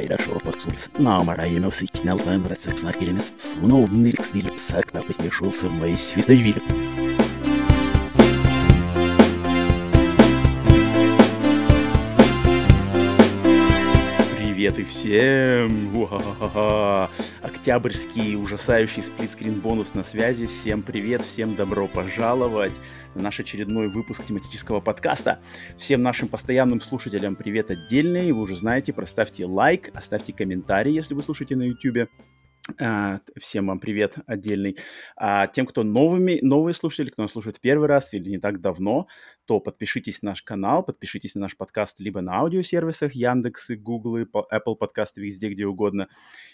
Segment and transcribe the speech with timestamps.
[0.00, 6.62] пайдашолпаксулс наамарайно сикналтан братсакснакелемес суноудын иликснилип сакна петешулсы мои святовили.
[14.38, 15.94] Привет и всем!
[15.94, 17.10] Уа-ха-ха-ха.
[17.60, 20.46] Октябрьский ужасающий сплитскрин бонус на связи.
[20.46, 22.72] Всем привет, всем добро пожаловать
[23.14, 25.40] на наш очередной выпуск тематического подкаста.
[25.76, 28.32] Всем нашим постоянным слушателям привет отдельный.
[28.32, 32.08] Вы уже знаете, проставьте лайк, оставьте комментарий, если вы слушаете на YouTube.
[32.78, 34.78] А, всем вам привет отдельный.
[35.16, 39.06] А тем, кто новыми, новые слушатели, кто нас слушает первый раз или не так давно,
[39.50, 44.76] то подпишитесь на наш канал, подпишитесь на наш подкаст либо на аудиосервисах Яндекс, Google, Apple
[44.76, 46.06] подкасты, везде, где угодно,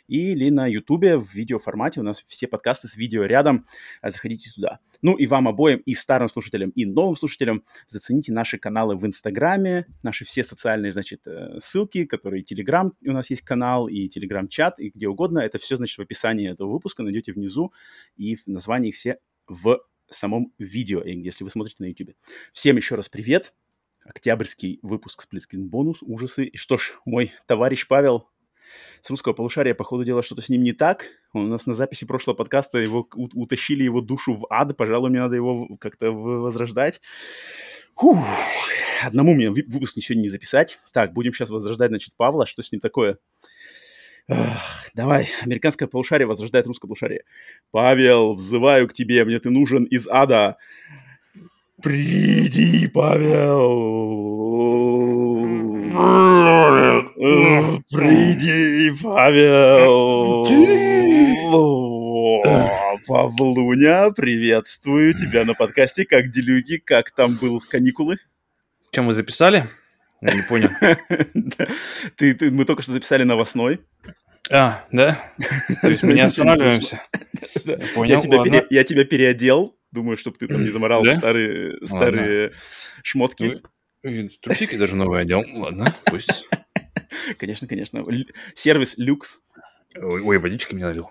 [0.08, 2.00] или на YouTube в видеоформате.
[2.00, 3.66] У нас все подкасты с видео рядом.
[4.00, 4.78] А, заходите туда.
[5.02, 9.84] Ну и вам обоим, и старым слушателям, и новым слушателям, зацените наши каналы в Инстаграме,
[10.02, 14.88] наши все социальные, значит, э, ссылки, которые Телеграм, у нас есть канал, и Телеграм-чат, и
[14.88, 15.40] где угодно.
[15.40, 17.74] Это все, значит, в описании этого выпуска найдете внизу,
[18.16, 19.82] и в названии все в
[20.14, 22.14] самом видео, если вы смотрите на YouTube.
[22.52, 23.54] Всем еще раз привет.
[24.04, 26.44] Октябрьский выпуск Сплитскрин бонус, ужасы.
[26.44, 28.28] И что ж, мой товарищ Павел
[29.02, 31.06] с русского полушария, по ходу дела, что-то с ним не так.
[31.32, 34.76] Он у нас на записи прошлого подкаста его утащили его душу в ад.
[34.76, 37.00] Пожалуй, мне надо его как-то возрождать.
[37.94, 38.18] Фух.
[39.04, 40.78] Одному мне выпуск сегодня не записать.
[40.92, 42.46] Так, будем сейчас возрождать, значит, Павла.
[42.46, 43.18] Что с ним такое?
[44.28, 47.22] Ах, давай, американское полушарие возрождает русское полушарие.
[47.70, 50.56] Павел, взываю к тебе, мне ты нужен из ада.
[51.80, 53.84] Приди, Павел.
[57.90, 60.44] Приди, Павел.
[63.06, 66.04] Павлуня, приветствую тебя на подкасте.
[66.04, 68.16] Как делюги, как там был каникулы?
[68.90, 69.68] Чем мы записали?
[70.20, 70.68] Я не понял.
[72.16, 73.80] ты, ты, мы только что записали новостной.
[74.50, 75.32] А, да?
[75.82, 77.02] То есть мы не останавливаемся?
[77.94, 81.14] Понял, я тебя, пере, я тебя переодел, думаю, чтобы ты там не заморал да?
[81.14, 82.52] старые, старые
[83.02, 83.62] шмотки.
[84.02, 85.44] Ну, трусики даже новые одел.
[85.54, 86.48] Ладно, пусть.
[87.38, 88.04] Конечно, конечно.
[88.54, 89.40] Сервис люкс.
[89.96, 91.10] Ой, ой, водички мне налил.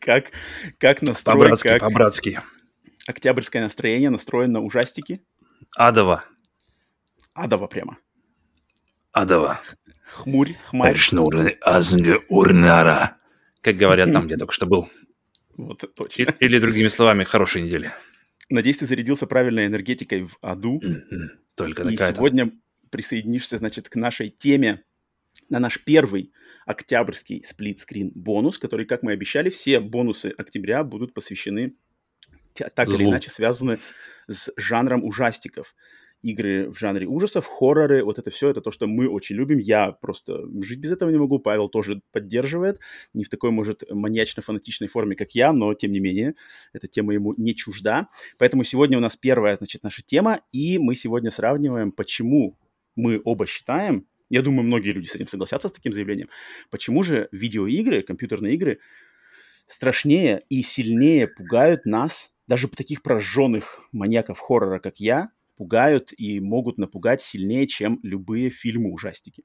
[0.00, 0.30] как,
[0.78, 1.40] как настроить...
[1.40, 1.80] По-братски, как...
[1.80, 2.40] по-братски.
[3.06, 5.22] Октябрьское настроение настроено на ужастики.
[5.76, 6.24] Адово.
[7.36, 7.98] Адово прямо.
[9.12, 9.60] Адово.
[10.06, 10.92] Хмурь, хмарь.
[12.28, 13.18] урнара.
[13.60, 14.88] Как говорят там, где только что был.
[15.56, 16.34] Вот точно.
[16.40, 17.92] Или другими словами, хорошей недели.
[18.48, 20.80] Надеюсь, ты зарядился правильной энергетикой в аду.
[21.54, 22.52] Только И сегодня
[22.90, 24.84] присоединишься, значит, к нашей теме
[25.50, 26.32] на наш первый
[26.64, 31.74] октябрьский сплит-скрин бонус, который, как мы обещали, все бонусы октября будут посвящены
[32.54, 32.96] так Злу.
[32.96, 33.78] или иначе связаны
[34.28, 35.74] с жанром ужастиков
[36.30, 39.58] игры в жанре ужасов, хорроры, вот это все, это то, что мы очень любим.
[39.58, 41.38] Я просто жить без этого не могу.
[41.38, 42.80] Павел тоже поддерживает.
[43.14, 46.34] Не в такой, может, маньячно-фанатичной форме, как я, но, тем не менее,
[46.72, 48.08] эта тема ему не чужда.
[48.38, 52.58] Поэтому сегодня у нас первая, значит, наша тема, и мы сегодня сравниваем, почему
[52.96, 56.28] мы оба считаем, я думаю, многие люди с этим согласятся, с таким заявлением,
[56.70, 58.80] почему же видеоигры, компьютерные игры
[59.66, 66.78] страшнее и сильнее пугают нас, даже таких прожженных маньяков хоррора, как я, пугают и могут
[66.78, 69.44] напугать сильнее, чем любые фильмы-ужастики.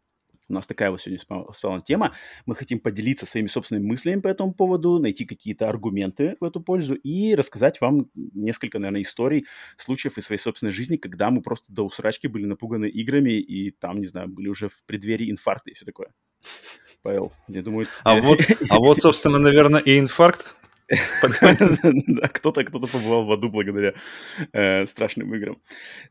[0.51, 1.17] У нас такая вот сегодня
[1.53, 2.13] с тема.
[2.45, 6.93] Мы хотим поделиться своими собственными мыслями по этому поводу, найти какие-то аргументы в эту пользу
[6.93, 9.45] и рассказать вам несколько, наверное, историй,
[9.77, 14.01] случаев из своей собственной жизни, когда мы просто до усрачки были напуганы играми и там,
[14.01, 16.09] не знаю, были уже в преддверии инфаркта и все такое.
[17.01, 17.87] Павел, я думаю...
[18.03, 20.53] А вот, а вот, собственно, наверное, и инфаркт
[21.21, 23.93] Кто-то кто-то побывал в аду благодаря
[24.51, 25.61] э, страшным играм.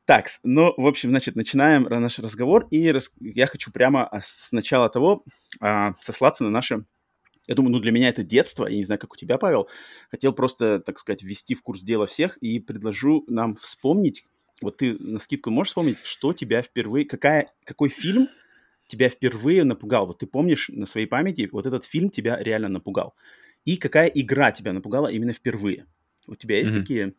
[0.04, 5.24] Так, ну, в общем, значит, начинаем наш разговор, и я хочу прямо с начала того
[5.60, 6.84] а, сослаться на наше
[7.50, 9.68] я думаю, ну для меня это детство, я не знаю, как у тебя, Павел.
[10.08, 14.24] Хотел просто, так сказать, ввести в курс дела всех и предложу нам вспомнить,
[14.62, 18.28] вот ты на скидку можешь вспомнить, что тебя впервые, какая, какой фильм
[18.86, 20.06] тебя впервые напугал?
[20.06, 23.14] Вот ты помнишь на своей памяти, вот этот фильм тебя реально напугал.
[23.64, 25.86] И какая игра тебя напугала именно впервые?
[26.26, 26.80] У тебя есть mm-hmm.
[26.80, 27.12] такие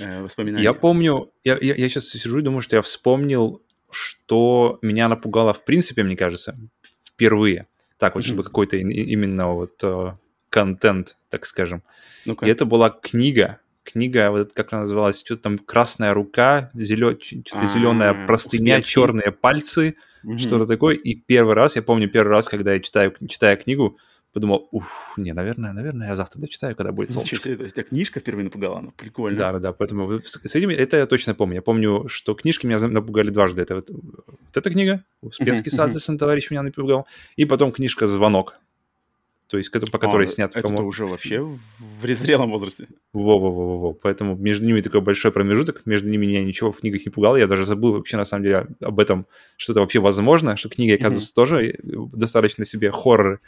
[0.00, 0.62] э, воспоминания?
[0.62, 5.52] Я помню, я, я, я сейчас сижу и думаю, что я вспомнил, что меня напугало
[5.52, 6.58] в принципе, мне кажется,
[7.04, 7.66] впервые.
[7.98, 8.26] Так вот, mm-hmm.
[8.26, 10.14] чтобы какой-то именно вот uh,
[10.50, 11.82] контент, так скажем.
[12.24, 17.16] ну И это была книга, книга, вот как она называлась, что-то там «Красная рука», зелё...
[17.20, 19.94] что-то зеленая простыня, черные пальцы,
[20.24, 20.38] mm-hmm.
[20.38, 20.96] что-то такое.
[20.96, 23.96] И первый раз, я помню первый раз, когда я читаю, читаю книгу,
[24.36, 27.36] подумал, ух, не, наверное, наверное, я завтра дочитаю, когда будет солнышко.
[27.36, 29.38] Ничего себе, то есть тебя книжка впервые напугала, она прикольно.
[29.38, 31.54] Да, да, да, поэтому с этим, это я точно помню.
[31.54, 33.62] Я помню, что книжки меня напугали дважды.
[33.62, 37.06] Это вот, вот эта книга, «Успенский сын товарищ меня напугал,
[37.36, 38.58] и потом книжка «Звонок»,
[39.48, 42.88] то есть по которой А, снят, Это по-моему, уже вообще в в незрелом возрасте.
[43.12, 43.92] Во-во-во-во.
[43.92, 47.36] Поэтому между ними такой большой промежуток, между ними меня ничего в книгах не пугало.
[47.36, 50.90] Я даже забыл вообще, на самом деле, об этом, что это вообще возможно, что книги,
[50.90, 51.76] оказывается, тоже э,
[52.12, 53.40] достаточно себе хоррор.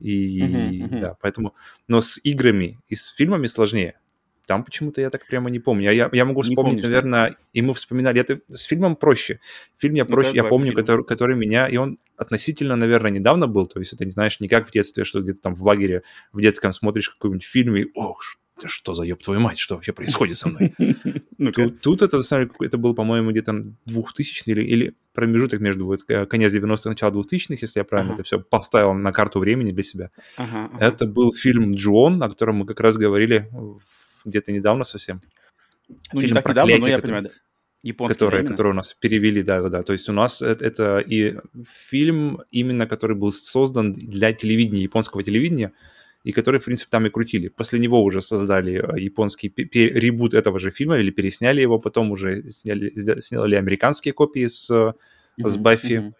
[0.00, 0.98] И Мгм, мгм.
[1.00, 1.54] да, поэтому...
[1.88, 3.98] Но с играми и с фильмами сложнее.
[4.46, 5.90] Там почему-то я так прямо не помню.
[5.90, 6.88] А Я, я могу вспомнить, помнишь, да?
[6.88, 8.20] наверное, и мы вспоминали.
[8.20, 9.40] Это с фильмом проще.
[9.76, 11.66] Фильм я Ну-ка, проще, я давай по помню, который, который меня...
[11.66, 13.66] И он относительно, наверное, недавно был.
[13.66, 16.02] То есть это, не знаешь, не как в детстве, что где-то там в лагере
[16.32, 17.86] в детском смотришь какой-нибудь фильм и...
[17.94, 20.74] О, ш- да что за ёб твою мать, что вообще происходит со мной?
[21.54, 22.22] Тут, тут это,
[22.60, 23.52] это был, по-моему, где-то
[23.84, 28.22] 2000 или, или промежуток между вот, э, конец 90-х, начало 2000-х, если я правильно Ага.
[28.22, 30.10] это все поставил на карту времени для себя.
[30.36, 30.84] Ага, ага.
[30.86, 33.50] Это был фильм «Джон», о котором мы как раз говорили
[34.24, 35.20] где-то недавно совсем,
[35.88, 37.30] Ну, не фильм так недавно, но я который- понимаю, да.
[37.82, 38.50] Японский, который, да, именно?
[38.52, 39.82] который у нас перевели, да-да-да.
[39.82, 41.36] То есть у нас это, это и
[41.88, 45.72] фильм, именно который был создан для телевидения, японского телевидения,
[46.26, 47.48] и который, в принципе, там и крутили.
[47.48, 52.50] После него уже создали э, японский ребут этого же фильма, или пересняли его, потом уже
[52.50, 54.92] сняли, сня- сделали американские копии с, э,
[55.38, 56.12] с Баффи.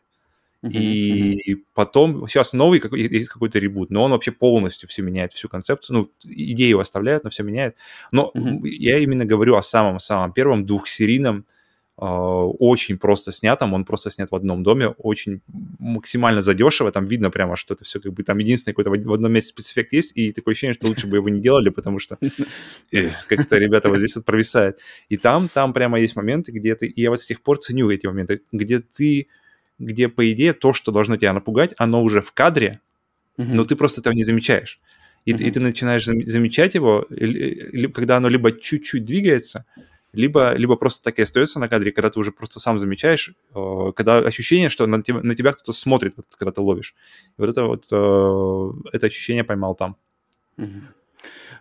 [0.63, 5.49] И потом, сейчас новый какой- есть какой-то ребут, но он вообще полностью все меняет, всю
[5.49, 5.97] концепцию.
[5.97, 7.75] Ну, идею оставляет, но все меняет.
[8.13, 8.65] Но Мгм.
[8.65, 11.45] я именно говорю о самом-самом первом двухсерийном,
[11.99, 13.73] очень просто снятом.
[13.73, 15.41] Он просто снят в одном доме, очень
[15.79, 16.93] максимально задешево.
[16.93, 19.93] Там видно прямо, что это все как бы там единственное какой-то в одном месте спецэффект
[19.93, 22.19] есть, и такое ощущение, что лучше бы его не делали, потому что
[23.29, 24.79] как-то ребята вот здесь вот провисают.
[25.09, 26.87] И там, там прямо есть моменты, где ты...
[26.87, 29.29] И я вот с тех пор ценю эти моменты, где ты
[29.79, 32.81] где, по идее, то, что должно тебя напугать, оно уже в кадре,
[33.37, 34.81] но ты просто этого не замечаешь.
[35.27, 37.07] И, ты- и ты начинаешь зам- замечать его,
[37.93, 39.67] когда оно либо чуть-чуть двигается,
[40.13, 43.93] либо, либо просто так и остается на кадре, когда ты уже просто сам замечаешь, э,
[43.95, 46.95] когда ощущение, что на тебя, на тебя кто-то смотрит, вот когда ты ловишь.
[47.37, 49.97] И вот это вот, э, это ощущение поймал там.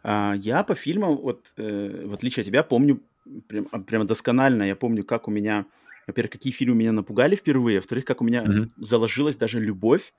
[0.03, 3.01] А, Я по фильмам, вот э, в отличие от тебя, помню
[3.47, 4.63] прям, а, прямо досконально.
[4.63, 5.65] Я помню, как у меня,
[6.07, 8.71] во-первых, какие фильмы меня напугали впервые, во-вторых, как у меня Мгм.
[8.77, 10.13] заложилась даже любовь.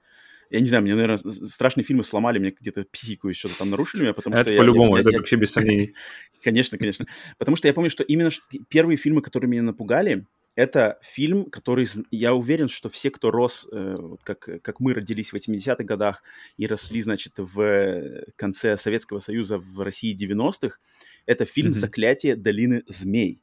[0.50, 4.02] Я не знаю, мне, наверное, страшные фильмы сломали мне где-то психику и что-то там нарушили
[4.02, 5.94] меня, потому это что я- по-любому, я- это я- вообще без сомнений.
[6.44, 7.06] Конечно, конечно.
[7.38, 8.30] Потому что я помню, что именно
[8.68, 13.94] первые фильмы, которые меня напугали, это фильм, который, я уверен, что все, кто рос, э,
[13.98, 16.22] вот как, как мы родились в 80-х годах
[16.56, 20.78] и росли, значит, в конце Советского Союза в России 90-х,
[21.26, 21.72] это фильм.
[21.72, 23.40] «Заклятие долины змей».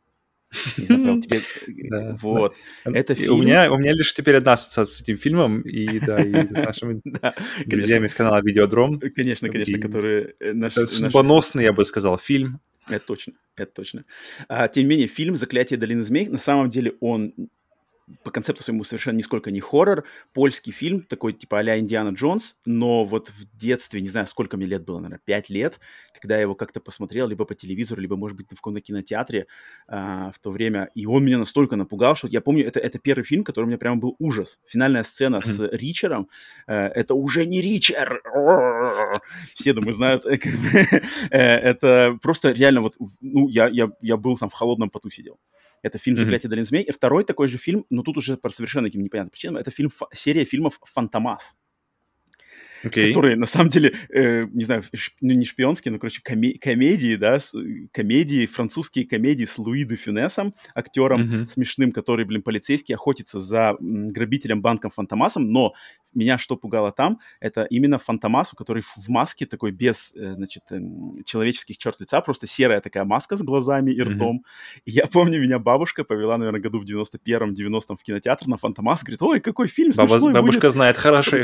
[0.76, 1.40] Тебе...
[1.40, 1.42] э,
[1.90, 2.56] Да, Вот.
[2.86, 6.22] Это фильм- У меня, у меня лишь теперь одна ассоциация с этим фильмом, и да,
[6.22, 7.34] и с нашими Да,
[7.66, 9.00] друзьями с канала Видеодром.
[9.16, 10.36] Конечно, конечно, И- которые...
[10.40, 12.60] э, наш- Это судьбоносный, я бы сказал, фильм.
[12.90, 14.04] Это точно, это точно.
[14.50, 17.34] А, тем не менее, фильм «Заклятие долины змей» на самом деле он
[18.24, 23.06] по концепту своему совершенно нисколько не хоррор, польский фильм, такой типа а-ля Индиана Джонс, но
[23.06, 25.80] вот в детстве, не знаю, сколько мне лет было, наверное, 5 лет,
[26.20, 29.48] когда я его как-то посмотрел, либо по телевизору, либо, может быть, в каком-то кинотеатре
[29.88, 33.24] а, в то время, и он меня настолько напугал, что я помню, это, это первый
[33.24, 34.60] фильм, который у меня прям был ужас.
[34.66, 36.30] Финальная сцена с Ричером,
[36.68, 38.22] э, это уже не Ричер!
[39.54, 40.26] Все, думаю, знают.
[40.26, 40.38] э,
[41.32, 45.40] э, Это просто реально вот, ну, я был там в холодном поту сидел.
[45.84, 46.18] Это фильм.
[46.18, 46.82] «Заклятие долины змей».
[46.84, 49.92] И второй такой же фильм, но тут уже по совершенно каким непонятным причинам, это фильм,
[50.14, 51.56] серия фильмов «Фантомас»,
[52.86, 53.10] Окей.
[53.10, 57.16] которые, на самом деле, э, не знаю, ш- ну, не шпионские, но, короче, коме- комедии,
[57.16, 57.56] да, с-
[57.94, 61.48] комедии, французские комедии с Луи де Фюнесом, актером Мгм.
[61.48, 65.74] смешным, который, блин, полицейский, охотится за м, грабителем банком Фантомасом, но
[66.16, 70.64] меня что пугало там, это именно Фантомас, который в в маске такой без, э, значит,
[70.72, 74.46] эм, человеческих черт лица, просто серая такая маска с глазами и ртом.
[74.86, 79.04] И я помню, меня бабушка повела, наверное, году в 91-м, 90-м в кинотеатр на Фантомас,
[79.04, 80.72] говорит, ой, какой фильм Баба- бабушка будет».
[80.72, 81.44] знает хорошее,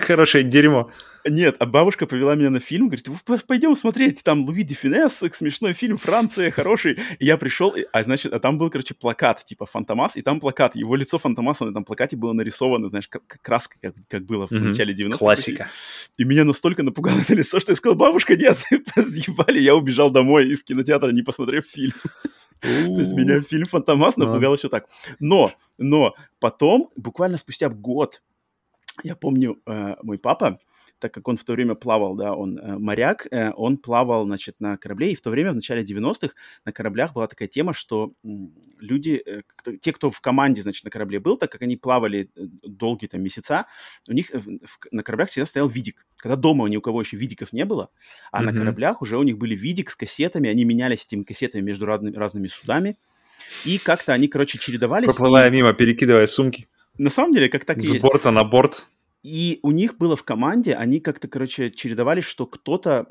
[0.00, 0.90] хорошее дерьмо.
[1.28, 4.74] Нет, а бабушка повела меня на фильм, говорит, «Вы п- пойдем смотреть, там Луи де
[4.74, 6.98] Фюнес, смешной фильм, Франция, хороший.
[7.18, 10.74] И я пришел, а значит, а там был, короче, плакат, типа Фантомас, и там плакат,
[10.76, 14.70] его лицо Фантомаса на этом плакате было нарисовано, знаешь, краской, как, как было в Мгм.
[14.70, 15.18] начале 90-х.
[15.18, 15.68] Классика.
[16.16, 18.58] И меня настолько напугало это лицо, что я сказал, бабушка, нет,
[18.96, 21.94] съебали, я убежал домой из кинотеатра, не посмотрев фильм.
[22.60, 22.68] То
[22.98, 24.86] есть меня фильм «Фантомас» напугал еще так.
[25.18, 28.22] Но, но потом, буквально спустя год,
[29.02, 30.58] я помню, э, мой папа
[31.00, 34.56] так как он в то время плавал, да, он э, моряк, э, он плавал, значит,
[34.60, 38.12] на корабле, и в то время, в начале 90-х, на кораблях была такая тема, что
[38.78, 42.30] люди, э, кто, те, кто в команде, значит, на корабле был, так как они плавали
[42.36, 43.66] э, долгие там месяца,
[44.08, 46.06] у них в, в, на кораблях всегда стоял видик.
[46.16, 47.90] Когда дома ни у кого еще видиков не было,
[48.30, 48.44] а mm-hmm.
[48.44, 52.14] на кораблях уже у них были видик с кассетами, они менялись этими кассетами между разными,
[52.14, 52.98] разными судами,
[53.64, 55.08] и как-то они, короче, чередовались.
[55.08, 55.52] Проплывая и...
[55.52, 56.68] мимо, перекидывая сумки.
[56.98, 58.02] На самом деле, как так С и есть.
[58.02, 58.86] борта на борт.
[59.22, 63.06] И у них было в команде, они как-то, короче, чередовались, что кто-то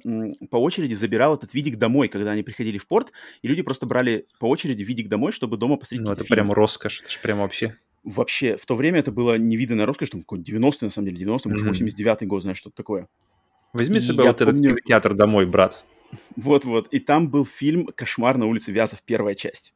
[0.49, 3.11] по очереди забирал этот видик домой, когда они приходили в порт,
[3.43, 6.35] и люди просто брали по очереди видик домой, чтобы дома посмотреть Ну, это фильмы.
[6.35, 7.75] прям роскошь, это же прям вообще.
[8.03, 11.49] Вообще, в то время это было невиданная роскошь, там какой-нибудь 90-й, на самом деле, 90-й,
[11.49, 11.73] может, Мгм.
[11.73, 13.07] 89-й год, знаешь, что-то такое.
[13.73, 15.83] Возьми И с собой я вот этот помню- кинотеатр домой, брат.
[16.37, 16.87] Вот-вот.
[16.87, 19.73] И там был фильм «Кошмар на улице Вязов», первая часть.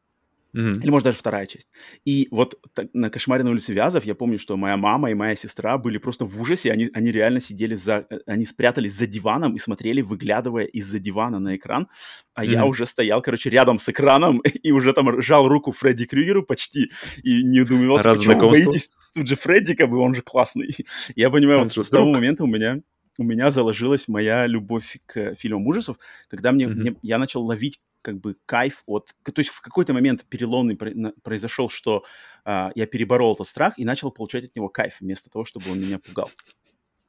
[0.54, 1.68] Или, может, даже вторая часть.
[2.04, 5.34] И вот так- на «Кошмаре на улице Вязов» я помню, что моя мама и моя
[5.34, 6.70] сестра были просто в ужасе.
[6.70, 8.06] Они, они реально сидели за...
[8.08, 11.88] э, Они спрятались за диваном и смотрели, выглядывая из-за дивана на экран.
[12.34, 12.68] А я Мгм.
[12.70, 16.90] уже стоял, короче, рядом с экраном и уже там жал руку Фредди Крюгеру почти
[17.22, 18.90] и не думал, почему вы боитесь?
[19.14, 20.70] Тут же Фредди, как бы, он же классный.
[21.16, 22.80] Я понимаю, Он вот с того момента у меня
[23.16, 25.96] у меня заложилась моя любовь к фильмам ужасов,
[26.28, 26.80] когда мне, Мгм.
[26.80, 29.14] мне- я начал ловить как бы кайф от...
[29.24, 32.04] То есть в какой-то момент переломный произошел, что
[32.44, 35.80] а, я переборол этот страх и начал получать от него кайф, вместо того, чтобы он
[35.80, 36.30] меня пугал.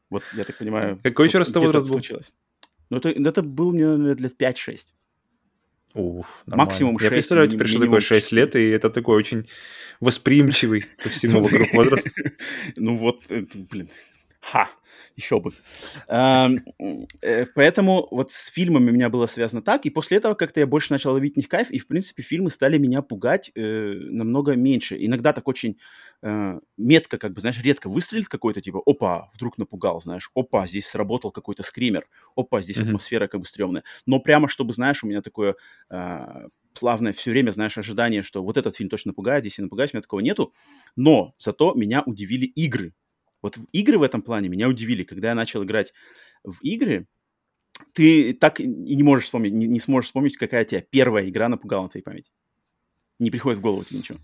[0.10, 1.00] Вот, я так понимаю...
[1.04, 2.00] Какой еще вот раз это где-то возраст это был?
[2.00, 2.36] случилось.
[2.90, 4.80] Ну, это, это был мне, наверное, лет 5-6.
[5.96, 6.66] Уф, нормально.
[6.66, 9.48] Максимум Я шесть, представляю теперь, что такое 6 лет, и это такой очень
[10.00, 12.08] восприимчивый ко всему вокруг возраст.
[12.76, 13.90] Ну вот, это, блин,
[14.52, 14.70] ха,
[15.16, 15.52] еще бы.
[16.08, 16.64] Эм,
[17.22, 20.68] э, Поэтому вот с фильмами у меня было связано так, и после этого как-то я
[20.68, 24.56] больше начал ловить в них кайф, и, в принципе, фильмы стали меня пугать э, намного
[24.56, 24.98] меньше.
[25.04, 25.78] Иногда так очень
[26.22, 30.88] э, метко, как бы, знаешь, редко выстрелит какой-то, типа, опа, вдруг напугал, знаешь, опа, здесь
[30.88, 33.84] сработал какой-то скример, опа, здесь атмосфера как бы стрёмная.
[34.06, 35.56] Но прямо, чтобы, знаешь, у меня такое
[36.74, 39.98] плавное все время, знаешь, ожидание, что вот этот фильм точно напугает, здесь я напугаюсь, у
[39.98, 40.54] меня такого нету.
[40.96, 42.94] Но зато меня удивили игры.
[43.46, 45.04] Вот игры в этом плане меня удивили.
[45.04, 45.94] Когда я начал играть
[46.44, 47.06] в игры,
[47.94, 51.84] ты так и не можешь вспомнить, не, не сможешь вспомнить, какая тебя первая игра напугала
[51.84, 52.32] на твоей памяти.
[53.20, 54.18] Не приходит в голову тебе ничего.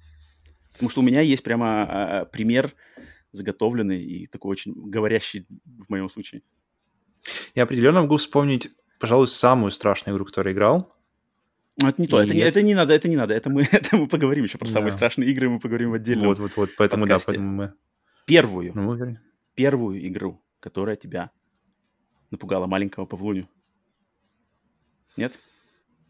[0.74, 2.74] Потому что у меня есть прямо а, пример
[3.32, 6.42] заготовленный и такой очень говорящий в моем случае.
[7.54, 10.96] Я определенно могу вспомнить, пожалуй, самую страшную игру, которую играл.
[11.80, 13.36] Но это не то, И это, не, это- это не надо, это не надо.
[13.36, 14.98] Это мы, это мы поговорим еще про самые Да.
[14.98, 16.26] страшные игры, мы поговорим в отдельном.
[16.26, 16.72] Вот, вот, вот.
[16.76, 17.28] Поэтому, да, подкасте.
[17.28, 17.74] поэтому мы...
[18.32, 19.18] Первую, Ну,
[19.56, 21.32] первую игру, которая тебя
[22.32, 23.44] напугала маленького Павлуню.
[25.18, 25.38] Нет?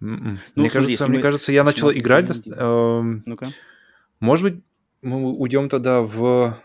[0.02, 0.40] М-м.
[0.56, 2.46] Ну, мне, смотри, кажется, мне мы кажется, я начал играть...
[2.46, 3.48] Ну-ка.
[4.20, 4.64] Может быть,
[5.02, 6.58] мы уйдем тогда в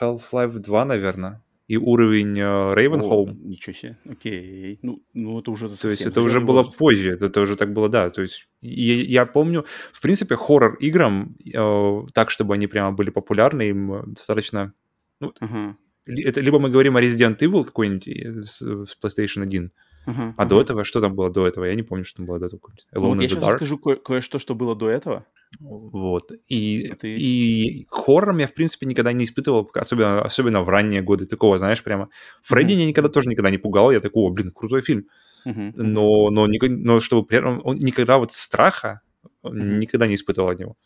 [0.00, 3.34] Half-Life 2, наверное, и уровень э, О, Ravenholm.
[3.42, 3.98] ничего себе.
[4.08, 4.78] Окей.
[4.82, 6.78] Ну, ну это уже То есть это уже было возраст.
[6.78, 8.10] позже, это, это уже так было, да.
[8.10, 13.10] То есть и- я помню, в принципе, хоррор играм, э, так, чтобы они прямо были
[13.10, 14.72] популярны, им э, достаточно...
[15.20, 19.70] Ага, ли- Это либо мы говорим о Resident Evil какой-нибудь э, с, с PlayStation 1,
[20.06, 20.48] ага, а ага.
[20.50, 21.64] до этого, что там было до этого?
[21.64, 22.60] Я не помню, что там было до этого.
[22.92, 23.52] Ну, Alone in я сейчас Dark.
[23.52, 25.24] расскажу кое- кое-что, что было до этого.
[25.60, 26.32] Вот.
[26.48, 30.68] И, А ты- и к хоррорам я, в принципе, никогда не испытывал, особенно, особенно в
[30.68, 32.08] ранние годы такого, знаешь, прямо...
[32.42, 32.78] Фредди Мгм.
[32.80, 33.92] меня никогда тоже никогда не пугал.
[33.92, 35.06] Я такой, о, блин, крутой фильм.
[35.44, 35.72] Мгм.
[35.76, 39.00] Но, но, но чтобы при этом он никогда вот страха
[39.44, 39.78] Мгм.
[39.80, 40.76] никогда не испытывал от него.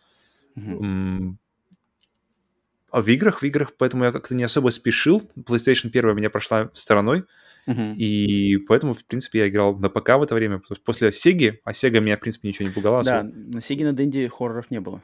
[0.54, 1.38] Мгм.
[2.90, 5.22] А в играх, в играх, поэтому я как-то не особо спешил.
[5.36, 7.24] PlayStation 1 меня прошла стороной,
[7.66, 7.94] Мгм.
[7.96, 10.60] и поэтому, в принципе, я играл на ПК в это время.
[10.84, 13.02] После Сеги, а Сега меня, в принципе, ничего не пугала.
[13.02, 13.32] Да, особо.
[13.34, 15.02] на Сеге на Денде хорроров не было.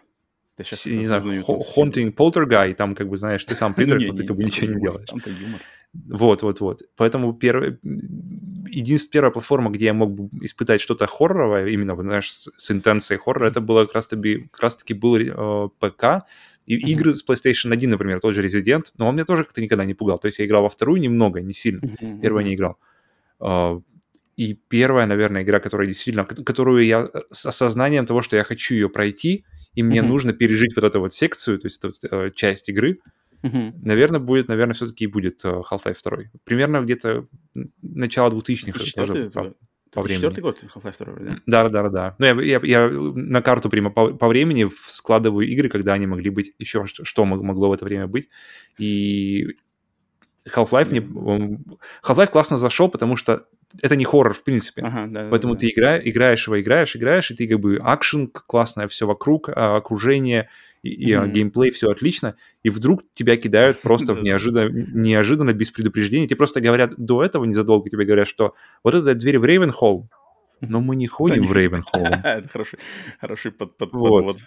[0.58, 4.24] Я сейчас не знаю, Haunting Poltergeist, там, как бы, знаешь, ты сам призрак, но ты
[4.24, 5.08] как бы ничего не делаешь.
[5.08, 5.60] Там-то юмор.
[5.92, 6.82] Вот, вот, вот.
[6.96, 7.78] Поэтому первый,
[8.68, 13.18] единственная первая платформа, где я мог бы испытать что-то хорроровое, именно, знаешь, с, с интенцией
[13.18, 16.24] хоррора, это было как раз-таки, как раз-таки был э, ПК,
[16.66, 16.86] и Мгм.
[16.88, 19.94] игры с PlayStation 1, например, тот же Resident, но он меня тоже как-то никогда не
[19.94, 20.18] пугал.
[20.18, 21.80] То есть я играл во вторую немного, не сильно.
[22.22, 22.48] Первая мгм.
[22.50, 22.76] не играл.
[23.40, 23.80] А,
[24.38, 28.74] И первая, наверное, игра, которая действительно, ко- которую я с осознанием того, что я хочу
[28.74, 29.44] ее пройти,
[29.74, 30.10] и мне Мгм.
[30.10, 32.98] нужно пережить вот эту вот секцию, то есть эту вот, э, часть игры,
[33.42, 33.74] Мгм.
[33.82, 36.30] наверное, будет, наверное, все-таки и будет э, Half-Life 2.
[36.44, 37.26] Примерно где-то
[37.80, 38.78] начало 2000-х.
[38.78, 39.56] это тоже 2004 по- это-
[39.92, 40.22] по времени.
[40.22, 41.36] четвертый год Half-Life 2, да?
[41.46, 42.16] Да, да, да, да.
[42.18, 46.30] Ну, я, я, я на карту прямо по, по времени складываю игры, когда они могли
[46.30, 48.28] быть, еще что, что мог- могло в это время быть.
[48.78, 49.56] И
[50.48, 51.00] Half-Life мне...
[52.02, 53.46] Half-Life классно зашел, потому что
[53.82, 54.82] это не хоррор, в принципе.
[54.82, 55.24] Ага, да.
[55.24, 55.60] да, Поэтому да.
[55.60, 59.76] ты игра, играешь его, играешь, играешь, и ты как бы акшен, классное все вокруг, а,
[59.76, 60.48] окружение,
[60.86, 61.30] и, и mm-hmm.
[61.30, 66.26] геймплей, все отлично, и вдруг тебя кидают просто в неожиданно, неожиданно, без предупреждения.
[66.26, 70.08] Тебе просто говорят, до этого незадолго тебе говорят, что вот эта дверь в Рейвенхолл,
[70.60, 72.06] но мы не ходим в Рейвенхолл.
[72.24, 72.78] Это хороший,
[73.20, 74.38] хороший под, под, вот.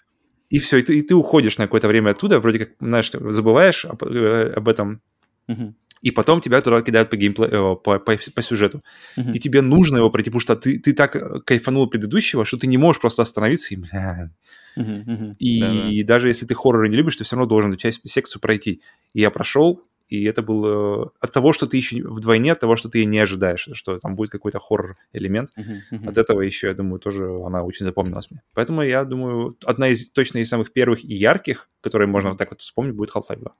[0.49, 3.85] И все, и ты, и ты уходишь на какое-то время оттуда, вроде как, знаешь, забываешь
[3.85, 5.01] об, э, об этом,
[5.47, 8.83] mm-hmm и потом тебя туда кидают по геймплею, по, по, по сюжету.
[9.17, 9.33] Uh-huh.
[9.33, 12.67] И тебе нужно его пройти, потому что ты, ты так э, кайфанул предыдущего, что ты
[12.67, 14.31] не можешь просто остановиться и, бля...
[14.79, 15.35] Uh-huh, uh-huh.
[15.39, 15.89] И, Да-да.
[15.89, 18.81] и даже если ты хорроры не любишь, ты все равно должен эту часть, секцию пройти.
[19.13, 22.75] И я прошел, и это было э, от того, что ты еще вдвойне, от того,
[22.75, 25.51] что ты не ожидаешь, что там будет какой-то хоррор-элемент.
[25.57, 26.09] Uh-huh, uh-huh.
[26.09, 28.41] От этого еще, я думаю, тоже она очень запомнилась мне.
[28.55, 32.49] Поэтому я думаю, одна из точно из самых первых и ярких, которые можно вот так
[32.49, 33.55] вот вспомнить, будет Half-Life 2.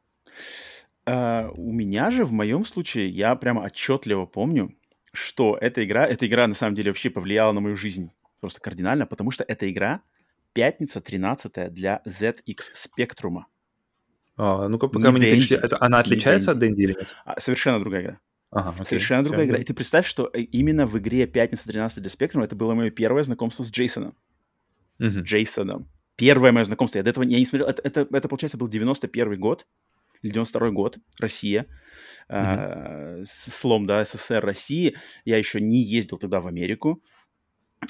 [1.06, 4.76] А, у меня же, в моем случае, я прямо отчетливо помню,
[5.14, 9.06] что эта игра, эта игра на самом деле вообще повлияла на мою жизнь просто кардинально,
[9.06, 10.02] потому что эта игра
[10.54, 13.44] пятница 13 для ZX Spectrum.
[14.38, 17.14] А, ну-ка, пока мы не перешли, это, она отличается от Дэнди или нет?
[17.26, 18.20] А, совершенно другая игра.
[18.52, 18.86] Ага, окей.
[18.86, 19.58] Совершенно другая игра.
[19.58, 22.90] И ты представь, что э, именно в игре «Пятница 13 для Spectrum» это было мое
[22.90, 24.16] первое знакомство с Джейсоном.
[25.00, 25.10] Угу.
[25.10, 25.90] С Джейсоном.
[26.16, 26.98] Первое мое знакомство.
[26.98, 27.68] Я до этого я не смотрел.
[27.68, 29.68] Это, это, это получается, был 91 год.
[30.24, 31.66] 92 год, Россия,
[32.30, 33.22] mm-hmm.
[33.22, 34.98] э, слом, да, СССР России.
[35.26, 37.02] Я еще не ездил тогда в Америку.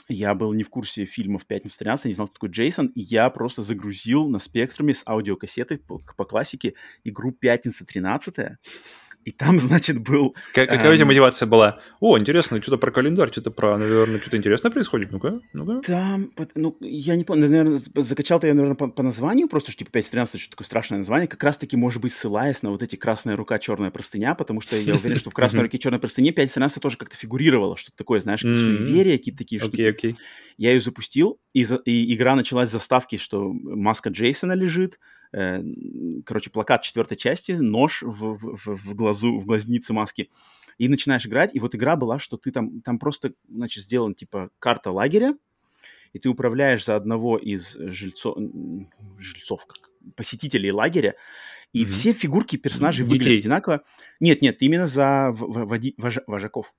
[0.07, 3.29] Я был не в курсе фильмов «Пятница 13», не знал, кто такой Джейсон, и я
[3.29, 8.57] просто загрузил на спектруме с аудиокассеты по, по классике игру «Пятница 13»,
[9.25, 10.35] и там, значит, был...
[10.53, 10.93] Как, какая эм...
[10.93, 11.79] у тебя мотивация была?
[11.99, 15.11] О, интересно, что-то про календарь, что-то про, наверное, что-то интересное происходит.
[15.11, 15.81] Ну-ка, ну-ка.
[15.85, 19.97] Там, ну, я не помню, наверное, закачал-то я, наверное, по, по названию просто, что типа
[19.97, 23.59] 5.13, что такое страшное название, как раз-таки, может быть, ссылаясь на вот эти «Красная рука,
[23.59, 27.17] черная простыня», потому что я уверен, что в «Красной руке, черной простыне» 5.13 тоже как-то
[27.17, 29.81] фигурировало, что-то такое, знаешь, как суеверие, какие-то такие штуки.
[29.81, 30.15] Окей, окей.
[30.57, 34.99] Я ее запустил, и, за, и игра началась с заставки, что маска Джейсона лежит,
[35.31, 35.63] э,
[36.25, 40.29] короче, плакат четвертой части, нож в, в, в глазу, в глазнице маски,
[40.77, 44.49] и начинаешь играть, и вот игра была, что ты там, там просто, значит, сделан, типа,
[44.59, 45.35] карта лагеря,
[46.13, 48.37] и ты управляешь за одного из жильцов,
[49.17, 51.15] жильцов как, посетителей лагеря,
[51.73, 51.87] и mm-hmm.
[51.87, 53.17] все фигурки персонажей Детей.
[53.19, 53.83] выглядят одинаково.
[54.19, 55.35] Нет, нет, именно за
[56.27, 56.73] вожаков.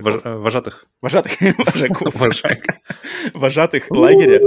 [0.00, 0.86] Вож, э, вожатых.
[1.00, 1.32] Вожатых.
[1.58, 2.14] Вожаков.
[3.34, 4.40] Вожатых лагеря.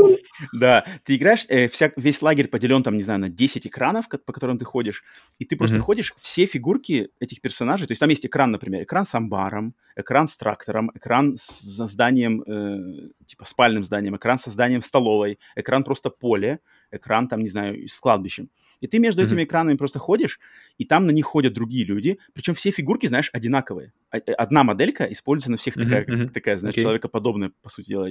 [0.53, 0.85] Да.
[1.03, 4.57] Ты играешь, э, вся, весь лагерь поделен, там, не знаю, на 10 экранов, по которым
[4.57, 5.03] ты ходишь,
[5.39, 9.05] и ты просто ходишь, все фигурки этих персонажей, то есть там есть экран, например, экран
[9.05, 14.81] с амбаром, экран с трактором, экран с зданием, э, типа спальным зданием, экран со зданием
[14.81, 16.59] столовой, экран просто поле,
[16.95, 18.49] экран там, не знаю, с кладбищем.
[18.81, 19.25] И ты между mm-hmm.
[19.25, 20.39] этими экранами просто ходишь,
[20.77, 23.93] и там на них ходят другие люди, причем все фигурки, знаешь, одинаковые.
[24.11, 25.83] Э, одна моделька используется на всех mm-hmm.
[25.83, 26.29] такая, mm-hmm.
[26.29, 26.81] такая, знаешь, okay.
[26.81, 28.09] человекоподобная, по сути дела.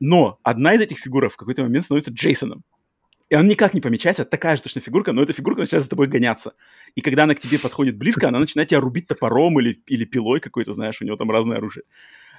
[0.00, 2.64] Но одна из этих фигурок в какой-то момент становится Джейсоном.
[3.30, 6.06] И он никак не помечается, такая же точно фигурка, но эта фигурка начинает за тобой
[6.06, 6.54] гоняться.
[6.94, 10.40] И когда она к тебе подходит близко, она начинает тебя рубить топором или, или пилой
[10.40, 11.84] какой-то, знаешь, у него там разное оружие.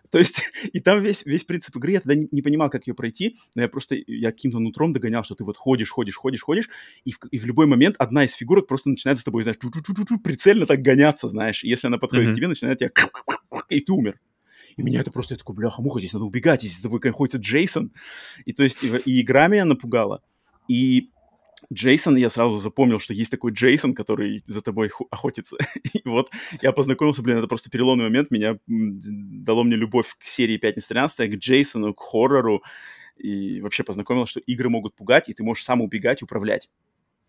[0.10, 0.42] То есть,
[0.74, 3.62] и там весь, весь принцип игры, я тогда не, не понимал, как ее пройти, но
[3.62, 6.70] я просто, я каким-то нутром догонял, что ты вот ходишь, ходишь, ходишь, ходишь,
[7.06, 9.58] и в, и в любой момент одна из фигурок просто начинает с тобой, знаешь,
[10.24, 11.64] прицельно так гоняться, знаешь.
[11.64, 12.34] И если она подходит mm-hmm.
[12.34, 12.92] к тебе, начинает тебя...
[13.70, 14.20] И ты умер.
[14.78, 17.92] И меня это просто, я такой, бляха-муха, здесь надо убегать, здесь за тобой находится Джейсон.
[18.46, 20.22] И то есть, и, и игра меня напугала.
[20.68, 21.10] И
[21.72, 25.58] Джейсон, я сразу запомнил, что есть такой Джейсон, который за тобой охотится.
[25.94, 30.58] и вот я познакомился, блин, это просто переломный момент, меня дало мне любовь к серии
[30.58, 32.64] «Пятница 13 к Джейсону, к хоррору,
[33.18, 36.70] и вообще познакомил, что игры могут пугать, и ты можешь сам убегать, управлять.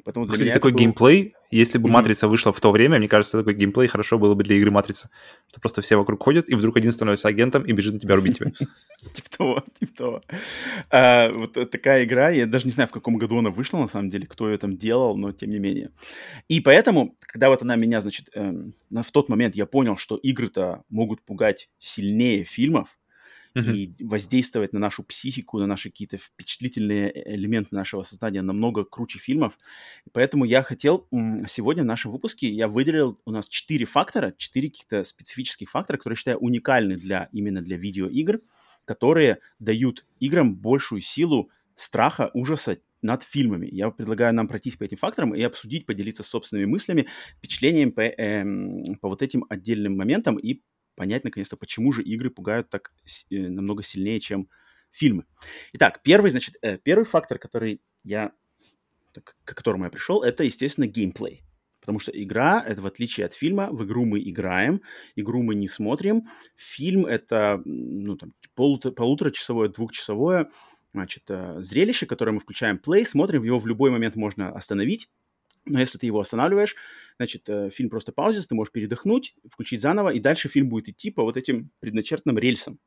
[0.04, 0.78] Поэтому для Кстати, меня такой был...
[0.78, 1.92] геймплей, если бы mm-hmm.
[1.92, 5.10] «Матрица» вышла в то время, мне кажется, такой геймплей хорошо было бы для игры «Матрица».
[5.48, 8.38] Что просто все вокруг ходят, и вдруг один становится агентом и бежит на тебя рубить
[8.38, 8.50] тебя.
[9.12, 10.22] Типа того, типа того.
[10.90, 14.10] А, вот такая игра, я даже не знаю, в каком году она вышла, на самом
[14.10, 15.90] деле, кто ее там делал, но тем не менее.
[16.48, 20.84] И поэтому, когда вот она меня, значит, эм, в тот момент я понял, что игры-то
[20.88, 22.99] могут пугать сильнее фильмов,
[23.54, 29.18] и воздействовать на нашу психику, на наши какие-то впечатлительные э, элементы нашего сознания намного круче
[29.18, 29.58] фильмов.
[30.12, 31.08] Поэтому я хотел
[31.48, 36.16] сегодня в нашем выпуске, я выделил у нас четыре фактора, четыре каких-то специфических фактора, которые
[36.16, 38.40] считаю уникальны для, именно для видеоигр,
[38.84, 43.68] которые дают играм большую силу страха, ужаса над фильмами.
[43.70, 47.06] Я предлагаю нам пройтись по этим факторам и обсудить, поделиться собственными мыслями,
[47.38, 50.60] впечатлениями по, эм, по вот этим отдельным моментам и
[51.00, 52.92] понять, наконец-то, почему же игры пугают так
[53.30, 54.50] э, намного сильнее, чем
[54.90, 55.24] фильмы.
[55.72, 58.32] Итак, первый, значит, э, первый фактор, который я,
[59.14, 61.42] к которому я пришел, это, естественно, геймплей.
[61.80, 64.82] Потому что игра, это в отличие от фильма, в игру мы играем,
[65.16, 66.26] игру мы не смотрим.
[66.56, 70.50] Фильм это, ну, там, полутора, полуторачасовое, двухчасовое
[70.92, 75.08] значит, э, зрелище, которое мы включаем play, смотрим, его в любой момент можно остановить,
[75.66, 76.74] но если ты его останавливаешь,
[77.16, 81.10] значит, э, фильм просто паузится, ты можешь передохнуть, включить заново, и дальше фильм будет идти
[81.10, 82.78] по вот этим предначертанным рельсам.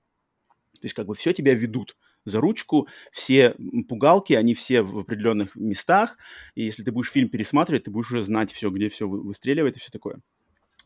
[0.74, 3.56] То есть как бы все тебя ведут за ручку, все
[3.88, 6.18] пугалки, они все в определенных местах,
[6.56, 9.80] и если ты будешь фильм пересматривать, ты будешь уже знать все, где все выстреливает и
[9.80, 10.20] все такое.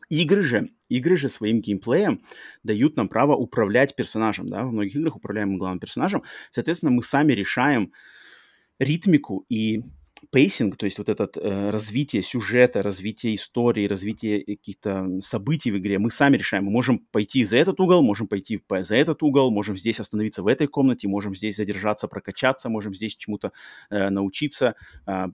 [0.08, 2.22] Игры же, игры же своим геймплеем
[2.62, 7.32] дают нам право управлять персонажем, да, в многих играх управляем главным персонажем, соответственно, мы сами
[7.32, 7.92] решаем
[8.78, 9.82] ритмику и
[10.30, 15.98] pacing, то есть вот это э, развитие сюжета, развитие истории, развитие каких-то событий в игре,
[15.98, 16.64] мы сами решаем.
[16.64, 20.46] Мы можем пойти за этот угол, можем пойти за этот угол, можем здесь остановиться в
[20.46, 23.52] этой комнате, можем здесь задержаться, прокачаться, можем здесь чему-то
[23.90, 24.74] э, научиться,
[25.06, 25.26] э,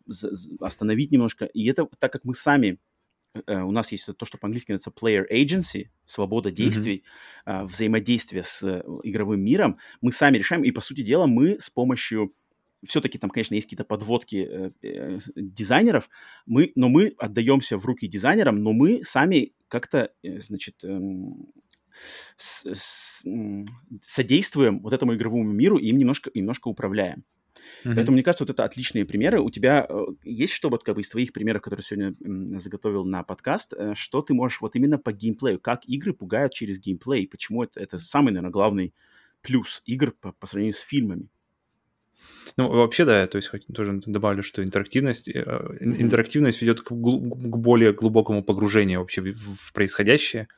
[0.61, 1.47] остановить немножко.
[1.47, 2.79] И это так как мы сами
[3.47, 7.05] э, у нас есть то, что по-английски называется player agency, свобода действий,
[7.47, 7.67] mm-hmm.
[7.67, 12.35] взаимодействие с э, игровым миром, мы сами решаем, и, по сути дела, мы с помощью
[12.87, 16.09] все-таки там, конечно, есть какие-то подводки э, э, дизайнеров,
[16.47, 21.01] мы, но мы отдаемся в руки дизайнерам, но мы сами как-то, э, значит, э,
[22.37, 23.25] с, с,
[24.03, 27.25] содействуем вот этому игровому миру и им немножко, немножко управляем.
[27.85, 27.95] Mm-hmm.
[27.95, 29.41] Поэтому, мне кажется, вот это отличные примеры.
[29.41, 29.89] У тебя
[30.25, 32.15] есть что вот как бы из твоих примеров, которые сегодня
[32.59, 37.29] заготовил на подкаст, что ты можешь вот именно по геймплею, как игры пугают через геймплей,
[37.29, 38.95] почему это, это самый, наверное, главный
[39.43, 41.29] плюс игр по, по сравнению с фильмами?
[42.57, 47.93] Ну, вообще, да, то есть тоже добавлю, что интерактивность, э, интерактивность ведет к, к более
[47.93, 50.49] глубокому погружению вообще в, происходящее,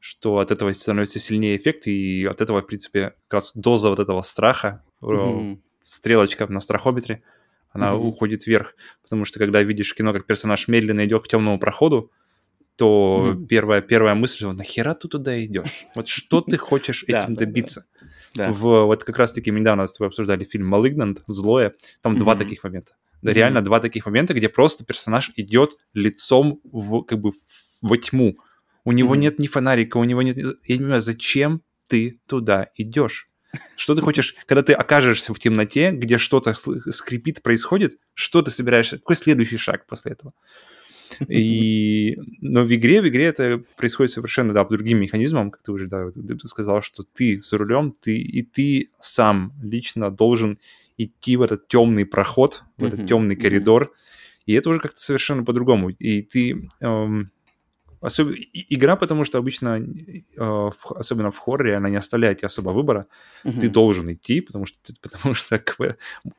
[0.00, 3.98] что от этого становится сильнее эффект, и от этого, в принципе, как раз доза вот
[3.98, 5.60] этого страха, mm-hmm.
[5.82, 7.22] стрелочка на страхометре,
[7.70, 8.08] она mm-hmm.
[8.08, 8.74] уходит вверх.
[9.02, 12.10] Потому что когда видишь кино, как персонаж медленно идет к темному проходу,
[12.76, 13.46] то mm-hmm.
[13.46, 15.86] первая, первая мысль, нахера ты туда идешь?
[15.94, 17.86] Вот что ты хочешь этим добиться?
[18.00, 18.08] Да.
[18.34, 22.18] В, вот как раз-таки мы недавно с тобой обсуждали фильм «Malignant», «Злое», там mm-hmm.
[22.18, 22.94] два таких момента.
[23.20, 23.34] Да, mm-hmm.
[23.34, 27.32] реально два таких момента, где просто персонаж идет лицом в, как бы,
[27.82, 28.36] во тьму.
[28.84, 29.18] У него mm-hmm.
[29.18, 30.36] нет ни фонарика, у него нет...
[30.36, 33.28] Я не понимаю, зачем ты туда идешь?
[33.76, 38.96] Что ты хочешь, когда ты окажешься в темноте, где что-то скрипит, происходит, что ты собираешься,
[38.96, 40.32] какой следующий шаг после этого?
[41.28, 45.72] И, но в игре, в игре это происходит совершенно, да, по другим механизмам, как ты
[45.72, 50.58] уже, да, ты сказал, что ты за рулем, ты, и ты сам лично должен
[50.98, 53.92] идти в этот темный проход, в этот темный коридор,
[54.46, 55.90] и это уже как-то совершенно по-другому.
[55.90, 57.30] И ты, эм,
[58.02, 58.34] Особ...
[58.52, 63.06] Игра, потому что обычно, э, особенно в хорроре, она не оставляет тебе особо выбора.
[63.44, 63.60] Mm-hmm.
[63.60, 65.58] Ты должен идти, потому что, потому что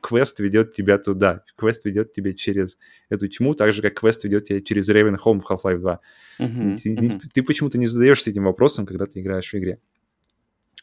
[0.00, 1.42] квест ведет тебя туда.
[1.56, 5.40] Квест ведет тебя через эту тьму, так же, как квест ведет тебя через Raven Home
[5.40, 6.00] в Half-Life 2.
[6.38, 6.76] Mm-hmm.
[6.76, 7.20] Ты, mm-hmm.
[7.32, 9.78] ты почему-то не задаешься этим вопросом, когда ты играешь в игре.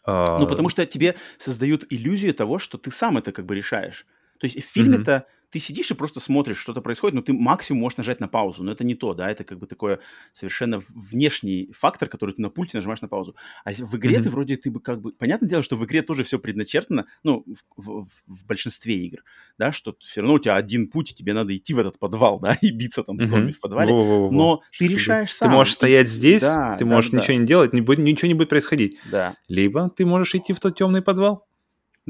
[0.08, 4.08] Ну, потому что тебе создают иллюзию того, что ты сам это как бы решаешь.
[4.40, 5.12] То есть в фильме-то...
[5.12, 8.64] Mm-hmm ты сидишь и просто смотришь, что-то происходит, но ты максимум можешь нажать на паузу,
[8.64, 10.00] но это не то, да, это как бы такой
[10.32, 13.36] совершенно внешний фактор, который ты на пульте нажимаешь на паузу.
[13.66, 14.24] А в игре mm-hmm.
[14.24, 17.46] ты вроде, ты бы как бы, понятное дело, что в игре тоже все предначертано, ну,
[17.76, 19.20] в, в, в большинстве игр,
[19.58, 22.58] да, что все равно у тебя один путь, тебе надо идти в этот подвал, да,
[22.62, 23.54] и биться там с зомби mm-hmm.
[23.54, 24.32] в подвале, Во-во-во.
[24.32, 25.50] но что ты решаешь сам.
[25.50, 27.42] Ты можешь стоять здесь, да, ты можешь да, ничего да.
[27.42, 28.98] не делать, не будет, ничего не будет происходить.
[29.12, 29.36] Да.
[29.50, 31.46] Либо ты можешь идти в тот темный подвал.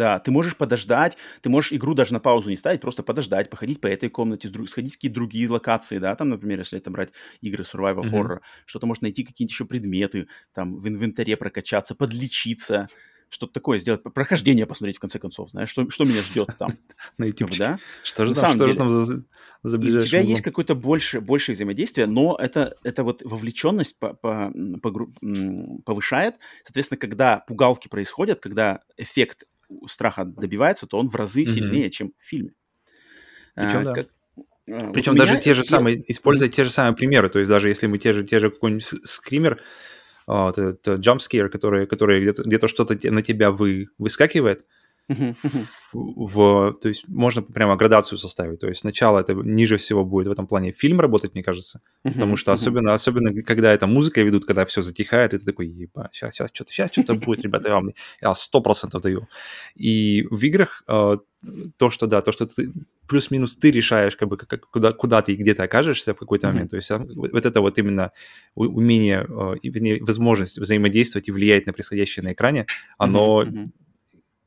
[0.01, 3.79] Да, ты можешь подождать, ты можешь игру даже на паузу не ставить, просто подождать, походить
[3.79, 7.11] по этой комнате, сходить в какие-то другие локации, да, там, например, если это брать
[7.41, 8.11] игры survival mm-hmm.
[8.11, 12.87] horror, что-то может найти какие-то еще предметы, там, в инвентаре прокачаться, подлечиться,
[13.29, 16.71] что-то такое сделать, прохождение посмотреть, в конце концов, знаешь, что, что меня ждет там.
[17.19, 17.77] На YouTube, да?
[18.03, 19.23] Что же там, что же там за,
[19.61, 24.51] за У тебя есть какое-то больше, большее взаимодействие, но это, это вот вовлеченность по, по,
[24.81, 24.91] по,
[25.85, 26.37] повышает.
[26.63, 29.43] Соответственно, когда пугалки происходят, когда эффект
[29.87, 31.45] страха добивается, то он в разы mm-hmm.
[31.45, 32.53] сильнее, чем в фильме.
[33.55, 33.93] Причем, а, да.
[33.93, 34.07] Как,
[34.93, 37.69] Причем вот даже меня, те же самые, используя те же самые примеры, то есть даже
[37.69, 39.61] если мы те же, те же какой-нибудь скример,
[40.27, 44.65] вот, этот jumpscare, который, который где-то, где-то что-то на тебя вы, выскакивает,
[45.93, 48.59] в, то есть можно прямо градацию составить.
[48.59, 52.35] То есть сначала это ниже всего будет в этом плане фильм работать, мне кажется, потому
[52.35, 56.49] что особенно, особенно когда это музыка ведут, когда все затихает, это такой, еба, сейчас, сейчас
[56.53, 59.27] что-то, сейчас что-то будет, ребята, я вам я сто процентов даю.
[59.75, 61.17] И в играх э,
[61.77, 62.71] то, что да, то, что ты
[63.07, 66.47] плюс-минус ты решаешь, как бы, как, куда, куда ты и где ты окажешься в какой-то
[66.47, 66.69] момент.
[66.69, 68.11] То есть а, вот это вот именно
[68.55, 69.27] умение,
[69.63, 73.45] э, возможность взаимодействовать и влиять на происходящее на экране, оно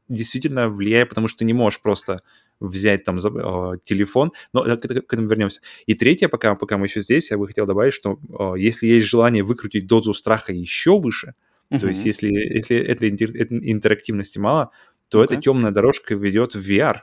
[0.08, 2.20] действительно влияет, потому что ты не можешь просто
[2.60, 5.60] взять там э, телефон, но к, этому вернемся.
[5.86, 9.06] И третье, пока, пока мы еще здесь, я бы хотел добавить, что э, если есть
[9.06, 11.34] желание выкрутить дозу страха еще выше,
[11.70, 11.80] mm-hmm.
[11.80, 14.70] то есть если, если этой, интерактивности мало,
[15.08, 17.00] то эта темная дорожка ведет в VR,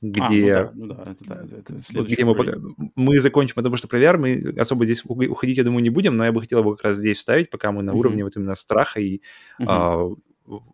[0.00, 2.52] где, а, ну да, ну да, это, да, это где мы, пока,
[2.94, 6.24] мы закончим, потому что про VR мы особо здесь уходить, я думаю, не будем, но
[6.24, 7.96] я бы хотел бы как раз здесь вставить, пока мы на uh-huh.
[7.96, 9.22] уровне вот именно страха и
[9.60, 10.16] uh-huh.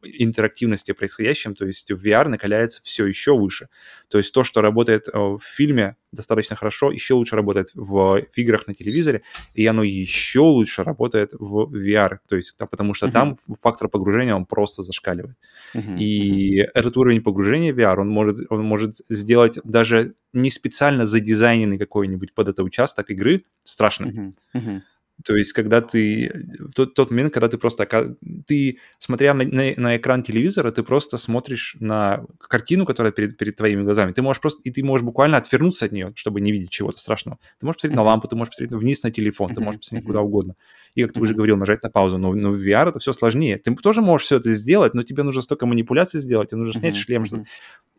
[0.02, 3.68] Интерактивности происходящем, то есть в VR накаляется все еще выше.
[4.08, 8.66] То есть то, что работает э, в фильме достаточно хорошо, еще лучше работает в, играх
[8.66, 9.22] на телевизоре,
[9.54, 13.12] и оно еще лучше работает в VR, то есть потому что uh-huh.
[13.12, 15.36] там фактор погружения, он просто зашкаливает.
[15.74, 15.98] Uh-huh.
[15.98, 16.70] И uh-huh.
[16.74, 22.34] этот уровень погружения в VR, он может, он может сделать даже не специально задизайненный какой-нибудь
[22.34, 24.34] под это участок игры страшным.
[24.54, 24.60] Uh-huh.
[24.60, 24.82] Uh-huh.
[25.24, 26.32] То есть, когда ты...
[26.74, 28.16] Тот, тот момент, когда ты просто...
[28.46, 33.56] Ты, смотря на, на, на экран телевизора, ты просто смотришь на картину, которая перед, перед
[33.56, 34.12] твоими глазами.
[34.12, 34.60] Ты можешь просто...
[34.64, 37.38] И ты можешь буквально отвернуться от нее, чтобы не видеть чего-то страшного.
[37.60, 40.20] Ты можешь посмотреть на лампу, ты можешь посмотреть вниз на телефон, ты можешь посмотреть куда
[40.20, 40.56] угодно.
[40.94, 42.18] И, как ты уже говорил, нажать на паузу.
[42.18, 43.58] Но, но в VR это все сложнее.
[43.58, 46.96] Ты тоже можешь все это сделать, но тебе нужно столько манипуляций сделать, тебе нужно снять
[46.96, 47.44] шлем, что...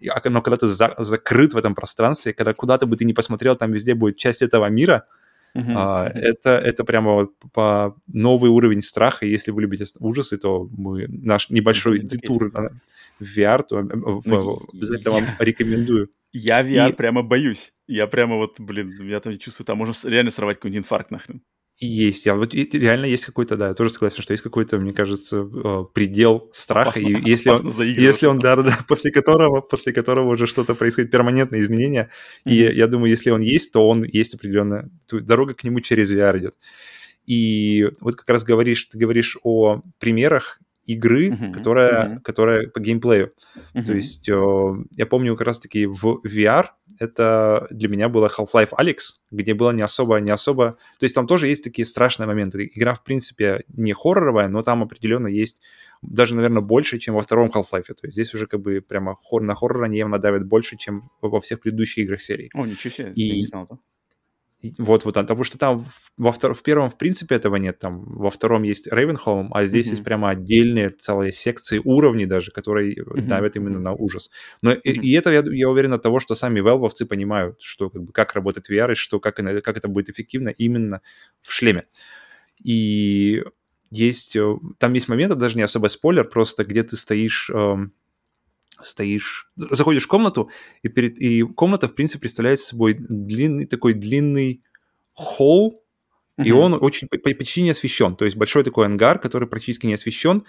[0.01, 3.71] Но когда ты за, закрыт в этом пространстве, когда куда-то бы ты не посмотрел, там
[3.71, 5.07] везде будет часть этого мира,
[5.55, 5.73] Uh-huh.
[5.73, 9.25] А, это, это прямо вот по новый уровень страха.
[9.25, 12.19] Если вы любите ужасы, то мы наш небольшой uh-huh.
[12.19, 12.51] тур
[13.19, 16.09] в VR, то обязательно вам рекомендую.
[16.33, 16.93] Я VR И...
[16.93, 17.71] прямо боюсь.
[17.87, 21.41] Я прямо вот, блин, я там чувствую, там можно реально сорвать какой-нибудь инфаркт нахрен.
[21.77, 25.39] Есть, я вот реально есть какой-то, да, я тоже согласен, что есть какой-то, мне кажется,
[25.39, 30.33] э, предел страха, опасно, и если он, если он, да, да, после которого, после которого
[30.33, 32.11] уже что-то происходит, перманентные изменения,
[32.45, 32.51] mm-hmm.
[32.53, 36.37] и я думаю, если он есть, то он есть определенная, дорога к нему через VR
[36.37, 36.55] идет.
[37.25, 42.21] И вот как раз говоришь, ты говоришь о примерах игры, uh-huh, которая, uh-huh.
[42.21, 43.33] которая по геймплею.
[43.73, 43.83] Uh-huh.
[43.83, 46.67] То есть э, я помню как раз-таки в VR
[46.99, 48.97] это для меня было Half-Life Alex,
[49.31, 50.77] где было не особо, не особо...
[50.99, 52.69] То есть там тоже есть такие страшные моменты.
[52.73, 55.61] Игра, в принципе, не хорроровая, но там определенно есть
[56.01, 57.87] даже, наверное, больше, чем во втором Half-Life.
[57.87, 61.09] То есть здесь уже как бы прямо хор на хоррор они явно давят больше, чем
[61.21, 62.49] во всех предыдущих играх серии.
[62.53, 63.23] О, ничего себе, и...
[63.23, 63.77] я не знал, да?
[64.77, 65.85] Вот, вот, потому что там
[66.17, 67.79] во втор, в первом, в принципе, этого нет.
[67.79, 69.91] Там во втором есть Рейвенхолм, а здесь mm-hmm.
[69.91, 73.21] есть прямо отдельные целые секции, уровни даже, которые mm-hmm.
[73.23, 74.29] давят именно на ужас.
[74.61, 74.81] Но mm-hmm.
[74.81, 78.11] и, и это я, я уверен от того, что сами велвовцы понимают, что как, бы,
[78.11, 81.01] как работает VR и что, как, как это будет эффективно именно
[81.41, 81.85] в шлеме.
[82.63, 83.43] И
[83.91, 87.49] есть, э, там есть моменты, даже не особо спойлер, просто где ты стоишь...
[87.49, 87.93] Эм,
[88.81, 90.49] стоишь, заходишь в комнату,
[90.83, 94.63] и, перед, и комната, в принципе, представляет собой длинный, такой длинный
[95.13, 95.83] холл,
[96.37, 96.45] mm-hmm.
[96.45, 98.15] и он очень почти не освещен.
[98.15, 100.45] То есть большой такой ангар, который практически не освещен,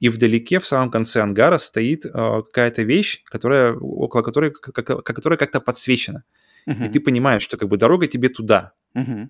[0.00, 5.36] и вдалеке, в самом конце ангара, стоит э, какая-то вещь, которая, около которой, как, которая
[5.36, 6.24] как-то подсвечена.
[6.68, 6.88] Mm-hmm.
[6.88, 8.72] И ты понимаешь, что как бы дорога тебе туда.
[8.94, 9.28] Mm-hmm.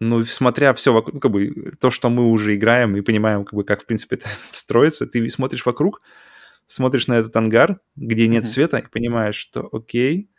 [0.00, 3.54] Но смотря все вокруг, ну, как бы то, что мы уже играем и понимаем, как
[3.54, 6.02] бы как в принципе это строится, ты смотришь вокруг,
[6.68, 8.46] смотришь на этот ангар, где нет mm-hmm.
[8.46, 10.30] света, и понимаешь, что окей,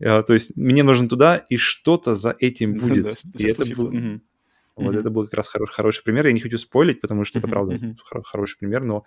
[0.00, 3.20] э, то есть мне нужно туда, и что-то за этим будет.
[3.36, 4.20] И это был, mm-hmm.
[4.76, 6.26] Вот это был как раз хоро- хороший пример.
[6.26, 9.04] Я не хочу спойлить, потому что это правда хор- хороший пример, но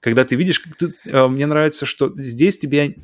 [0.00, 2.96] когда ты видишь, ты, э, мне нравится, что здесь тебе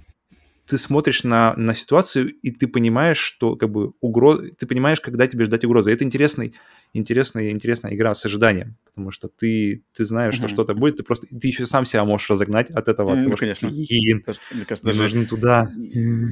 [0.71, 4.41] ты смотришь на, на ситуацию, и ты понимаешь, что как бы угроз...
[4.57, 5.91] ты понимаешь, когда тебе ждать угрозы.
[5.91, 6.55] Это интересный,
[6.93, 10.39] интересная, интересная игра с ожиданием, потому что ты, ты знаешь, mm-hmm.
[10.39, 13.17] что что-то будет, ты просто ты еще сам себя можешь разогнать от этого.
[13.17, 13.69] Mm, ну, конечно.
[13.69, 15.69] Блин, мне кажется, даже нужно туда.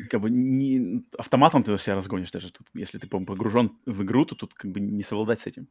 [0.08, 2.68] Как бы не автоматом ты себя разгонишь даже тут.
[2.74, 5.66] Если ты погружен в игру, то тут как бы не совладать с этим.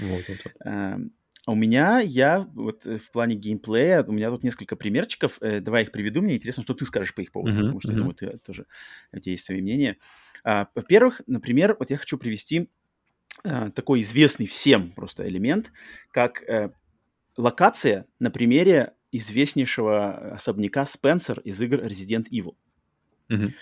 [0.00, 1.10] Вот, вот, вот.
[1.46, 5.38] А у меня, я вот э, в плане геймплея, у меня тут несколько примерчиков.
[5.40, 6.20] Э, давай их приведу.
[6.20, 7.92] Мне интересно, что ты скажешь по их поводу, uh-huh, потому что, uh-huh.
[7.92, 8.66] я думаю, ты тоже,
[9.12, 9.96] у тебя есть свои мнения.
[10.44, 12.68] А, во-первых, например, вот я хочу привести
[13.44, 15.72] а, такой известный всем просто элемент,
[16.10, 16.72] как а,
[17.36, 22.54] локация на примере известнейшего особняка Спенсер из игр Resident Evil.
[23.30, 23.52] Uh-huh.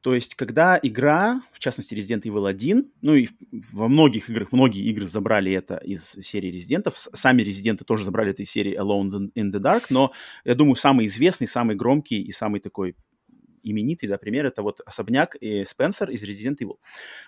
[0.00, 3.28] То есть, когда игра, в частности Resident Evil 1, ну и
[3.72, 8.42] во многих играх, многие игры забрали это из серии Резидентов, сами Резиденты тоже забрали это
[8.42, 10.12] из серии Alone in the Dark, но
[10.44, 12.96] я думаю, самый известный, самый громкий и самый такой
[13.62, 16.76] именитый, да, пример, это вот особняк и Спенсер из Resident Evil.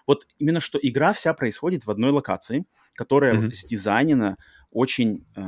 [0.06, 3.52] Вот именно что игра вся происходит в одной локации, которая mm-hmm.
[3.52, 4.36] сдизайнена
[4.72, 5.42] очень э,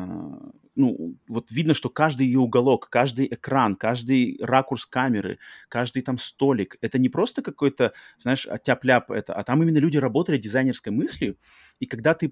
[0.76, 6.76] ну, вот видно, что каждый ее уголок, каждый экран, каждый ракурс камеры, каждый там столик,
[6.80, 11.38] это не просто какой-то, знаешь, тяп-ляп это, а там именно люди работали дизайнерской мыслью,
[11.78, 12.28] и когда ты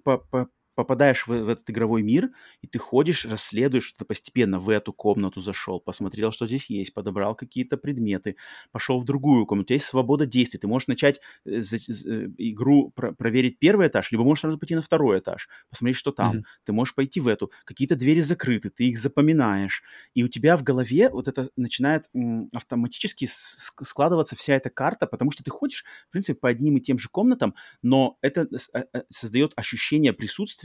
[0.75, 2.31] попадаешь в, в этот игровой мир,
[2.61, 4.59] и ты ходишь, расследуешь что-то постепенно.
[4.59, 8.37] В эту комнату зашел, посмотрел, что здесь есть, подобрал какие-то предметы,
[8.71, 9.67] пошел в другую комнату.
[9.67, 10.59] У тебя есть свобода действий.
[10.59, 14.75] Ты можешь начать э, за, за, игру про, проверить первый этаж, либо можешь сразу пойти
[14.75, 16.39] на второй этаж, посмотреть, что там.
[16.39, 16.45] Mm-hmm.
[16.65, 17.51] Ты можешь пойти в эту.
[17.65, 19.83] Какие-то двери закрыты, ты их запоминаешь.
[20.15, 25.31] И у тебя в голове вот это начинает м, автоматически складываться вся эта карта, потому
[25.31, 29.03] что ты ходишь, в принципе, по одним и тем же комнатам, но это э, э,
[29.11, 30.62] создает ощущение присутствия,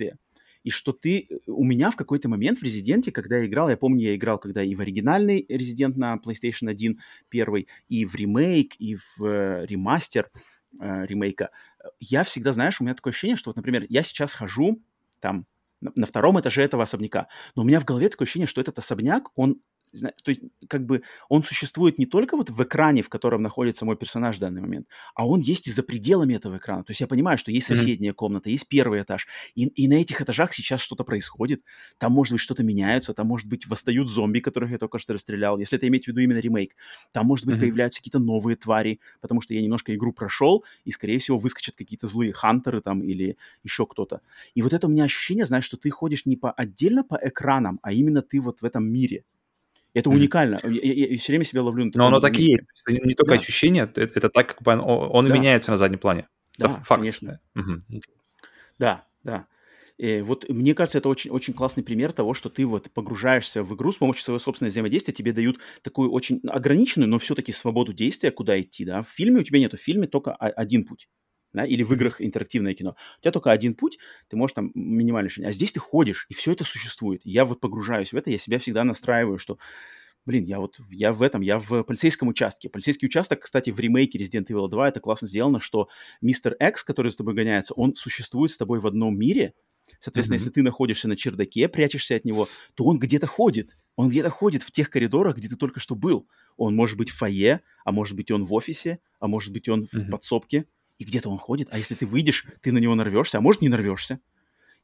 [0.67, 1.29] и что ты...
[1.45, 4.61] У меня в какой-то момент в Резиденте, когда я играл, я помню, я играл когда
[4.61, 10.29] и в оригинальный Резидент на PlayStation 1 первый, и в ремейк, и в э, ремастер
[10.79, 11.51] э, ремейка,
[12.01, 14.81] я всегда, знаешь, у меня такое ощущение, что вот, например, я сейчас хожу
[15.21, 15.45] там
[15.79, 18.77] на, на втором этаже этого особняка, но у меня в голове такое ощущение, что этот
[18.77, 19.61] особняк, он
[20.01, 23.95] то есть как бы он существует не только вот в экране, в котором находится мой
[23.95, 26.83] персонаж в данный момент, а он есть и за пределами этого экрана.
[26.83, 28.15] То есть я понимаю, что есть соседняя mm-hmm.
[28.15, 31.63] комната, есть первый этаж, и, и на этих этажах сейчас что-то происходит.
[31.97, 35.57] Там, может быть, что-то меняется, там, может быть, восстают зомби, которых я только что расстрелял,
[35.59, 36.75] если это иметь в виду именно ремейк.
[37.11, 37.59] Там, может быть, mm-hmm.
[37.59, 42.07] появляются какие-то новые твари, потому что я немножко игру прошел, и, скорее всего, выскочат какие-то
[42.07, 44.21] злые хантеры там или еще кто-то.
[44.53, 47.79] И вот это у меня ощущение, знаешь, что ты ходишь не по отдельно по экранам,
[47.81, 49.23] а именно ты вот в этом мире.
[49.97, 50.59] Это уникально.
[50.63, 52.63] Я, я, я все время себя ловлю на Но оно так и есть.
[52.85, 53.37] Это не только да.
[53.37, 55.33] ощущение, это, это так, как бы он, он да.
[55.33, 56.27] меняется на заднем плане.
[56.57, 57.01] Это да, факт.
[57.01, 57.39] конечно.
[57.55, 58.01] Угу.
[58.77, 59.47] Да, да.
[59.97, 63.73] И вот мне кажется, это очень, очень классный пример того, что ты вот погружаешься в
[63.73, 68.29] игру с помощью своего собственного взаимодействия, тебе дают такую очень ограниченную, но все-таки свободу действия,
[68.29, 69.01] куда идти, да.
[69.01, 71.07] В фильме у тебя нет, в фильме только один путь
[71.53, 72.95] да, или в играх интерактивное кино.
[73.17, 75.49] У тебя только один путь, ты можешь там минимально решение.
[75.49, 77.21] А здесь ты ходишь, и все это существует.
[77.23, 79.57] Я вот погружаюсь в это, я себя всегда настраиваю, что
[80.27, 82.69] блин, я вот, я в этом, я в полицейском участке.
[82.69, 85.87] Полицейский участок, кстати, в ремейке Resident Evil 2 это классно сделано, что
[86.21, 89.53] мистер X, который за тобой гоняется, он существует с тобой в одном мире.
[90.01, 90.39] Соответственно, mm-hmm.
[90.39, 93.77] если ты находишься на чердаке, прячешься от него, то он где-то ходит.
[93.95, 96.27] Он где-то ходит в тех коридорах, где ты только что был.
[96.57, 99.83] Он может быть в фойе, а может быть он в офисе, а может быть он
[99.83, 100.07] mm-hmm.
[100.07, 100.65] в подсобке
[100.97, 103.69] и где-то он ходит, а если ты выйдешь, ты на него нарвешься, а может не
[103.69, 104.19] нарвешься.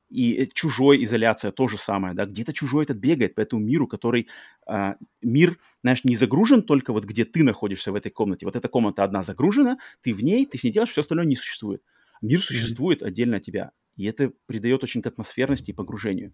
[0.10, 3.88] И э, чужой изоляция то же самое, да, где-то чужой этот бегает по этому миру,
[3.88, 4.28] который,
[4.68, 8.46] а, мир, знаешь, не загружен только вот где ты находишься в этой комнате.
[8.46, 11.36] Вот эта комната одна загружена, ты в ней, ты с ней делаешь, все остальное не
[11.36, 11.82] существует.
[12.22, 13.08] Мир существует mm-hmm.
[13.08, 16.34] отдельно от тебя, и это придает очень к атмосферности и погружению.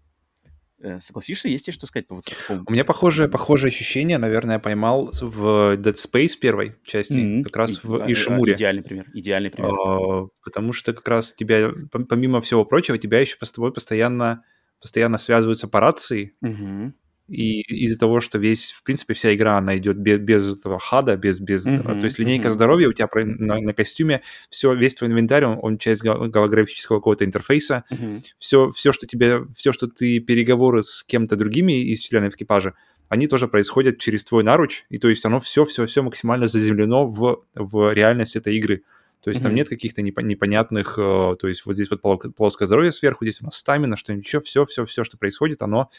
[0.82, 2.64] Э, согласишься, есть тебе что сказать по вот такому?
[2.66, 7.42] У меня похожее, похожее ощущение, наверное, я поймал в Dead Space первой части, mm-hmm.
[7.44, 8.54] как раз в а, Ишимуре.
[8.54, 9.72] Идеальный пример, идеальный пример.
[9.74, 11.70] А, потому что как раз тебя,
[12.08, 14.42] помимо всего прочего, тебя еще с тобой постоянно,
[14.80, 16.92] постоянно связываются по рации, mm-hmm.
[17.30, 21.16] И из-за того, что весь, в принципе, вся игра, она идет без, без этого хада,
[21.16, 22.52] без, без, uh-huh, то есть линейка uh-huh.
[22.52, 27.24] здоровья у тебя на, на костюме, все, весь твой инвентарь, он, он часть голографического какого-то
[27.24, 28.22] интерфейса, uh-huh.
[28.38, 32.74] все, все, что тебе, все, что ты переговоры с кем-то другими из членов экипажа,
[33.08, 37.92] они тоже происходят через твой наруч, и то есть оно все-все-все максимально заземлено в, в
[37.92, 38.82] реальность этой игры.
[39.22, 39.44] То есть mm-hmm.
[39.44, 42.00] там нет каких-то непонятных, э, то есть вот здесь вот
[42.34, 45.90] плоское здоровье сверху, здесь у нас стамина, что-нибудь еще, все-все-все, что происходит, оно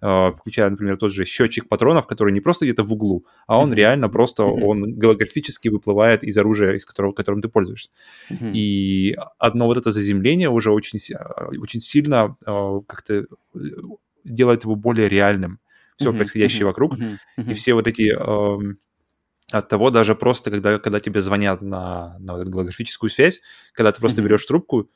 [0.00, 3.76] включая, например, тот же счетчик патронов, который не просто где-то в углу, а он mm-hmm.
[3.76, 4.62] реально просто, mm-hmm.
[4.62, 7.90] он голографически выплывает из оружия, из которого, которым ты пользуешься.
[8.30, 8.52] Mm-hmm.
[8.54, 13.24] И одно вот это заземление уже очень, а, очень сильно uh, как-то э,
[14.24, 15.58] делает его более реальным.
[15.96, 16.16] Все mm-hmm.
[16.16, 16.66] происходящее mm-hmm.
[16.66, 17.50] вокруг, mm-hmm.
[17.50, 18.14] и все вот эти...
[19.50, 23.40] От того даже просто, когда, когда тебе звонят на, на вот эту голографическую связь,
[23.72, 24.24] когда ты просто mm-hmm.
[24.24, 24.90] берешь трубку,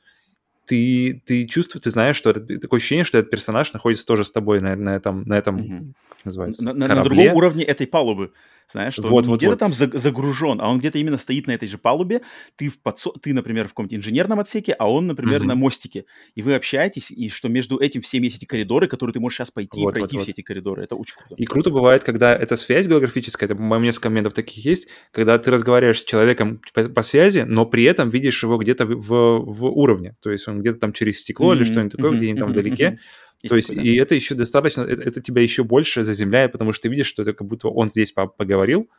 [0.65, 4.31] ты, ты чувствуешь, ты знаешь, что это, такое ощущение, что этот персонаж находится тоже с
[4.31, 5.93] тобой на, на этом, на этом, mm-hmm.
[6.25, 8.31] называется, на, на, на другом уровне этой палубы.
[8.71, 9.59] Знаешь, что вот, он вот, где-то вот.
[9.59, 12.21] там загружен, а он где-то именно стоит на этой же палубе.
[12.55, 13.11] Ты, в подсо...
[13.21, 15.47] ты например, в каком-то инженерном отсеке, а он, например, mm-hmm.
[15.47, 16.05] на мостике.
[16.35, 19.51] И вы общаетесь, и что между этим всеми есть эти коридоры, которые ты можешь сейчас
[19.51, 20.37] пойти вот, и пройти вот, все вот.
[20.37, 20.83] эти коридоры.
[20.83, 21.35] Это очень круто.
[21.37, 25.51] И круто бывает, когда эта связь голографическая, это, по-моему, несколько моментов таких есть, когда ты
[25.51, 29.65] разговариваешь с человеком по, по связи, но при этом видишь его где-то в, в, в
[29.65, 30.15] уровне.
[30.21, 31.57] То есть он где-то там через стекло mm-hmm.
[31.57, 32.17] или что-нибудь такое, mm-hmm.
[32.17, 32.83] где-нибудь там вдалеке.
[32.83, 32.97] Mm-hmm.
[33.32, 33.89] Есть То есть, такое, да.
[33.89, 37.23] и это еще достаточно, это, это тебя еще больше заземляет, потому что ты видишь, что
[37.23, 38.89] это как будто он здесь поговорил,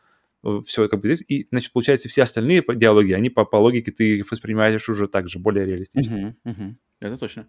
[0.44, 1.24] Э, все как бы здесь.
[1.28, 5.28] И, значит, получается, все остальные диалоги, они по, по логике ты их воспринимаешь уже так
[5.28, 6.37] же, более реалистично.
[6.44, 6.76] Угу, угу.
[7.00, 7.48] Это точно.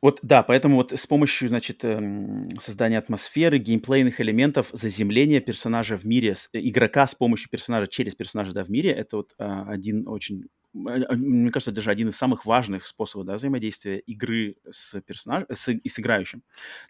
[0.00, 6.04] Вот, да, поэтому вот с помощью, значит, эм, создания атмосферы, геймплейных элементов, заземления персонажа в
[6.04, 10.06] мире, э, игрока с помощью персонажа через персонажа, да, в мире, это вот а, один
[10.06, 15.70] очень, мне кажется, даже один из самых важных способов, да, взаимодействия игры с персонажем, с,
[15.70, 16.42] и с играющим.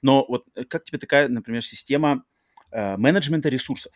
[0.02, 2.24] Но вот э, как тебе такая, например, система
[2.70, 3.92] э, менеджмента ресурсов?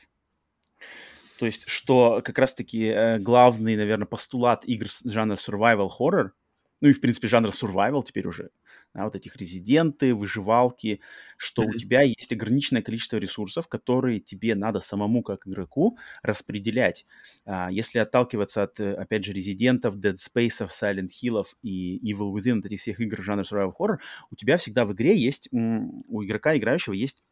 [1.38, 6.30] То есть, что как раз-таки э, главный, наверное, постулат игр жанра survival horror,
[6.80, 8.50] ну и, в принципе, жанра survival теперь уже,
[8.94, 11.00] да, вот этих резиденты, выживалки,
[11.36, 11.68] что mm-hmm.
[11.68, 17.06] у тебя есть ограниченное количество ресурсов, которые тебе надо самому как игроку распределять.
[17.44, 22.66] А, если отталкиваться от, опять же, резидентов, Dead Space, Silent Hill и Evil Within, вот
[22.66, 23.98] этих всех игр жанра survival horror,
[24.30, 27.22] у тебя всегда в игре есть, у игрока играющего есть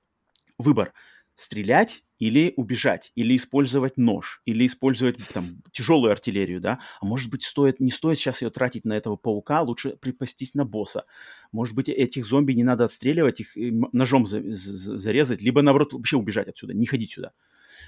[0.59, 0.92] выбор
[1.37, 7.45] стрелять или убежать, или использовать нож, или использовать там тяжелую артиллерию, да, а может быть
[7.45, 11.05] стоит, не стоит сейчас ее тратить на этого паука, лучше припастись на босса.
[11.53, 15.93] Может быть этих зомби не надо отстреливать, их э, ножом за, за, зарезать, либо наоборот
[15.93, 17.32] вообще убежать отсюда, не ходить сюда.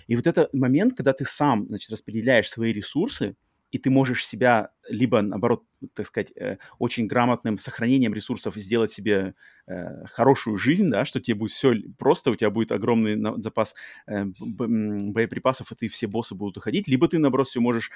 [0.06, 3.34] И вот этот момент, когда ты сам, значит, распределяешь свои ресурсы,
[3.70, 5.64] и ты можешь себя либо, наоборот,
[5.94, 9.34] так сказать, э, очень грамотным сохранением ресурсов сделать себе
[9.66, 13.74] э, хорошую жизнь, да, что тебе будет все просто, у тебя будет огромный запас
[14.06, 17.90] э, боеприпасов, и ты все боссы будут уходить, либо ты, наоборот, все можешь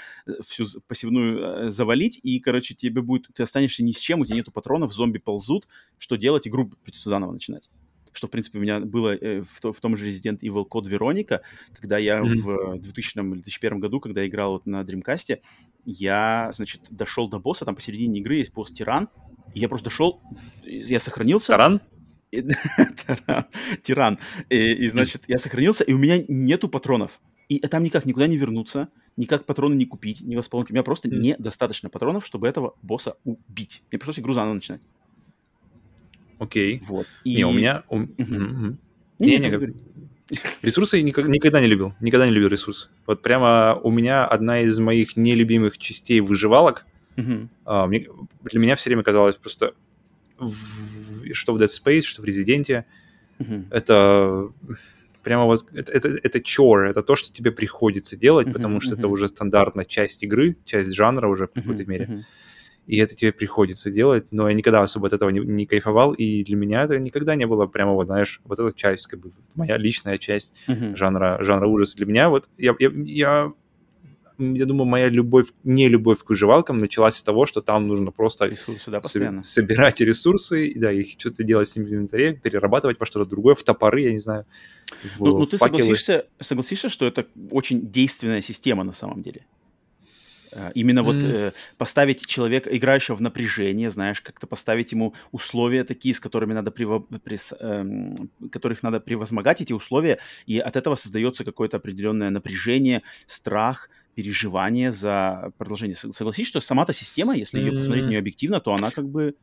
[0.45, 4.37] всю пассивную э, завалить, и, короче, тебе будет, ты останешься ни с чем, у тебя
[4.37, 5.67] нету патронов, зомби ползут,
[5.99, 6.71] что делать, игру
[7.03, 7.71] заново начинать
[8.13, 11.43] что, в принципе, у меня было э, в, в том же Resident Evil Code Вероника,
[11.73, 12.77] когда я mm-hmm.
[12.77, 15.41] в 2000 или 2001 году, когда играл вот на Dreamcast,
[15.85, 19.09] я, значит, дошел до босса, там посередине игры есть босс Тиран,
[19.55, 20.23] и я просто дошел,
[20.63, 21.49] я сохранился.
[21.53, 21.81] Таран?
[23.83, 24.19] Тиран.
[24.49, 27.21] И, и, значит, я сохранился, и у меня нету патронов.
[27.49, 30.71] И там никак никуда не вернуться, никак патроны не купить, не восполнить.
[30.71, 31.19] У меня просто mm.
[31.19, 33.83] недостаточно патронов, чтобы этого босса убить.
[33.91, 34.81] Мне пришлось игру заново начинать.
[36.43, 36.83] Окей.
[36.89, 37.07] Вот.
[37.23, 37.37] И...
[37.37, 37.85] Не, у меня...
[37.89, 37.99] У...
[37.99, 38.09] Угу.
[38.19, 38.77] Не,
[39.19, 39.75] не, не,
[40.63, 41.95] Ресурсы я никогда не любил.
[42.01, 42.89] Никогда не любил ресурсы.
[43.07, 46.87] Вот прямо у меня одна из моих нелюбимых частей выживалок.
[47.17, 47.49] Uh-huh.
[47.67, 48.07] Uh, мне,
[48.43, 49.75] для меня все время казалось просто,
[50.39, 52.87] в, что в Dead Space, что в Резиденте,
[53.39, 53.67] uh-huh.
[53.71, 54.49] это
[55.23, 58.95] прямо вот это, это, это chore, это то, что тебе приходится делать, uh-huh, потому что
[58.95, 58.99] uh-huh.
[58.99, 62.05] это уже стандартная часть игры, часть жанра уже в какой-то uh-huh, мере.
[62.07, 62.25] Uh-huh
[62.87, 66.43] и это тебе приходится делать, но я никогда особо от этого не, не кайфовал, и
[66.43, 69.77] для меня это никогда не было прямо вот, знаешь, вот эта часть, как бы моя
[69.77, 70.97] личная часть uh-huh.
[70.97, 71.97] жанра, жанра ужаса.
[71.97, 73.53] Для меня вот, я, я, я,
[74.39, 78.47] я думаю, моя любовь, не любовь к выживалкам началась с того, что там нужно просто
[78.47, 79.45] ресурсы, да, постоянно.
[79.45, 83.63] собирать ресурсы, да, их что-то делать с ними в инвентаре, перерабатывать во что-то другое, в
[83.63, 84.45] топоры, я не знаю,
[85.17, 89.47] в Ну, ну ты согласишься, согласишься, что это очень действенная система на самом деле?
[90.53, 96.15] Э, именно вот э, поставить человека, играющего в напряжение, знаешь, как-то поставить ему условия такие,
[96.15, 98.15] с которыми надо приво, прис, э,
[98.51, 105.53] которых надо превозмогать эти условия, и от этого создается какое-то определенное напряжение, страх, переживание за
[105.57, 105.97] продолжение.
[105.97, 109.35] Согласись, что сама-то система, если ее посмотреть нее объективно, то она как бы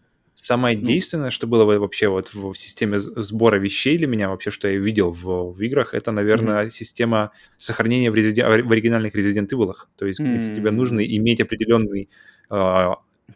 [0.41, 4.69] Самое ну, действенное, что было вообще вот в системе сбора вещей для меня, вообще, что
[4.69, 6.69] я видел в, в играх, это, наверное, mm-hmm.
[6.69, 8.45] система сохранения в, резиден...
[8.45, 9.73] в оригинальных Resident Evil.
[9.97, 10.55] То есть mm-hmm.
[10.55, 12.09] тебе нужно иметь определенный
[12.49, 12.55] э,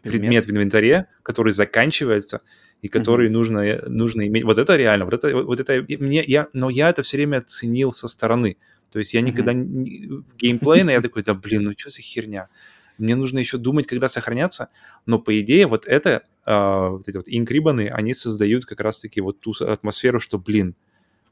[0.00, 0.02] предмет.
[0.02, 2.40] предмет в инвентаре, который заканчивается,
[2.80, 3.32] и который mm-hmm.
[3.32, 4.44] нужно, нужно иметь.
[4.44, 7.92] Вот это реально, вот это, вот это мне, я, но я это все время ценил
[7.92, 8.56] со стороны.
[8.90, 9.66] То есть я никогда mm-hmm.
[9.66, 12.48] не, геймплейно я такой, да блин, ну что за херня?
[12.96, 14.68] Мне нужно еще думать, когда сохраняться.
[15.04, 19.40] Но по идее вот это э, вот эти вот инкрибаны, они создают как раз-таки вот
[19.40, 20.74] ту атмосферу, что, блин,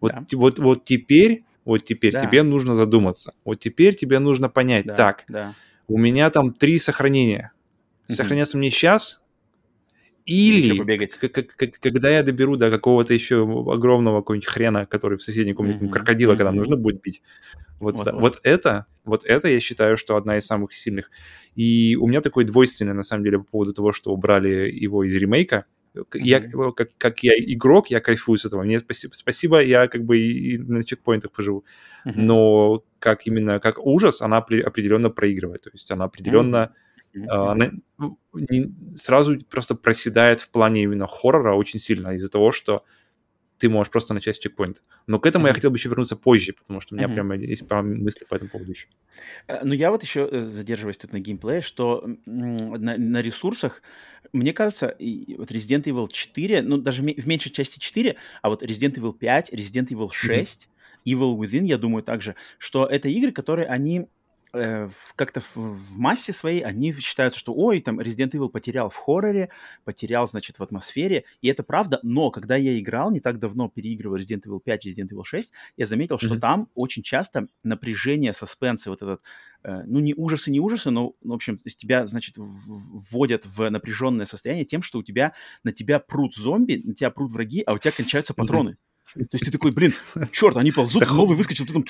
[0.00, 0.24] вот, да.
[0.32, 2.20] вот, вот теперь, вот теперь да.
[2.20, 3.34] тебе нужно задуматься.
[3.44, 5.54] Вот теперь тебе нужно понять, да, так, да.
[5.88, 7.52] у меня там три сохранения.
[8.08, 9.21] Сохраняться мне сейчас,
[10.24, 10.78] или
[11.80, 15.88] когда я доберу до какого-то еще огромного какого-нибудь хрена, который в соседней комнате, mm-hmm.
[15.88, 16.36] крокодила, mm-hmm.
[16.36, 17.22] когда нужно будет бить.
[17.80, 21.10] Вот, вот, вот это, вот это я считаю, что одна из самых сильных.
[21.56, 25.16] И у меня такой двойственный, на самом деле, по поводу того, что убрали его из
[25.16, 25.66] ремейка.
[25.94, 26.20] Mm-hmm.
[26.20, 26.40] Я,
[26.72, 28.62] как, как я игрок, я кайфую с этого.
[28.62, 31.64] Мне спасибо, спасибо я как бы и на чекпоинтах поживу.
[32.06, 32.12] Mm-hmm.
[32.16, 35.62] Но как именно, как ужас, она определенно проигрывает.
[35.62, 36.56] То есть она определенно...
[36.56, 36.91] Mm-hmm
[37.28, 37.70] она
[38.32, 42.84] не, сразу просто проседает в плане именно хоррора очень сильно из-за того, что
[43.62, 44.80] ты можешь просто начать с чекпоинта.
[45.06, 45.48] Но к этому mm-hmm.
[45.50, 47.14] я хотел бы еще вернуться позже, потому что у меня mm-hmm.
[47.14, 48.88] прямо есть пару мыслей по этому поводу еще.
[49.46, 53.82] Э, ну, я вот еще э, задерживаюсь тут на геймплее, что на, на ресурсах,
[54.32, 54.96] мне кажется,
[55.38, 59.52] вот Resident Evil 4, ну, даже в меньшей части 4, а вот Resident Evil 5,
[59.52, 60.68] Resident Evil 6,
[61.06, 61.12] mm-hmm.
[61.12, 64.08] Evil Within, я думаю также, что это игры, которые они
[64.52, 68.96] э, как-то в, в массе своей они считают, что ой, там Resident Evil потерял в
[68.96, 69.50] хорроре,
[69.84, 74.16] потерял, значит, в атмосфере, и это правда, но когда я играл, не так давно переигрывал
[74.16, 76.26] Resident Evil 5, Resident Evil 6, я заметил, mm-hmm.
[76.26, 79.22] что там очень часто напряжение, саспенс, вот этот,
[79.64, 84.64] э, ну, не ужасы, не ужасы, но, в общем, тебя, значит, вводят в напряженное состояние
[84.64, 85.32] тем, что у тебя,
[85.64, 88.70] на тебя прут зомби, на тебя прут враги, а у тебя кончаются патроны.
[88.70, 89.94] Mm-hmm То есть ты такой, блин,
[90.30, 91.84] черт, они ползут, новый выскочил, ты там...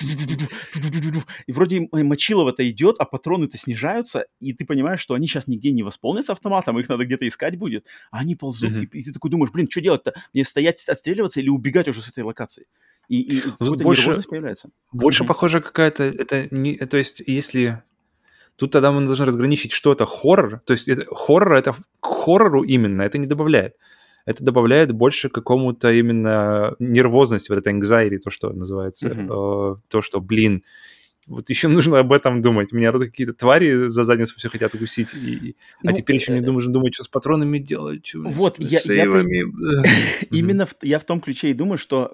[1.47, 5.83] И вроде мочилово-то идет, а патроны-то снижаются, и ты понимаешь, что они сейчас нигде не
[5.83, 9.69] восполнятся автоматом, их надо где-то искать будет, а они ползут, и, ты такой думаешь, блин,
[9.69, 10.13] что делать-то?
[10.33, 12.67] Мне стоять, отстреливаться или убегать уже с этой локации?
[13.07, 14.69] И, и больше, появляется.
[14.91, 16.03] Больше похоже какая-то...
[16.03, 17.83] Это не, то есть если...
[18.55, 20.61] Тут тогда мы должны разграничить, что это хоррор.
[20.65, 23.75] То есть это, хоррор это к хоррору именно, это не добавляет
[24.25, 29.75] это добавляет больше какому-то именно нервозности, вот это anxiety, то, что называется, mm-hmm.
[29.77, 30.63] э, то, что, блин,
[31.25, 32.71] вот еще нужно об этом думать.
[32.71, 35.13] Меня тут какие-то твари за задницу все хотят укусить.
[35.13, 35.55] И...
[35.79, 38.05] А ну, а теперь еще не думаешь, думать, что с патронами делать.
[38.05, 39.05] Что вот, я, я,
[40.31, 42.11] именно в, я в том ключе и думаю, что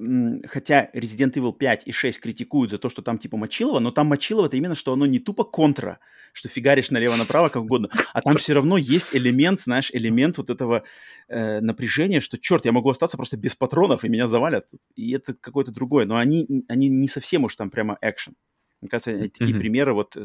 [0.48, 4.08] хотя Resident Evil 5 и 6 критикуют за то, что там типа Мочилова, но там
[4.08, 6.00] Мочилова это именно, что оно не тупо контра,
[6.34, 10.84] что фигаришь налево-направо как угодно, а там все равно есть элемент, знаешь, элемент вот этого
[11.28, 14.70] э, напряжения, что, черт, я могу остаться просто без патронов, и меня завалят.
[14.96, 16.06] И это какое-то другое.
[16.06, 18.36] Но они, они не совсем уж там прямо экшен.
[18.82, 19.60] Мне кажется, такие mm-hmm.
[19.60, 20.16] примеры, вот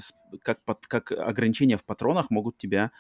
[0.43, 2.93] как, как ограничения в патронах могут тебя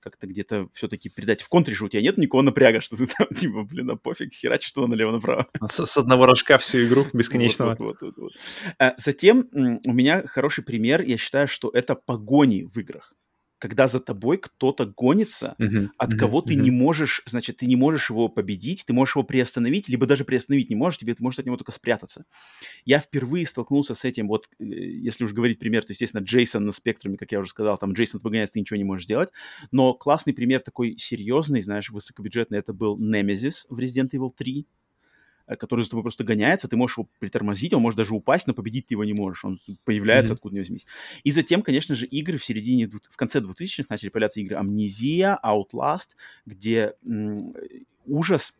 [0.00, 1.42] как-то где-то все-таки передать.
[1.42, 4.32] В контре же у тебя нет никакого напряга, что ты там, типа, блин, а пофиг,
[4.32, 5.48] херачишь что налево-направо.
[5.66, 7.70] С, с одного рожка всю игру бесконечного.
[7.70, 8.32] Вот, вот, вот, вот.
[8.78, 13.14] А, затем у меня хороший пример, я считаю, что это погони в играх
[13.60, 16.62] когда за тобой кто-то гонится, uh-huh, от uh-huh, кого ты uh-huh.
[16.62, 20.70] не можешь, значит, ты не можешь его победить, ты можешь его приостановить, либо даже приостановить
[20.70, 22.24] не можешь, тебе ты можешь от него только спрятаться.
[22.86, 26.72] Я впервые столкнулся с этим, вот, э, если уж говорить пример, то, естественно, Джейсон на
[26.72, 29.28] спектруме, как я уже сказал, там Джейсон погоняется, ты ничего не можешь сделать,
[29.70, 34.79] но классный пример такой серьезный, знаешь, высокобюджетный, это был Nemesis в Resident Evil 3, Э,
[35.58, 38.86] который за тобой просто гоняется, ты можешь его притормозить, он может даже упасть, но победить
[38.86, 40.36] ты его не можешь, он появляется mm-hmm.
[40.36, 40.86] откуда ни возьмись.
[41.24, 46.10] И затем, конечно же, игры в середине, в конце 2000-х начали появляться игры Амнезия, Outlast,
[46.46, 47.54] где м-
[48.06, 48.54] ужас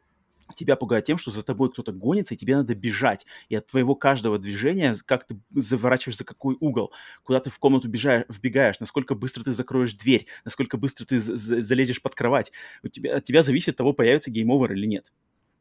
[0.55, 3.26] тебя пугает тем, что за тобой кто-то гонится, и тебе надо бежать.
[3.49, 7.88] И от твоего каждого движения, как ты заворачиваешь за какой угол, куда ты в комнату
[7.88, 12.53] бежаешь, вбегаешь, насколько быстро ты закроешь дверь, насколько быстро ты залезешь под кровать.
[12.82, 15.12] У тебя, от тебя зависит того, появится game over или нет.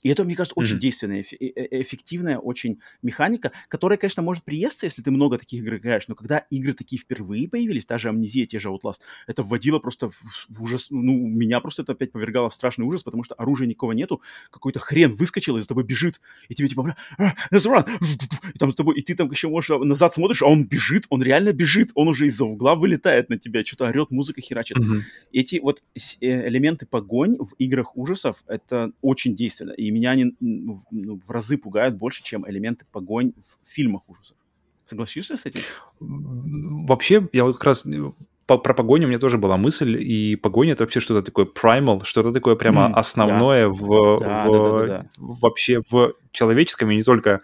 [0.02, 0.80] И это, мне кажется, очень mm-hmm.
[0.80, 5.76] действенная, э, э, эффективная очень механика, которая, конечно, может приесться, если ты много таких игр
[5.76, 9.80] играешь, но когда игры такие впервые появились, та же Амнезия, те же Outlast, это вводило
[9.80, 13.68] просто в, ужас, ну, меня просто это опять повергало в страшный ужас, потому что оружия
[13.68, 14.22] никого нету,
[14.52, 18.98] какой-то хрен выскочил и за тобой бежит, и тебе типа, а, и там с тобой,
[18.98, 22.28] и ты там еще можешь назад смотришь, а он бежит, он реально бежит, он уже
[22.28, 24.78] из-за угла вылетает на тебя, что-то орет, музыка херачит.
[24.78, 25.02] Mm-hmm.
[25.34, 25.84] Эти вот
[26.22, 31.30] э, элементы погонь в играх ужасов, это очень действенно, и и меня они ну, в
[31.32, 34.38] разы пугают больше, чем элементы погонь в фильмах ужасов.
[34.86, 35.62] Согласишься с этим?
[36.00, 38.12] Вообще, я вот как раз э,
[38.46, 42.04] по, про погоню у меня тоже была мысль, и погоня это вообще что-то такое primal,
[42.04, 43.74] что-то такое прямо mm, основное да.
[43.74, 45.10] в, да, в да, да, да, да.
[45.18, 47.42] вообще в человеческом и не только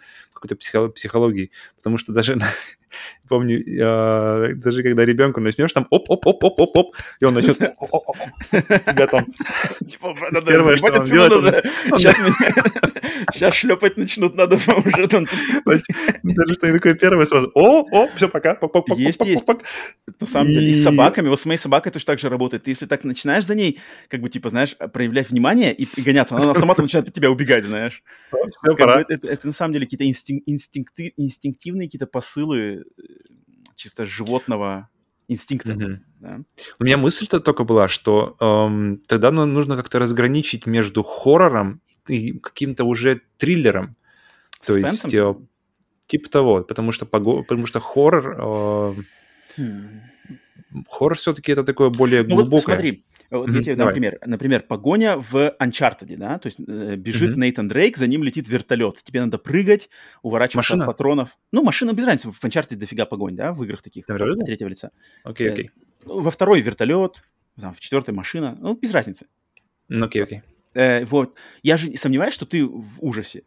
[0.48, 2.38] какой-то психологии, потому что даже
[3.28, 9.26] помню, э, даже когда ребенку начнешь там оп-оп-оп-оп-оп-оп, и он начнет тебя там...
[9.88, 10.16] Типа,
[10.46, 11.66] первое, что он делает...
[13.34, 15.26] Сейчас шлепать начнут, надо уже там...
[16.24, 18.58] Даже что такое первое сразу, о, о, все, пока,
[18.96, 19.46] Есть, есть.
[20.20, 22.64] На самом деле, и с собаками, вот с моей собакой точно так же работает.
[22.64, 23.80] Ты если так начинаешь за ней,
[24.10, 28.04] как бы, типа, знаешь, проявлять внимание и гоняться, она автоматом начинает от тебя убегать, знаешь.
[28.64, 30.06] Это на самом деле какие-то
[30.46, 32.86] инстинктивные какие-то посылы
[33.76, 34.90] чисто животного
[35.28, 35.74] инстинкта.
[35.74, 35.98] Mm-hmm.
[36.20, 36.40] Да?
[36.80, 42.38] У меня мысль-то только была, что эм, тогда ну, нужно как-то разграничить между хоррором и
[42.40, 43.96] каким-то уже триллером.
[44.66, 45.36] То есть э,
[46.08, 48.94] типа того, потому что потому что хоррор э,
[49.58, 50.00] hmm.
[50.90, 52.52] хоррор все-таки это такое более ну, глубокое.
[52.52, 54.20] Вот смотри, вот mm-hmm, я тебе дам пример.
[54.26, 57.40] Например, погоня в Uncharted, да, то есть э, бежит mm-hmm.
[57.40, 59.02] Нейтан Дрейк, за ним летит вертолет.
[59.04, 59.90] Тебе надо прыгать,
[60.22, 60.84] уворачиваться машина?
[60.84, 61.38] от патронов.
[61.52, 62.32] Ну, машина без разницы.
[62.32, 64.46] В Uncharted дофига погонь, да, в играх таких, Вертолет?
[64.46, 64.92] третьего лица.
[65.24, 65.66] Окей, okay, окей.
[65.66, 65.70] Okay.
[66.06, 67.24] Э, во второй вертолет,
[67.60, 68.58] там, в четвертой машина.
[68.60, 69.28] Ну, без разницы.
[69.90, 70.42] Окей, окей.
[70.74, 71.36] Э, вот.
[71.64, 73.44] Я же сомневаюсь, что ты в ужасе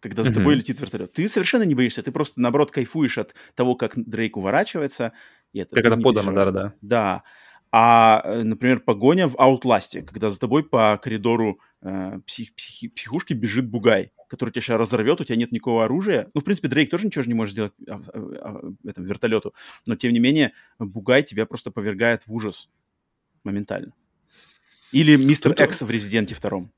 [0.00, 0.58] когда за тобой mm-hmm.
[0.58, 1.12] летит вертолет.
[1.12, 5.12] Ты совершенно не боишься, ты просто, наоборот, кайфуешь от того, как Дрейк уворачивается.
[5.52, 6.74] И это, как это подано, да, да.
[6.80, 7.22] Да.
[7.70, 13.34] А, э, например, погоня в Outlast, когда за тобой по коридору э, псих, псих, психушки
[13.34, 16.28] бежит бугай, который тебя сейчас разорвет, у тебя нет никакого оружия.
[16.34, 19.54] Ну, в принципе, Дрейк тоже ничего же не может сделать а, а, а, этому вертолету,
[19.86, 22.70] но, тем не менее, бугай тебя просто повергает в ужас
[23.44, 23.92] моментально.
[24.90, 26.72] Или Мистер Экс в Резиденте втором.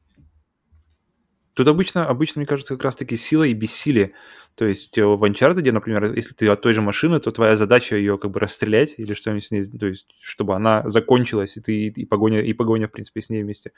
[1.55, 4.13] Тут обычно, обычно, мне кажется, как раз-таки сила и бессилие.
[4.61, 7.97] То есть э, в Uncharted, например, если ты от той же машины, то твоя задача
[7.97, 11.87] ее как бы расстрелять или что-нибудь с ней, то есть чтобы она закончилась, и ты
[11.87, 13.73] и погоня, и погоня, в принципе, с ней вместе.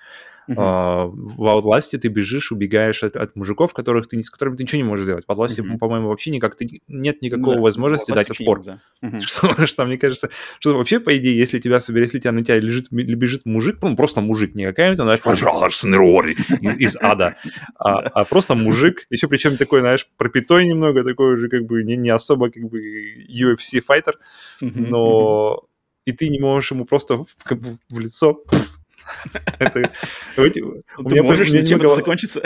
[0.51, 0.55] Uh-huh.
[0.59, 4.79] А, в Outlast ты бежишь, убегаешь от, от мужиков, которых ты, с которыми ты ничего
[4.79, 5.25] не можешь сделать.
[5.25, 5.79] В Outlast, uh-huh.
[5.79, 8.65] по-моему, вообще никак ты, нет никакого да, возможности дать отпор.
[8.65, 8.81] Да.
[9.05, 9.21] Uh-huh.
[9.21, 12.87] Что, что, мне кажется, что вообще, по идее, если тебя, если тебя на тебя лежит,
[12.91, 17.37] лежит мужик, ну, просто мужик, не какая-нибудь, знаешь, пожалуйста, из ада,
[17.79, 21.97] а, а просто мужик, еще причем такой, знаешь, пропитой немного, такой уже как бы не,
[21.97, 22.81] не особо как бы
[23.29, 24.19] UFC файтер,
[24.61, 25.65] но
[26.05, 28.43] и ты не можешь ему просто как бы в лицо
[29.59, 29.91] это,
[30.99, 32.43] у меня можешь, ничем это закончится.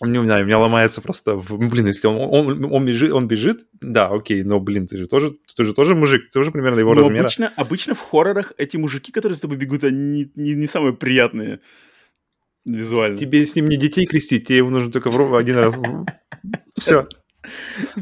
[0.00, 4.08] У меня, у меня ломается просто, блин, если он, он, он, бежит, он бежит, да,
[4.08, 7.02] окей, но, блин, ты же тоже, ты же тоже мужик, ты тоже примерно его но
[7.02, 7.20] размера.
[7.20, 10.94] Обычно, обычно в хоррорах эти мужики, которые с тобой бегут, они не, не, не самые
[10.94, 11.60] приятные
[12.64, 13.16] визуально.
[13.16, 15.74] Тебе с ним не детей крестить, тебе его нужно только в один раз.
[16.78, 17.06] Все.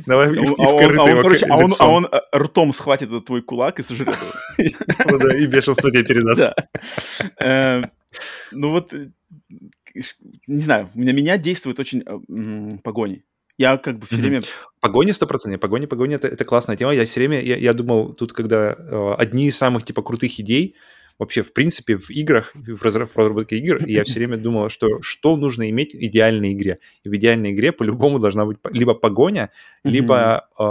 [0.07, 3.25] Давай а, и, а, он, а, он, короче, а, он, а он ртом схватит этот
[3.25, 5.19] твой кулак и сожрет его.
[5.19, 6.55] Ну и бешенство тебе передаст.
[7.39, 7.91] Эм,
[8.53, 9.11] ну вот, э,
[10.47, 13.25] не знаю, на меня действует очень э, погони.
[13.59, 14.41] Я как бы все время...
[14.81, 15.59] Погони 100%.
[15.59, 16.95] Погони, погони это, это классная тема.
[16.95, 20.75] Я все время, я, я думал, тут когда э, одни из самых типа крутых идей,
[21.23, 25.71] вообще, в принципе, в играх, в разработке игр, я все время думал, что что нужно
[25.71, 26.79] иметь в идеальной игре.
[27.05, 29.51] И в идеальной игре по-любому должна быть либо погоня,
[29.85, 30.63] либо, э,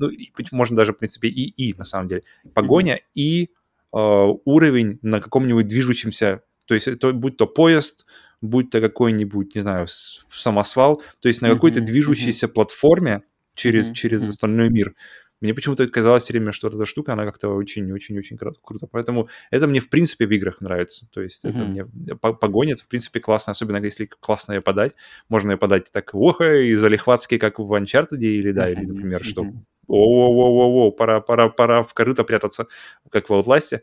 [0.00, 0.10] ну,
[0.52, 2.22] можно даже, в принципе, и и на самом деле.
[2.54, 3.48] Погоня и э,
[3.92, 8.06] уровень на каком-нибудь движущемся, то есть это, будь то поезд,
[8.40, 9.86] будь то какой-нибудь, не знаю,
[10.30, 13.22] самосвал, то есть на какой-то движущейся платформе
[13.54, 14.94] через, через остальной мир.
[15.40, 18.86] Мне почему-то казалось все время, что эта штука, она как-то очень-очень-очень круто.
[18.90, 21.08] Поэтому это мне, в принципе, в играх нравится.
[21.12, 21.50] То есть uh-huh.
[21.50, 21.86] это мне...
[22.16, 24.94] Погоня, это, в принципе, классно, особенно если классно ее подать.
[25.28, 28.72] Можно ее подать так, ох, и залихватски, как в Uncharted, или, да, uh-huh.
[28.72, 29.46] или, например, что
[29.86, 32.66] о-о-о-о, пора, пора, пора в корыто прятаться,
[33.10, 33.80] как в Outlast.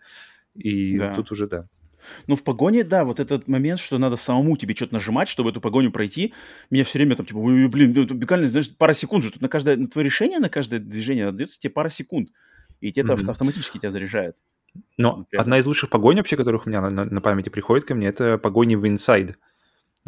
[0.55, 1.13] И да.
[1.13, 1.67] тут уже, да.
[2.27, 5.61] Ну, в погоне, да, вот этот момент, что надо самому тебе что-то нажимать, чтобы эту
[5.61, 6.33] погоню пройти,
[6.69, 9.77] меня все время там, типа, блин, ну, буквально, знаешь, пара секунд же, тут на каждое,
[9.77, 12.29] на твое решение, на каждое движение отдается тебе пара секунд,
[12.81, 13.21] и тебе mm-hmm.
[13.21, 14.35] это автоматически тебя заряжает.
[14.97, 15.41] Но Приятно.
[15.41, 18.07] одна из лучших погонь вообще, которых у меня на, на, на памяти приходит ко мне,
[18.07, 19.35] это погони в Inside.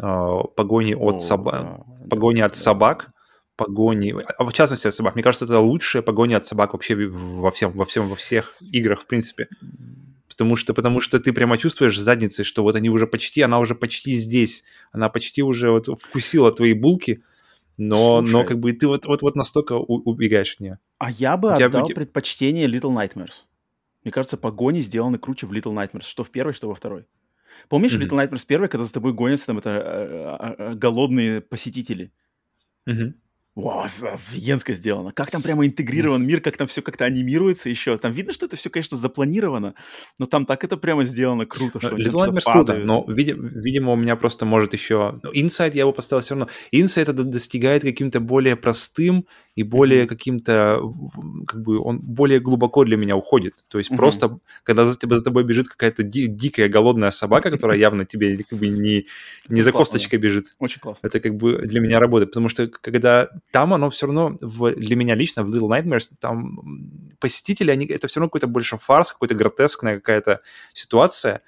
[0.00, 1.52] Uh, погони от, О, соба...
[1.52, 2.58] да, погони да, от да.
[2.58, 3.10] собак,
[3.56, 5.16] погони, а в частности от собак.
[5.16, 9.00] Мне кажется, это лучшая погоня от собак вообще во всем, во всем, во всех играх,
[9.00, 9.48] в принципе
[10.28, 13.74] потому что, потому что ты прямо чувствуешь задницей, что вот они уже почти, она уже
[13.74, 17.22] почти здесь, она почти уже вот вкусила твои булки,
[17.76, 20.78] но, но как бы ты вот, вот, вот настолько убегаешь от нее.
[20.98, 23.44] А я бы отдал предпочтение Little Nightmares.
[24.04, 27.06] Мне кажется, погони сделаны круче в Little Nightmares, что в первой, что во второй.
[27.68, 28.08] Помнишь mm-hmm.
[28.08, 32.12] Little Nightmares первой, когда за тобой гонятся там это э, э, э, голодные посетители?
[32.88, 33.12] Mm-hmm.
[33.58, 35.10] Вау, офигенско сделано.
[35.10, 37.96] Как там прямо интегрирован мир, как там все как-то анимируется еще.
[37.96, 39.74] Там видно, что это все, конечно, запланировано,
[40.20, 43.96] но там так это прямо сделано круто, что Little Nightmares круто, но, видимо, видимо, у
[43.96, 45.18] меня просто может еще...
[45.24, 46.48] Ну, Inside я его поставил все равно.
[46.72, 49.26] Inside это достигает каким-то более простым
[49.58, 50.80] и более каким-то,
[51.48, 53.54] как бы, он более глубоко для меня уходит.
[53.68, 53.96] То есть mm-hmm.
[53.96, 58.36] просто, когда за, тебя, за тобой бежит какая-то ди- дикая голодная собака, которая явно тебе
[58.48, 59.06] как бы не,
[59.48, 60.54] не за косточкой бежит.
[60.60, 61.08] Очень классно.
[61.08, 64.94] Это как бы для меня работает, потому что когда там оно все равно, в, для
[64.94, 69.34] меня лично, в Little Nightmares, там посетители, они, это все равно какой-то больше фарс, какой-то
[69.34, 70.38] гротескная какая-то
[70.72, 71.40] ситуация.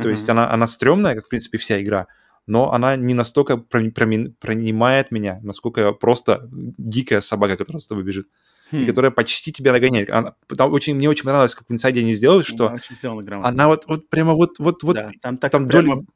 [0.00, 0.12] То mm-hmm.
[0.12, 2.06] есть она, она стрёмная, как, в принципе, вся игра,
[2.46, 8.28] но она не настолько пронимает меня, насколько просто дикая собака, которая с тобой бежит.
[8.72, 8.78] Хм.
[8.78, 10.10] и которая почти тебя нагоняет.
[10.10, 13.84] Она, там очень, мне очень понравилось, как в инсайде они сделали, что да, она вот,
[13.86, 15.94] вот прямо вот, вот, вот да, там, так там прямо...
[15.94, 16.06] доля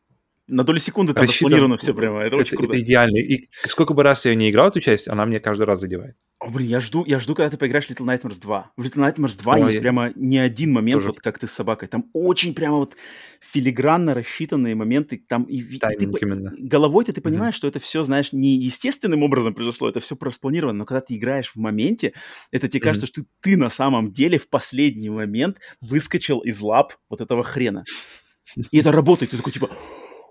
[0.51, 2.19] на долю секунды там распланировано все прямо.
[2.19, 2.77] Это, это очень круто.
[2.77, 3.19] Это идеально.
[3.19, 6.17] И сколько бы раз я не играл эту часть, она мне каждый раз задевает.
[6.41, 8.73] О, блин, я жду, я жду, когда ты поиграешь в Little Nightmares 2.
[8.77, 11.09] В Little Nightmares 2 Ой, есть прямо не один момент, тоже...
[11.09, 11.87] вот как ты с собакой.
[11.87, 12.97] Там очень прямо вот
[13.41, 15.23] филигранно рассчитанные моменты.
[15.29, 16.53] Там и, и ты, именно.
[16.59, 17.59] головой-то ты понимаешь, mm-hmm.
[17.59, 20.79] что это все, знаешь, не естественным образом произошло, это все распланировано.
[20.79, 22.15] Но когда ты играешь в моменте,
[22.51, 22.85] это тебе mm-hmm.
[22.85, 27.85] кажется, что ты на самом деле в последний момент выскочил из лап вот этого хрена.
[28.71, 29.33] И это работает.
[29.33, 29.71] Ты такой типа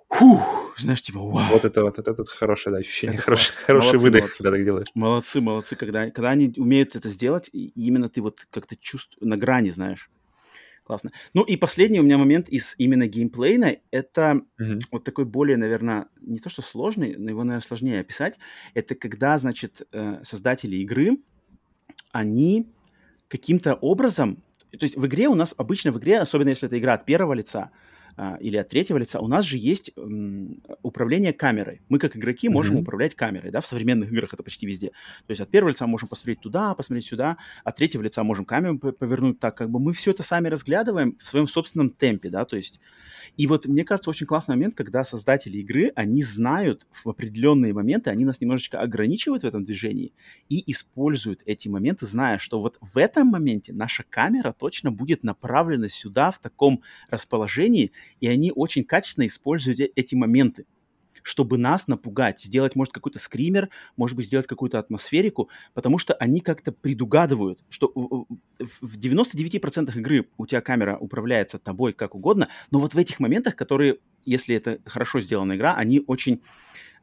[0.09, 1.45] Фух, знаешь, типа, вау.
[1.51, 4.37] Вот это вот, это, это хорошее да, ощущение, это хороший, хороший молодцы, выдох, молодцы.
[4.37, 4.87] когда так делаешь.
[4.95, 9.37] Молодцы, молодцы, когда, когда они умеют это сделать, и именно ты вот как-то чувствуешь, на
[9.37, 10.09] грани, знаешь.
[10.83, 11.11] Классно.
[11.35, 14.79] Ну и последний у меня момент из именно геймплейна, это mm-hmm.
[14.91, 18.39] вот такой более, наверное, не то что сложный, но его, наверное, сложнее описать.
[18.73, 21.19] Это когда, значит, э, создатели игры,
[22.11, 22.67] они
[23.27, 24.41] каким-то образом,
[24.71, 27.33] то есть в игре у нас, обычно в игре, особенно если это игра от первого
[27.33, 27.88] лица, а,
[28.39, 29.91] или от третьего лица, у нас же есть
[30.81, 31.81] управление камерой.
[31.89, 32.81] Мы как игроки можем mm-hmm.
[32.81, 34.87] управлять камерой, да, в современных играх это почти везде.
[35.27, 38.77] То есть от первого лица можем посмотреть туда, посмотреть сюда, от третьего лица можем камеру
[38.77, 42.55] повернуть так, как бы мы все это сами разглядываем в своем собственном темпе, да, то
[42.55, 42.79] есть
[43.37, 48.09] и вот мне кажется очень классный момент, когда создатели игры, они знают в определенные моменты,
[48.09, 50.13] они нас немножечко ограничивают в этом движении
[50.49, 55.89] и используют эти моменты, зная, что вот в этом моменте наша камера точно будет направлена
[55.89, 60.65] сюда в таком расположении, и они очень качественно используют э, эти моменты
[61.23, 66.39] чтобы нас напугать, сделать, может, какой-то скример, может быть, сделать какую-то атмосферику, потому что они
[66.39, 67.91] как-то предугадывают, что
[68.59, 73.55] в 99% игры у тебя камера управляется тобой как угодно, но вот в этих моментах,
[73.55, 76.41] которые, если это хорошо сделана игра, они очень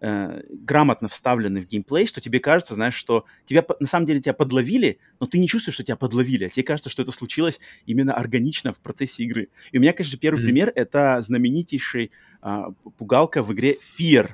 [0.01, 4.35] э, грамотно вставлены в геймплей, что тебе кажется, знаешь, что тебя на самом деле тебя
[4.35, 8.15] подловили, но ты не чувствуешь, что тебя подловили, а тебе кажется, что это случилось именно
[8.15, 9.49] органично в процессе игры.
[9.73, 10.45] И у меня, конечно, первый mm-hmm.
[10.45, 12.11] пример это знаменитейший
[12.43, 12.63] э,
[12.99, 14.31] пугалка в игре Fear,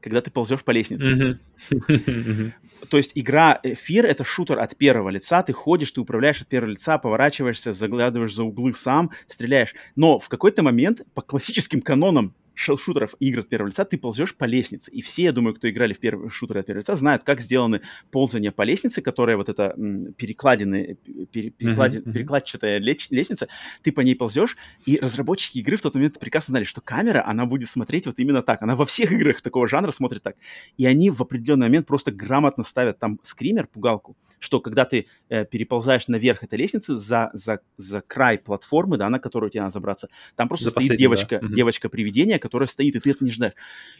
[0.00, 1.38] когда ты ползешь по лестнице.
[1.70, 2.52] Mm-hmm.
[2.88, 6.48] То есть игра э, Fear— это шутер от первого лица, ты ходишь, ты управляешь от
[6.48, 9.74] первого лица, поворачиваешься, заглядываешь за углы сам, стреляешь.
[9.96, 14.44] Но в какой-то момент по классическим канонам шутеров игр от первого лица ты ползешь по
[14.44, 14.90] лестнице.
[14.90, 17.80] И все, я думаю, кто играли в первые шутеры от первого лица, знают, как сделаны
[18.10, 19.74] ползания по лестнице, которая вот эта
[20.16, 20.98] перекладины,
[21.32, 22.12] пер, перекладин, mm-hmm.
[22.12, 23.48] перекладчатая лестница,
[23.82, 24.56] ты по ней ползешь,
[24.86, 28.42] и разработчики игры в тот момент прекрасно знали, что камера, она будет смотреть вот именно
[28.42, 28.62] так.
[28.62, 30.36] Она во всех играх такого жанра смотрит так.
[30.76, 35.44] И они в определенный момент просто грамотно ставят там скример, пугалку, что когда ты э,
[35.44, 40.08] переползаешь наверх этой лестницы за, за, за край платформы, да, на которую тебе надо забраться,
[40.36, 41.48] там просто за стоит девочка, да.
[41.48, 43.54] девочка-привидение, которая стоит, и ты это не ждаешь.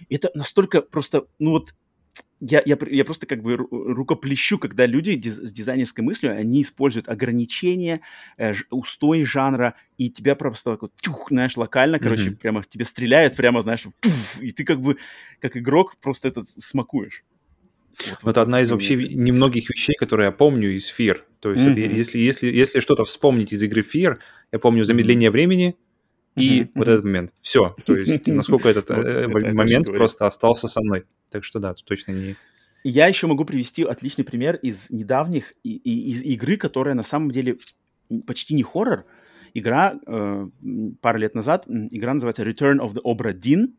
[0.08, 1.72] Это настолько просто, ну вот,
[2.40, 7.08] я, я, я просто как бы рукоплещу, когда люди диз, с дизайнерской мыслью, они используют
[7.08, 8.00] ограничения,
[8.38, 12.36] э, устой жанра, и тебя просто вот, тюх, знаешь, локально, короче, mm-hmm.
[12.36, 13.92] прямо тебе стреляют, прямо, знаешь, тюх,
[14.40, 14.96] и ты как бы,
[15.38, 17.22] как игрок, просто это смакуешь.
[18.22, 21.18] Вот, это одна из вообще немногих вещей, которые я помню из Fear.
[21.38, 21.84] То есть, mm-hmm.
[21.84, 24.18] это, если, если, если что-то вспомнить из игры Fear,
[24.50, 25.76] я помню замедление времени,
[26.36, 26.70] и mm-hmm.
[26.74, 27.32] вот этот момент.
[27.40, 27.74] Все.
[27.84, 31.04] То есть, насколько этот э, момент просто остался со мной.
[31.30, 32.36] Так что да, точно не...
[32.82, 37.58] Я еще могу привести отличный пример из недавних, из игры, которая на самом деле
[38.26, 39.04] почти не хоррор.
[39.52, 40.48] Игра э,
[41.00, 43.74] пару лет назад, игра называется Return of the Obra Dinn,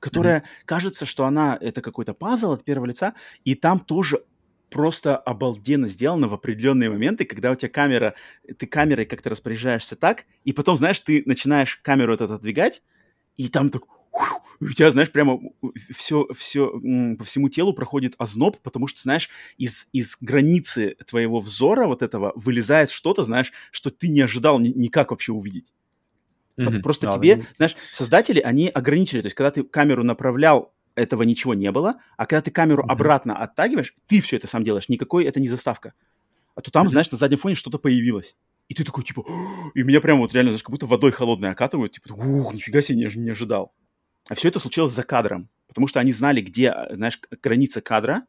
[0.00, 0.64] которая mm-hmm.
[0.64, 3.14] кажется, что она это какой-то пазл от первого лица,
[3.44, 4.22] и там тоже
[4.70, 8.14] просто обалденно сделано в определенные моменты, когда у тебя камера,
[8.58, 12.82] ты камерой как-то распоряжаешься так, и потом, знаешь, ты начинаешь камеру этот отодвигать,
[13.36, 13.82] и там так
[14.60, 15.38] у тебя, знаешь, прямо
[15.94, 16.70] все, все
[17.18, 22.32] по всему телу проходит озноб, потому что, знаешь, из, из границы твоего взора вот этого
[22.36, 25.72] вылезает что-то, знаешь, что ты не ожидал ни, никак вообще увидеть.
[26.56, 26.80] Mm-hmm.
[26.80, 27.44] Просто да, тебе, да.
[27.56, 32.26] знаешь, создатели, они ограничили, то есть когда ты камеру направлял этого ничего не было, а
[32.26, 32.90] когда ты камеру mm-hmm.
[32.90, 35.92] обратно оттагиваешь, ты все это сам делаешь, никакой это не заставка.
[36.54, 36.90] А то там, mm-hmm.
[36.90, 38.36] знаешь, на заднем фоне что-то появилось.
[38.68, 39.24] И ты такой, типа,
[39.74, 42.98] и меня прямо вот реально, знаешь, как будто водой холодной окатывают, типа, ух, нифига себе,
[42.98, 43.72] не, не ожидал.
[44.28, 48.26] А все это случилось за кадром, потому что они знали, где, знаешь, граница кадра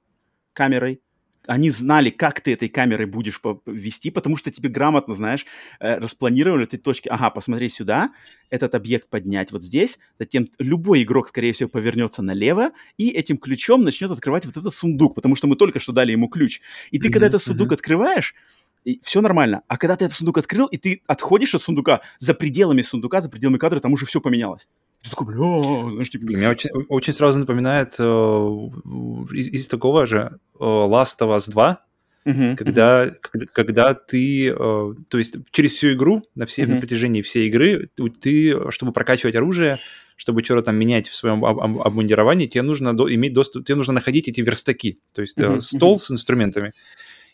[0.53, 1.01] камерой,
[1.47, 5.45] они знали, как ты этой камерой будешь вести, потому что тебе грамотно, знаешь,
[5.79, 7.07] э, распланировали эти точки.
[7.09, 8.11] Ага, посмотри сюда,
[8.49, 13.83] этот объект поднять вот здесь, затем любой игрок, скорее всего, повернется налево и этим ключом
[13.83, 16.61] начнет открывать вот этот сундук, потому что мы только что дали ему ключ.
[16.91, 17.75] И ты, mm-hmm, когда этот сундук mm-hmm.
[17.75, 18.35] открываешь,
[18.83, 19.63] и все нормально.
[19.67, 23.29] А когда ты этот сундук открыл, и ты отходишь от сундука, за пределами сундука, за
[23.29, 24.69] пределами кадра, там уже все поменялось.
[25.07, 26.23] Ты такой, бля, знаешь, типа...
[26.23, 31.81] Меня очень, очень сразу напоминает э, из, из такого же э, Last of Us 2,
[32.25, 33.15] uh-huh, когда, uh-huh.
[33.21, 36.73] когда, когда ты, э, то есть через всю игру, на, все, uh-huh.
[36.73, 37.89] на протяжении всей игры,
[38.19, 39.79] ты, чтобы прокачивать оружие,
[40.17, 43.75] чтобы что-то там менять в своем об- об- обмундировании, тебе нужно до, иметь доступ, тебе
[43.75, 45.99] нужно находить эти верстаки, то есть uh-huh, стол uh-huh.
[45.99, 46.73] с инструментами.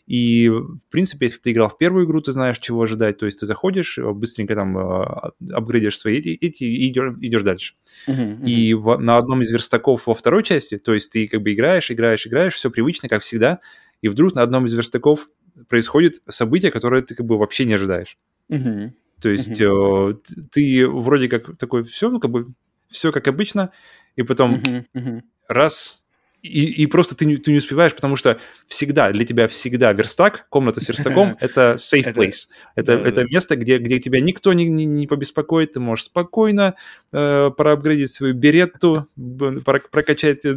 [0.06, 3.18] И, в принципе, если ты играл в первую игру, ты знаешь, чего ожидать.
[3.18, 7.42] То есть ты заходишь, э, быстренько там э, апгрейдишь свои эти, эти и идешь, идешь
[7.42, 7.74] дальше.
[8.06, 8.46] Uh-huh, uh-huh.
[8.46, 11.90] И в, на одном из верстаков во второй части, то есть ты как бы играешь,
[11.90, 13.60] играешь, играешь, все привычно, как всегда,
[14.02, 15.28] и вдруг на одном из верстаков
[15.68, 18.18] происходит событие, которое ты как бы вообще не ожидаешь.
[18.50, 18.92] Uh-huh.
[19.22, 20.18] То есть uh-huh.
[20.36, 22.48] э, ты вроде как такой, все, ну как бы,
[22.90, 23.70] все как обычно,
[24.16, 25.22] и потом uh-huh, uh-huh.
[25.48, 26.03] раз
[26.44, 30.46] и, и просто ты не, ты не успеваешь, потому что всегда, для тебя всегда верстак,
[30.50, 32.48] комната с верстаком— это safe place.
[32.74, 36.74] Это, это место, где, где тебя никто не, не, не побеспокоит, ты можешь спокойно
[37.12, 39.08] э, проапгрейдить свою беретту,
[39.90, 40.54] прокачать, э,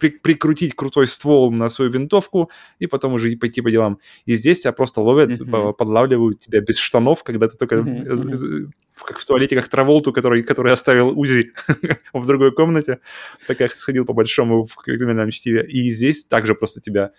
[0.00, 2.50] при, прикрутить крутой ствол на свою винтовку
[2.80, 4.00] и потом уже пойти по делам.
[4.24, 5.74] И здесь тебя просто ловят, mm-hmm.
[5.74, 8.70] подлавливают тебя без штанов, когда ты только mm-hmm
[9.04, 11.52] как в туалете, как Траволту, который, который оставил УЗИ
[12.12, 13.00] в другой комнате,
[13.46, 15.66] так как сходил по большому в криминальном чтиве.
[15.66, 17.12] И здесь также просто тебя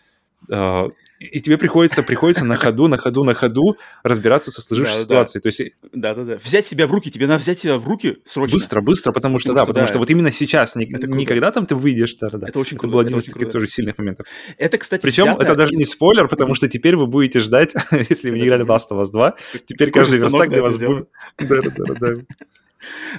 [1.19, 5.41] и тебе приходится, приходится на ходу, на ходу, на ходу разбираться со сложившейся да, ситуацией.
[5.41, 5.49] Да.
[5.49, 5.73] То есть...
[5.93, 6.37] Да-да-да.
[6.37, 8.55] Взять себя в руки, тебе надо взять себя в руки срочно.
[8.55, 11.25] Быстро, быстро, потому что, потому да, что, потому да, что вот именно сейчас, не, не
[11.25, 12.47] когда там ты выйдешь, да, да.
[12.47, 12.87] Это очень круто.
[12.87, 14.27] Это был один из таких тоже сильных моментов.
[14.57, 15.79] Это, кстати, Причем это даже из...
[15.79, 19.11] не спойлер, потому что теперь вы будете ждать, если вы не играли Last of Us
[19.11, 19.35] 2,
[19.65, 21.09] теперь каждый верстак для вас будет...
[21.39, 22.13] Да-да-да.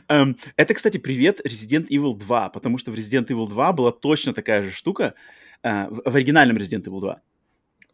[0.08, 4.32] Um, это, кстати, привет Resident Evil 2, потому что в Resident Evil 2 была точно
[4.32, 5.14] такая же штука,
[5.64, 7.22] uh, в, в оригинальном Resident Evil 2.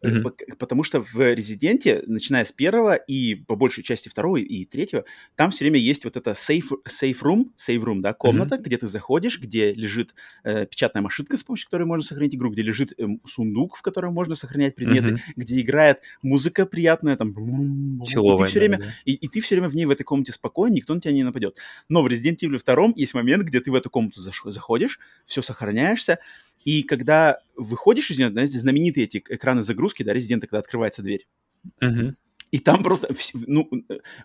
[0.05, 0.55] Mm-hmm.
[0.57, 5.05] Потому что в Резиденте, начиная с первого и по большей части второго и третьего,
[5.35, 8.61] там все время есть вот это safe, safe room, safe room, да, комната, mm-hmm.
[8.61, 10.13] где ты заходишь, где лежит
[10.43, 14.13] э, печатная машинка, с помощью которой можно сохранить игру, где лежит э, сундук, в котором
[14.13, 15.19] можно сохранять предметы, mm-hmm.
[15.35, 17.33] где играет музыка приятная, там...
[18.05, 18.85] Человая, и, ты все время, да.
[19.05, 21.23] И, и ты все время в ней в этой комнате спокоен, никто на тебя не
[21.23, 21.57] нападет.
[21.89, 26.19] Но в Resident Evil 2 есть момент, где ты в эту комнату заходишь, все сохраняешься,
[26.63, 31.27] и когда выходишь из нее, знаете, знаменитые эти экраны загрузки, да, резидента, когда открывается дверь.
[31.81, 32.15] Uh-huh.
[32.51, 33.69] И там просто, ну,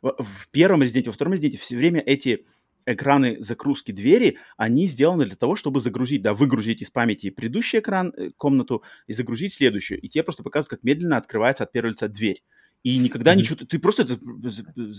[0.03, 2.45] в первом резиденте, во втором резиденте все время эти
[2.87, 8.13] экраны загрузки двери, они сделаны для того, чтобы загрузить, да, выгрузить из памяти предыдущий экран,
[8.17, 10.01] э, комнату и загрузить следующую.
[10.01, 12.43] И тебе просто показывают, как медленно открывается от первого лица дверь
[12.83, 13.37] и никогда mm-hmm.
[13.37, 13.67] ничего...
[13.67, 14.19] Ты просто это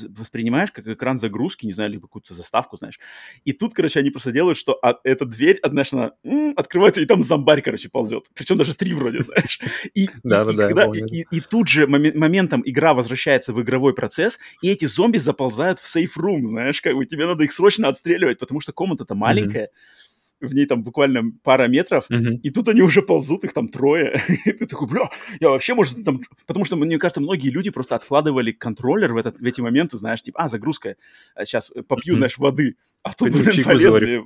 [0.10, 3.00] воспринимаешь как экран загрузки, не знаю, либо какую-то заставку, знаешь.
[3.44, 7.06] И тут, короче, они просто делают, что а, эта дверь, знаешь, она м, открывается, и
[7.06, 8.26] там зомбарь, короче, ползет.
[8.36, 9.60] Причем даже три вроде, знаешь.
[9.96, 14.70] И, да, да, да, и, и тут же моментом игра возвращается в игровой процесс, и
[14.70, 18.74] эти зомби заползают в сейф-рум, знаешь, как бы тебе надо их срочно отстреливать, потому что
[18.74, 19.66] комната-то маленькая.
[19.66, 20.02] Mm-hmm
[20.42, 22.40] в ней там буквально пара метров, mm-hmm.
[22.44, 24.22] и тут они уже ползут, их там трое.
[24.46, 26.22] и ты такой, бля, я вообще, может, там...
[26.46, 30.22] Потому что, мне кажется, многие люди просто откладывали контроллер в, этот, в эти моменты, знаешь,
[30.22, 30.96] типа, а, загрузка,
[31.40, 32.18] сейчас попью, mm-hmm.
[32.18, 32.76] знаешь, воды.
[33.04, 34.24] А тут, блин, полезли.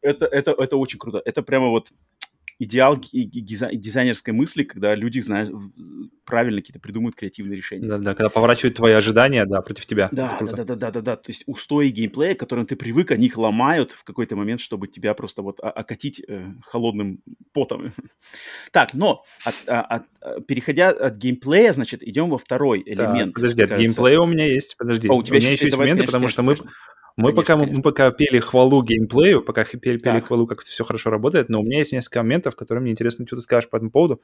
[0.00, 1.20] Это, это, это очень круто.
[1.24, 1.92] Это прямо вот
[2.58, 5.52] идеал дизайнерской мысли, когда люди, знают,
[6.24, 7.86] правильно какие-то придумывают креативные решения.
[7.86, 10.08] Да, да, когда поворачивают твои ожидания, да, против тебя.
[10.12, 11.16] Да, да, да, да, да, да, да.
[11.16, 14.88] То есть устои геймплея, к которым ты привык, они их ломают в какой-то момент, чтобы
[14.88, 17.92] тебя просто вот окатить э, холодным потом.
[18.72, 23.34] так, но от, а, от, от, переходя от геймплея, значит, идем во второй элемент.
[23.34, 25.08] Подожди, от геймплея у меня есть, подожди.
[25.08, 26.56] О, у, тебя у меня еще есть моменты, потому что мы...
[27.18, 31.48] Мы пока, мы пока пели хвалу геймплею, пока пели, пели хвалу, как все хорошо работает,
[31.48, 34.22] но у меня есть несколько моментов, которые мне интересно, что ты скажешь по этому поводу.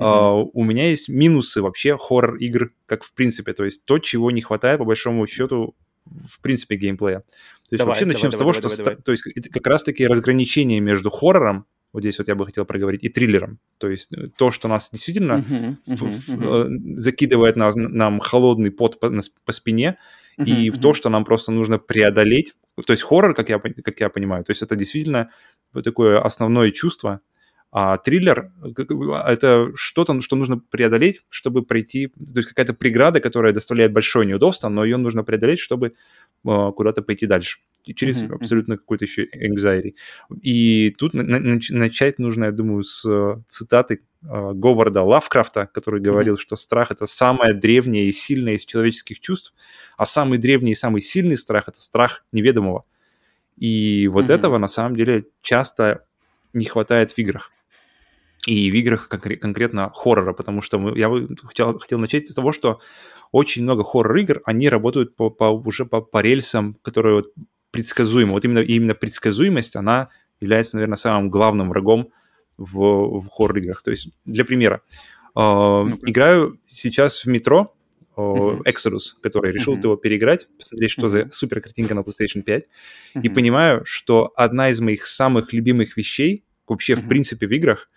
[0.00, 0.06] Mm-hmm.
[0.06, 4.40] Uh, у меня есть минусы вообще хоррор-игр, как в принципе, то есть то, чего не
[4.40, 7.20] хватает, по большому счету, в принципе, геймплея.
[7.20, 7.24] То
[7.70, 9.02] есть давай, вообще давай, начнем давай, с того, давай, что давай, давай.
[9.02, 13.08] то есть как раз-таки разграничение между хоррором, вот здесь вот я бы хотел проговорить, и
[13.08, 13.60] триллером.
[13.78, 16.98] То есть э, то, что нас действительно uh-huh, uh-huh, uh-huh.
[16.98, 19.12] закидывает нас, нам холодный пот по,
[19.44, 19.96] по спине,
[20.38, 20.80] и uh-huh.
[20.80, 22.54] то, что нам просто нужно преодолеть.
[22.86, 25.30] То есть хоррор, как я, как я понимаю, то есть это действительно
[25.82, 27.20] такое основное чувство,
[27.76, 28.52] а триллер—
[29.26, 34.68] это что-то, что нужно преодолеть, чтобы пройти, то есть какая-то преграда, которая доставляет большое неудобство,
[34.68, 35.90] но ее нужно преодолеть, чтобы
[36.44, 37.58] куда-то пойти дальше.
[37.94, 39.94] через uh-huh, абсолютно какой-то еще anxiety.
[40.42, 46.00] И тут на- на- начать нужно, я думаю, с uh, цитаты uh, Говарда Лавкрафта, который
[46.00, 46.40] говорил, uh-huh.
[46.40, 49.54] что страх— это самое древнее и сильное из человеческих чувств,
[49.96, 52.84] а самый древний и самый сильный страх— это страх неведомого.
[53.56, 54.34] И вот mm-hmm.
[54.34, 56.06] этого на самом деле часто
[56.52, 57.52] не хватает в играх
[58.46, 61.10] и в играх конкре- конкретно хоррора, потому что мы, я
[61.44, 62.80] хотел, хотел начать с того, что
[63.32, 67.32] очень много хоррор-игр, они работают по, по, уже по, по рельсам, которые вот
[67.70, 68.32] предсказуемы.
[68.32, 70.08] Вот именно, именно предсказуемость, она
[70.40, 72.10] является, наверное, самым главным врагом
[72.56, 73.82] в, в хоррор-играх.
[73.82, 74.82] То есть, для примера,
[75.34, 75.98] э, okay.
[76.06, 77.74] играю сейчас в метро,
[78.16, 78.62] uh-huh.
[78.64, 79.82] Exodus, который решил uh-huh.
[79.82, 81.08] его переиграть, посмотреть, что uh-huh.
[81.08, 83.22] за супер картинка на PlayStation 5, uh-huh.
[83.22, 87.02] и понимаю, что одна из моих самых любимых вещей вообще, uh-huh.
[87.02, 87.88] в принципе, в играх,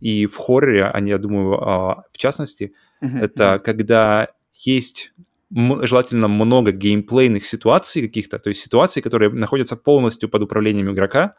[0.00, 2.72] и в хорроре, они, я думаю, а, в частности,
[3.02, 3.20] uh-huh.
[3.20, 5.12] это когда есть
[5.50, 11.34] желательно много геймплейных ситуаций каких-то, то есть ситуаций, которые находятся полностью под управлением игрока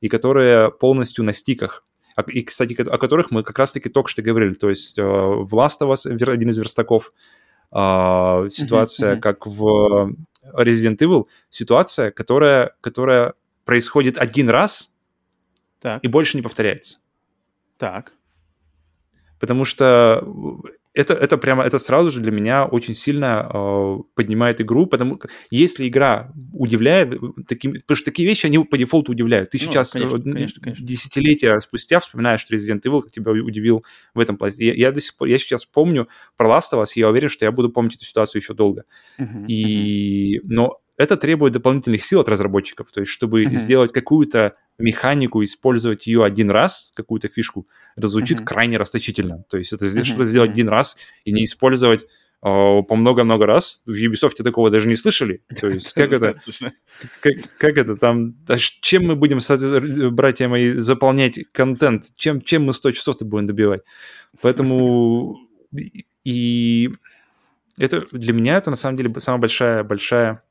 [0.00, 1.84] и которые полностью на стиках.
[2.16, 4.54] А, и, кстати, о которых мы как раз-таки только что говорили.
[4.54, 7.12] То есть в Last of Us один из верстаков,
[7.70, 9.20] а, ситуация uh-huh, uh-huh.
[9.20, 10.14] как в
[10.52, 13.34] Resident Evil, ситуация, которая, которая
[13.64, 14.94] происходит один раз
[15.80, 16.04] так.
[16.04, 16.98] и больше не повторяется.
[17.78, 18.12] Так.
[19.38, 20.26] Потому что
[20.94, 25.28] это, это прямо, это сразу же для меня очень сильно э, поднимает игру, потому что
[25.50, 29.50] если игра удивляет, таким, потому что такие вещи, они по дефолту удивляют.
[29.50, 30.86] Ты ну, сейчас конечно, конечно, конечно.
[30.86, 34.54] десятилетия спустя вспоминаешь, что Resident Evil как тебя удивил в этом плане.
[34.58, 37.44] Я, я до сих пор, я сейчас помню про Last of Us, я уверен, что
[37.44, 38.84] я буду помнить эту ситуацию еще долго.
[39.18, 40.42] Uh-huh, и, uh-huh.
[40.44, 42.90] Но это требует дополнительных сил от разработчиков.
[42.92, 43.54] То есть, чтобы uh-huh.
[43.54, 47.66] сделать какую-то механику, использовать ее один раз, какую-то фишку,
[47.96, 48.44] это звучит uh-huh.
[48.44, 49.44] крайне расточительно.
[49.48, 50.04] То есть, это uh-huh.
[50.04, 52.06] что-то сделать один раз и не использовать
[52.40, 53.80] по много-много раз.
[53.86, 55.42] В Ubisoft такого даже не слышали.
[55.60, 56.34] То есть, как это?
[57.20, 58.36] Как, как это там?
[58.46, 59.38] А чем мы будем,
[60.14, 62.08] братья мои, заполнять контент?
[62.16, 63.80] Чем, чем мы 100 часов будем добивать?
[64.42, 65.38] Поэтому
[66.24, 66.90] и
[67.78, 70.42] это для меня это на самом деле самая большая большая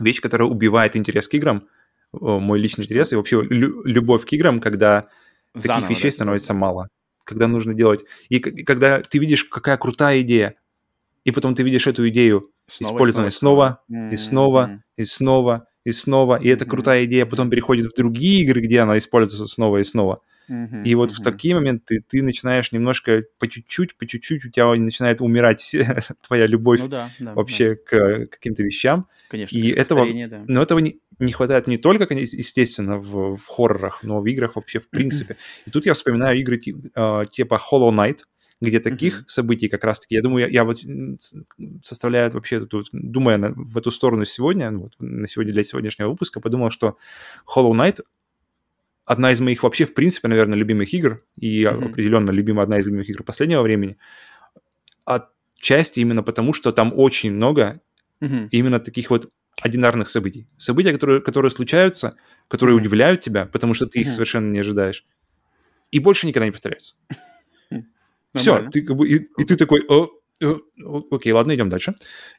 [0.00, 1.68] вещь, которая убивает интерес к играм,
[2.12, 5.08] мой личный интерес и вообще лю- любовь к играм, когда
[5.54, 6.88] Заново, таких вещей да, становится мало,
[7.24, 8.04] когда нужно делать.
[8.28, 10.54] И, и когда ты видишь какая крутая идея,
[11.24, 15.92] и потом ты видишь эту идею снова, использованной снова, снова, и снова, и снова, и
[15.92, 19.84] снова, и эта крутая идея потом переходит в другие игры, где она используется снова и
[19.84, 20.20] снова.
[20.48, 25.20] И вот в такие моменты ты начинаешь немножко по чуть-чуть, по чуть-чуть у тебя начинает
[25.20, 25.74] умирать
[26.26, 27.76] твоя любовь ну, да, да, вообще да.
[27.84, 29.08] к каким-то вещам.
[29.28, 29.56] Конечно.
[29.56, 30.44] И этого, да.
[30.46, 34.80] но этого не, не хватает не только, естественно, в, в хоррорах, но в играх вообще
[34.80, 35.36] в принципе.
[35.66, 36.60] И тут я вспоминаю игры
[36.94, 38.20] а, типа Hollow Knight,
[38.60, 39.28] где таких mm-hmm.
[39.28, 40.78] событий как раз-таки, я думаю, я, я вот
[41.82, 46.40] составляю вообще тут, думая на, в эту сторону сегодня, вот, на сегодня для сегодняшнего выпуска,
[46.40, 46.96] подумал, что
[47.54, 48.00] Hollow Knight
[49.06, 51.90] одна из моих вообще, в принципе, наверное, любимых игр, и mm-hmm.
[51.90, 53.96] определенно любимая одна из любимых игр последнего времени,
[55.04, 57.80] отчасти именно потому, что там очень много
[58.20, 58.48] mm-hmm.
[58.50, 59.30] именно таких вот
[59.62, 60.48] одинарных событий.
[60.58, 62.16] События, которые, которые случаются,
[62.48, 62.80] которые mm-hmm.
[62.80, 64.10] удивляют тебя, потому что ты их mm-hmm.
[64.10, 65.06] совершенно не ожидаешь.
[65.92, 66.96] И больше никогда не повторяются.
[68.34, 70.10] Все, ты как бы, и, и ты такой, О,
[70.40, 71.94] окей, ладно, идем дальше.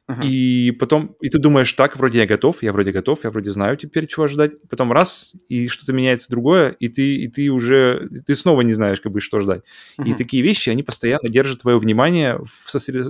[0.08, 0.24] Ага.
[0.24, 3.76] И потом, и ты думаешь, так, вроде я готов, я вроде готов, я вроде знаю
[3.76, 4.62] теперь, чего ожидать.
[4.70, 9.02] Потом раз, и что-то меняется другое, и ты, и ты уже, ты снова не знаешь,
[9.02, 9.64] как бы, что ждать.
[9.98, 10.10] Ага.
[10.10, 13.08] И такие вещи, они постоянно держат твое внимание, в сосред...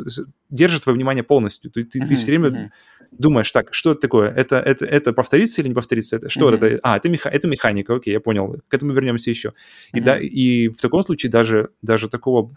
[0.49, 1.69] держат твое внимание полностью.
[1.69, 2.07] Ты, ты, ага.
[2.07, 2.71] ты все время ага.
[3.11, 4.31] думаешь, так, что это такое?
[4.31, 6.15] Это, это, это повторится или не повторится?
[6.15, 6.65] Это, что ага.
[6.65, 6.79] это?
[6.81, 7.29] А, это, меха...
[7.29, 8.61] это механика, окей, я понял.
[8.69, 9.53] К этому вернемся еще.
[9.93, 12.55] И, да, и в таком случае даже, даже такого,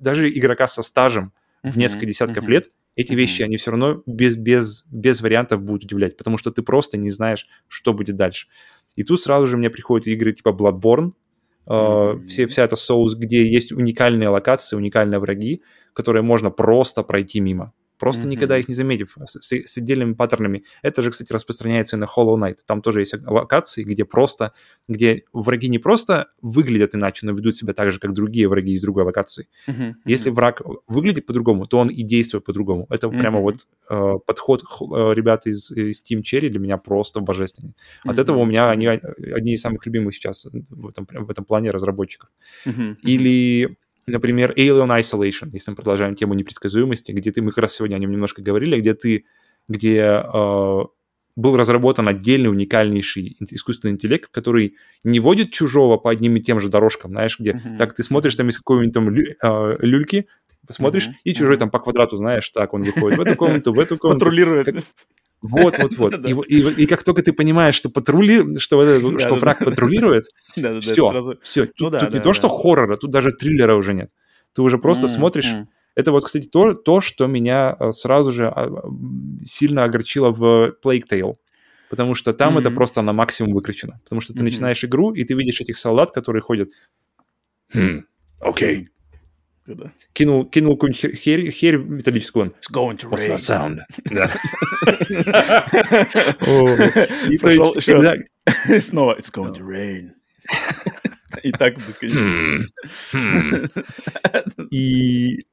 [0.00, 1.32] даже игрока со стажем,
[1.62, 6.16] в несколько десятков лет, эти вещи, они все равно без, без, без вариантов будут удивлять,
[6.16, 8.48] потому что ты просто не знаешь, что будет дальше.
[8.96, 11.12] И тут сразу же мне приходят игры типа Bloodborne,
[11.66, 12.26] uh-huh.
[12.26, 17.72] все, вся эта соус, где есть уникальные локации, уникальные враги, которые можно просто пройти мимо
[18.00, 18.30] просто mm-hmm.
[18.30, 20.64] никогда их не заметив, с, с отдельными паттернами.
[20.82, 22.58] Это же, кстати, распространяется и на Hollow Knight.
[22.66, 24.52] Там тоже есть локации, где просто,
[24.88, 28.82] где враги не просто выглядят иначе, но ведут себя так же, как другие враги из
[28.82, 29.48] другой локации.
[29.68, 29.92] Mm-hmm.
[30.06, 32.86] Если враг выглядит по-другому, то он и действует по-другому.
[32.88, 33.18] Это mm-hmm.
[33.18, 33.56] прямо вот
[33.90, 37.76] э, подход э, ребят из, из Team Cherry для меня просто божественный.
[38.02, 38.22] От mm-hmm.
[38.22, 42.30] этого у меня они одни из самых любимых сейчас в этом, в этом плане разработчиков.
[42.66, 42.96] Mm-hmm.
[43.02, 43.76] Или
[44.06, 47.98] например, Alien Isolation, если мы продолжаем тему непредсказуемости, где ты, мы как раз сегодня о
[47.98, 49.24] нем немножко говорили, где ты,
[49.68, 50.80] где э,
[51.36, 56.68] был разработан отдельный уникальнейший искусственный интеллект, который не водит чужого по одним и тем же
[56.68, 57.76] дорожкам, знаешь, где uh-huh.
[57.76, 60.26] так ты смотришь, там из какой-нибудь там лю, э, люльки,
[60.66, 61.14] посмотришь, uh-huh.
[61.24, 61.60] и чужой uh-huh.
[61.60, 64.20] там по квадрату, знаешь, так он выходит в эту комнату, в эту комнату.
[64.20, 64.84] Патрулирует.
[65.42, 66.26] Вот, вот, вот.
[66.26, 70.24] И, и, и как только ты понимаешь, что патрули, что, вот, что враг патрулирует,
[70.80, 71.66] все, все.
[71.66, 74.10] Тут, тут не то, что хоррора, тут даже триллера уже нет.
[74.52, 75.52] Ты уже просто смотришь.
[75.96, 78.70] Это вот, кстати, то, то, что меня э, сразу же а,
[79.44, 81.34] сильно огорчило в Plague Tale.
[81.90, 82.60] Потому что там mm-hmm.
[82.60, 84.00] это просто на максимум выкручено.
[84.04, 84.44] Потому что ты mm-hmm.
[84.44, 86.70] начинаешь игру, и ты видишь этих солдат, которые ходят.
[87.74, 88.04] Хм,
[88.40, 88.76] окей.
[88.76, 88.86] Okay
[89.74, 89.92] да.
[90.12, 92.48] Кинул, кинул какую-нибудь херь, херь металлическую, он...
[92.50, 93.36] It's going to What's rain.
[93.36, 93.80] that sound?
[97.30, 100.14] И снова It's going to rain.
[101.42, 102.66] И так бесконечно.
[103.12, 103.68] Хм.
[104.56, 104.66] Хм.
[104.70, 105.46] И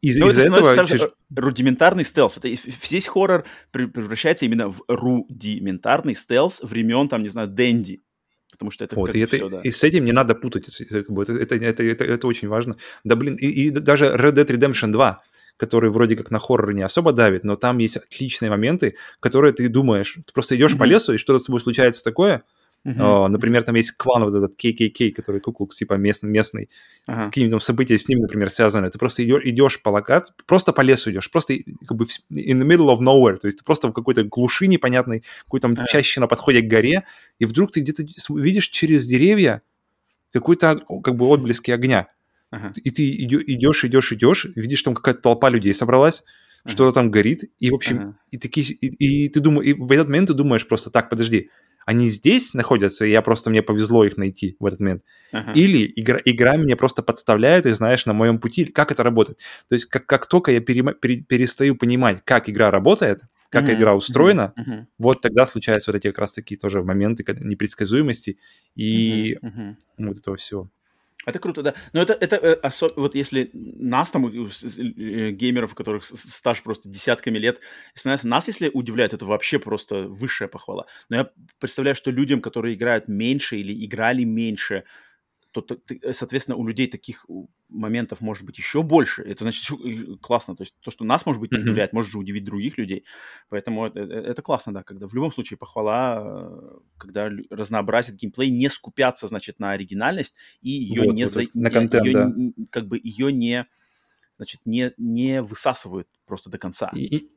[0.00, 0.88] из, ну, из это этого...
[0.88, 1.02] Чуть...
[1.34, 2.38] Рудиментарный стелс.
[2.38, 8.00] Это весь хоррор превращается именно в рудиментарный стелс времен, там, не знаю, Дэнди
[8.60, 9.60] потому что это вот, и, это, все, да.
[9.64, 10.98] и с этим не надо путать, это,
[11.32, 12.76] это, это, это, это очень важно.
[13.04, 15.22] Да, блин, и, и даже Red Dead Redemption 2,
[15.56, 19.66] который вроде как на хоррор не особо давит, но там есть отличные моменты, которые ты
[19.70, 20.78] думаешь, ты просто идешь mm-hmm.
[20.78, 22.42] по лесу, и что-то с тобой случается такое,
[22.86, 23.28] Uh-huh.
[23.28, 26.70] например, там есть клан вот этот KKK, который Куклукс, типа местный, местный.
[27.06, 27.26] Uh-huh.
[27.26, 28.90] Какие-нибудь там события с ним, например, связаны.
[28.90, 31.56] Ты просто идешь, идешь по локации, просто по лесу идешь, просто
[31.86, 35.24] как бы in the middle of nowhere, то есть ты просто в какой-то глуши непонятной,
[35.44, 35.88] какой-то там uh-huh.
[35.88, 37.04] чаще на подходе к горе,
[37.38, 38.04] и вдруг ты где-то
[38.34, 39.60] видишь через деревья
[40.32, 42.08] какой-то как бы отблески огня.
[42.50, 42.72] Uh-huh.
[42.82, 46.24] И ты идешь, идешь, идешь, видишь, там какая-то толпа людей собралась,
[46.64, 46.70] uh-huh.
[46.70, 48.14] что-то там горит, и, в общем, uh-huh.
[48.30, 51.50] и, такие, и, и ты думаешь, и в этот момент ты думаешь просто, так, подожди,
[51.90, 55.02] они здесь находятся, и я просто, мне повезло их найти в этот момент.
[55.32, 55.54] Uh-huh.
[55.54, 59.38] Или игра, игра меня просто подставляет, и знаешь, на моем пути, как это работает.
[59.68, 63.72] То есть как, как только я пере, пере, перестаю понимать, как игра работает, как Мгм,
[63.74, 68.38] игра устроена, мгм, вот тогда случаются вот эти как раз-таки тоже моменты непредсказуемости
[68.76, 69.76] и мгм.
[69.98, 70.70] вот этого всего.
[71.30, 71.74] Это круто, да.
[71.92, 76.88] Но это, это э, осо- вот если нас там, э, геймеров, у которых стаж просто
[76.88, 77.60] десятками лет,
[77.94, 80.86] вспоминается, нас, если удивляет, это вообще просто высшая похвала.
[81.08, 84.84] Но я представляю, что людям, которые играют меньше или играли меньше,
[85.52, 85.64] то,
[86.02, 87.26] э, соответственно, у людей таких
[87.68, 89.22] моментов может быть еще больше.
[89.22, 89.64] Это значит
[90.20, 90.56] классно.
[90.56, 93.04] То есть то, что нас, может быть, не удивляет, может же удивить других людей.
[93.48, 98.50] Поэтому это, э, это классно, да, когда в любом случае похвала, э, когда разнообразит геймплей,
[98.50, 102.32] не скупятся, значит, на оригинальность и ее Вот, не вот, за- на контент, её да.
[102.70, 103.66] как бы ее не
[104.38, 106.90] значит не не высасывают просто до конца.
[106.94, 107.30] И-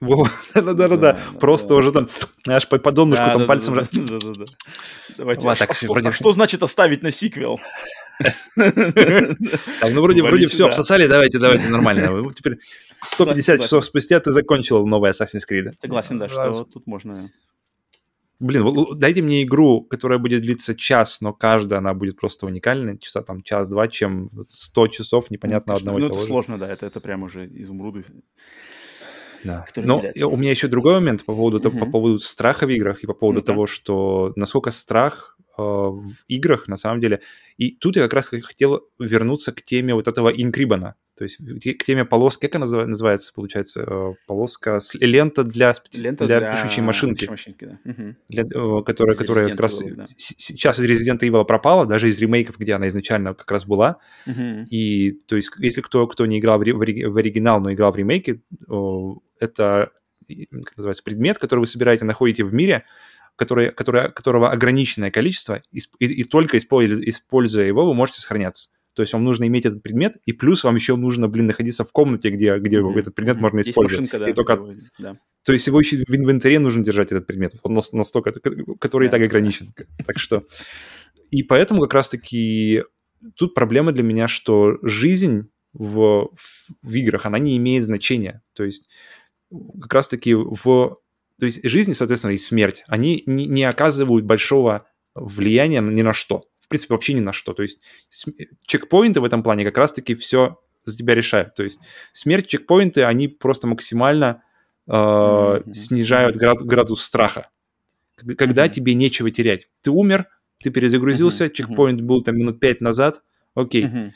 [0.54, 2.08] Да-да-да, Да, просто уже там,
[2.48, 3.80] аж по донышку там пальцем.
[5.18, 5.48] Давайте.
[5.48, 7.58] А что- значит оставить на сиквел?
[8.54, 12.30] Так, ну вроде, вроде все обсосали, давайте, давайте, нормально.
[12.34, 12.58] Теперь
[13.02, 13.62] 150 Согласен.
[13.62, 15.72] часов спустя ты закончил новый Assassin's Creed.
[15.80, 17.30] Согласен, да, что тут можно.
[18.38, 23.22] Блин, дайте мне игру, которая будет длиться час, но каждая она будет просто уникальной, часа
[23.22, 26.28] там час-два, чем 100 часов непонятно Ну, одного ну, и это того же.
[26.28, 28.04] сложно, да, это, это прям уже изумруды.
[29.44, 29.64] Да.
[29.66, 33.02] которые Но у меня еще другой момент по поводу, того- по поводу страха в играх
[33.02, 33.46] и по поводу Ну-ка.
[33.52, 37.20] того, что насколько страх э, в играх на самом деле.
[37.58, 40.94] И тут я как раз хотел вернуться к теме вот этого инкрибана.
[41.20, 41.36] То есть
[41.78, 46.52] к теме полоски, как она называ- называется, получается, э, полоска, лента для, Лента для, для
[46.52, 47.26] пишущей машинки.
[47.26, 48.14] пишущей машинки, да.
[48.30, 50.06] Для- э, которая, которая как раз Evil, да.
[50.16, 53.98] сейчас из Resident Evil пропала, даже из ремейков, где она изначально как раз была.
[54.24, 54.64] Мгм.
[54.70, 59.18] И то есть, если кто, кто не играл в, оригинал, но играл в ремейке, о,
[59.38, 59.90] это
[60.26, 62.84] как называется, предмет, который вы собираете, находите в мире,
[63.36, 68.70] который, который, которого ограниченное количество, и, и- только используя его, вы можете сохраняться.
[69.00, 71.90] То есть вам нужно иметь этот предмет, и плюс вам еще нужно, блин, находиться в
[71.90, 72.98] комнате, где, где Мгм.
[72.98, 73.42] этот предмет Мгм.
[73.44, 73.98] можно Есть использовать.
[74.12, 75.16] машинка, да, И только- которую- да.
[75.42, 78.30] то есть его еще в инвентаре нужно держать, этот предмет, он нас- настолько,
[78.78, 79.26] который и Да, так да.
[79.26, 79.68] ограничен.
[80.06, 80.44] Так что...
[81.30, 82.82] И поэтому как раз-таки
[83.36, 88.42] тут проблема для меня, что жизнь в, в, в играх, она не имеет значения.
[88.54, 88.86] То есть
[89.80, 90.98] как раз-таки в...
[91.38, 96.44] То есть жизнь, соответственно, и смерть, они не, не оказывают большого влияния ни на что.
[96.70, 97.52] В принципе, вообще ни на что.
[97.52, 101.56] То есть см- чекпоинты в этом плане как раз-таки все за тебя решают.
[101.56, 101.80] То есть
[102.12, 104.44] смерть, чекпоинты, они просто максимально
[104.86, 104.92] э,
[105.64, 105.74] Мгм.
[105.74, 107.48] снижают град- градус страха.
[108.38, 108.72] Когда Мгм.
[108.72, 109.68] тебе нечего терять.
[109.82, 110.26] Ты умер,
[110.62, 111.52] ты перезагрузился, Мгм.
[111.54, 113.20] чекпоинт был там минут пять назад,
[113.54, 113.86] окей.
[113.86, 114.14] Мгм.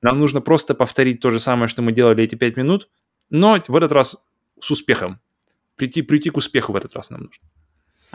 [0.00, 2.88] Нам нужно просто повторить то же самое, что мы делали эти пять минут,
[3.28, 4.16] но в этот раз
[4.58, 5.20] с успехом.
[5.76, 7.46] Прийти, прийти к успеху в этот раз нам нужно.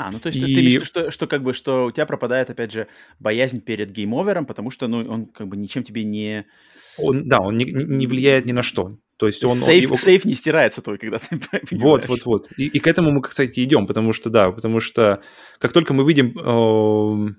[0.01, 2.49] А, ну то есть И- ты имеешь что, что как бы, что у тебя пропадает,
[2.49, 2.87] опять же,
[3.19, 6.45] боязнь перед game over-ом, потому что, ну, он как бы ничем тебе не...
[6.97, 8.93] Он, да, он не, не- влияет ни на что.
[9.17, 9.51] То есть он...
[9.51, 12.07] он- save, его- save не стирается твой, когда ты Вот, погибаешь.
[12.07, 12.47] вот, вот.
[12.55, 15.21] И, и к этому мы, кстати, идем, потому что, да, потому что
[15.59, 16.37] как только мы видим...
[16.39, 17.37] эм,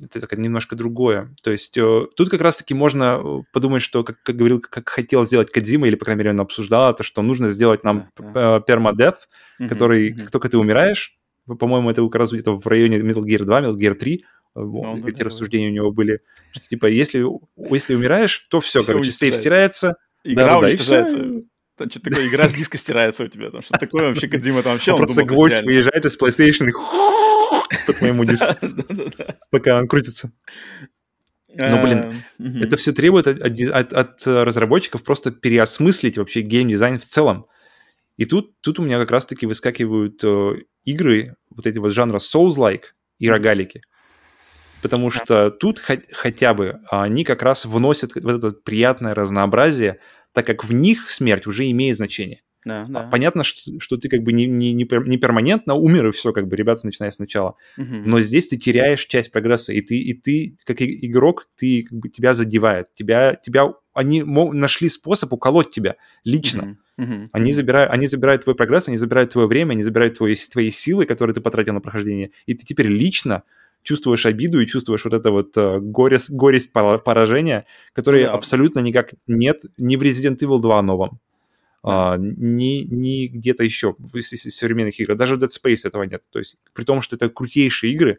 [0.00, 1.34] это так, немножко другое.
[1.42, 5.26] То есть э, тут как раз-таки можно э, подумать, что, как, как говорил, как хотел
[5.26, 8.60] сделать Кадзима, или, по крайней мере, он обсуждал это, что нужно сделать нам Да, э,
[8.66, 9.28] permadeath,
[9.58, 10.20] Мгм, который, мгм.
[10.20, 13.74] как только ты умираешь, по-моему, это как раз где-то в районе Metal Gear 2, Metal
[13.76, 16.20] Gear 3, э, Ну, да, эти да, рассуждения у него были,
[16.52, 17.24] что, типа, если,
[17.70, 21.16] если умираешь, то все, Всё короче, сейф стирается, Игра и уничтожается.
[21.18, 21.42] всё.
[21.76, 23.50] Там что-то такое, игра с диска стирается у тебя.
[23.50, 26.72] Там что такое вообще, Кодзима там вообще, просто гвоздь выезжает из PlayStation и
[27.86, 28.46] по твоему диску,
[29.50, 30.32] пока он крутится.
[31.54, 32.62] Ну, блин, Эм.
[32.62, 37.46] Это все требует от разработчиков просто переосмыслить вообще геймдизайн в целом.
[38.16, 40.52] И тут, тут у меня как раз-таки выскакивают э,
[40.84, 42.84] игры вот эти вот жанра Souls-like
[43.18, 43.82] и рогалики.
[44.82, 49.98] Потому что тут хо- хотя бы они как раз вносят вот это приятное разнообразие,
[50.32, 52.40] так как в них смерть уже имеет значение.
[52.64, 53.02] Да, А да.
[53.08, 56.46] Понятно, что, что ты как бы не, не, не не перманентно умер, и все, как
[56.46, 57.56] бы, ребята, начиная сначала.
[57.76, 58.08] Мгм.
[58.08, 62.08] Но здесь ты теряешь часть прогресса, и ты, и ты как игрок, ты как бы
[62.08, 66.62] тебя задевает, тебя, тебя они нашли способ уколоть тебя лично.
[66.62, 66.78] Мгм.
[66.98, 67.30] Мгм.
[67.32, 71.06] Они забирают, они забирают твой прогресс, они забирают твое время, они забирают твои, твои силы,
[71.06, 73.42] которые ты потратил на прохождение, и ты теперь лично
[73.82, 77.64] чувствуешь обиду и чувствуешь вот это вот э, горесть, горесть пора- поражения,
[77.94, 78.34] которые Да.
[78.34, 81.18] абсолютно никак нет ни в Resident Evil 2 новом,
[81.82, 85.18] а, ни, ни где-то еще в, современных играх.
[85.18, 86.22] Даже в Dead Space этого нет.
[86.30, 88.18] То есть при том, что это крутейшие игры,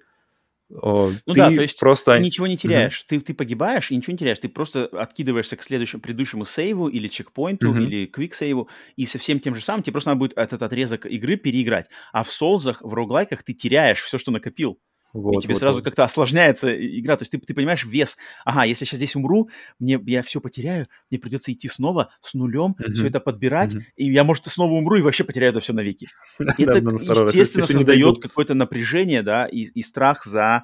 [0.81, 2.17] Ну ты да, то есть просто...
[2.17, 3.03] Ты ничего не теряешь.
[3.03, 4.39] Ты, ты погибаешь и ничего не теряешь.
[4.39, 7.83] Ты просто откидываешься к следующему, предыдущему сейву или чекпоинту, Мгм.
[7.83, 11.37] или квик-сейву, и со всем тем же самым тебе просто надо будет этот отрезок игры
[11.37, 11.87] переиграть.
[12.11, 14.79] А в соузах, в роглайках ты теряешь все, что накопил.
[15.13, 15.85] Вот, и тебе вот, сразу вот.
[15.85, 17.15] как-то осложняется игра.
[17.17, 18.17] То есть ты, ты понимаешь вес.
[18.45, 19.49] Ага, если я сейчас здесь умру,
[19.79, 22.93] мне, я все потеряю, мне придется идти снова с нулем, mm-hmm.
[22.93, 23.83] все это подбирать, mm-hmm.
[23.95, 26.09] и я, может, снова умру и вообще потеряю это все навеки.
[26.39, 30.63] Это, естественно, создает какое-то напряжение, да, и, и страх за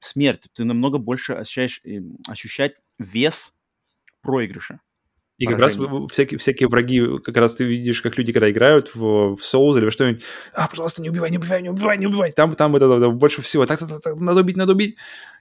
[0.00, 0.46] смерть.
[0.54, 3.54] Ты намного больше ощущаешь, эм, ощущать вес
[4.22, 4.80] проигрыша.
[5.38, 5.76] И как раз
[6.10, 9.84] всякие, всякие враги, как раз ты видишь, как люди, когда играют в, в Souls или
[9.84, 10.22] во что-нибудь,
[10.54, 12.32] а, пожалуйста, не убивай, не убивай, не убивай, не убивай.
[12.32, 13.66] Там, там это, это больше всего.
[13.66, 14.96] Так, так, так, так, надо убить, надо убить.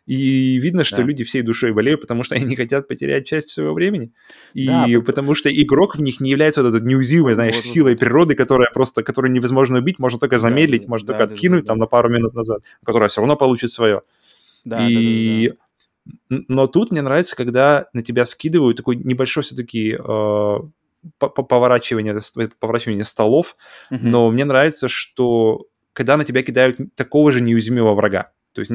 [0.06, 1.04] И видно, что да.
[1.04, 4.12] люди всей душой болеют, потому что они не хотят потерять часть своего времени.
[4.54, 7.94] И да, потому что игрок в них не является вот этой неуязвимой, знаешь, вот, силой
[7.94, 8.00] вот.
[8.02, 11.64] природы, которая просто, которую невозможно убить, можно только замедлить, да, можно да, только да, откинуть
[11.64, 11.84] да, там да.
[11.84, 14.02] на пару минут назад, которая все равно получит свое.
[14.66, 15.48] Да, и...
[15.48, 15.65] да, да, да
[16.30, 20.58] но тут мне нравится, когда на тебя скидывают такой небольшой все-таки э,
[21.20, 22.20] поворачивание,
[22.60, 23.56] поворачивание столов,
[23.92, 24.00] mm-hmm.
[24.02, 28.32] но мне нравится, что когда на тебя кидают такого же неуязвимого врага.
[28.54, 28.72] То есть,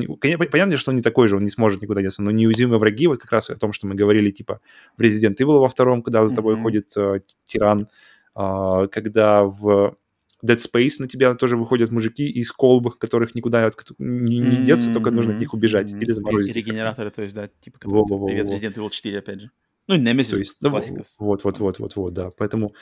[0.50, 3.18] понятно, что он не такой же, он не сможет никуда деться, но неуязвимые враги, вот
[3.18, 4.60] как раз о том, что мы говорили, типа,
[4.98, 6.62] в Resident Evil во втором, когда за тобой mm-hmm.
[6.62, 7.88] ходит э, тиран,
[8.36, 9.96] э, когда в
[10.44, 15.10] Dead Space на тебя тоже выходят мужики из колб, которых никуда не, не деться, только
[15.10, 16.54] нужно от них убежать или заморозить.
[16.54, 19.50] Регенераторы, то есть, да, типа, привет, Resident Evil 4, опять же.
[19.90, 21.02] Ну, и Nemesis, есть, классика.
[21.18, 22.30] Вот, вот, вот, вот, вот, да.
[22.38, 22.74] Поэтому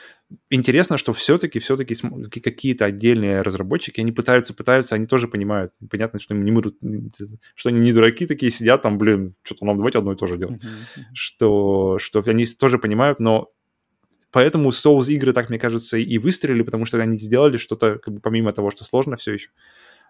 [0.51, 1.95] интересно, что все-таки, все-таки
[2.39, 5.73] какие-то отдельные разработчики, они пытаются, пытаются, они тоже понимают.
[5.89, 6.77] Понятно, что они не будут,
[7.55, 10.37] что они не дураки такие сидят там, блин, что-то нам давайте одно и то же
[10.37, 10.61] делать.
[10.61, 11.01] Uh-huh.
[11.15, 13.49] Что, что они тоже понимают, но
[14.31, 18.19] Поэтому Souls игры, так мне кажется, и выстрелили, потому что они сделали что-то, как бы,
[18.19, 19.49] помимо того, что сложно все еще.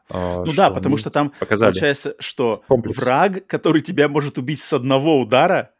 [0.09, 1.71] Uh, ну да, потому что там показали.
[1.71, 2.97] получается, что Комплекс.
[2.97, 5.71] враг, который тебя может убить с одного удара,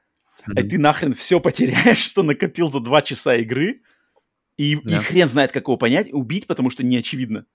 [0.47, 0.61] mm-hmm.
[0.61, 3.81] и ты нахрен все потеряешь, что накопил за два часа игры,
[4.57, 4.99] и, yeah.
[4.99, 7.45] и хрен знает, как его понять, убить, потому что не очевидно.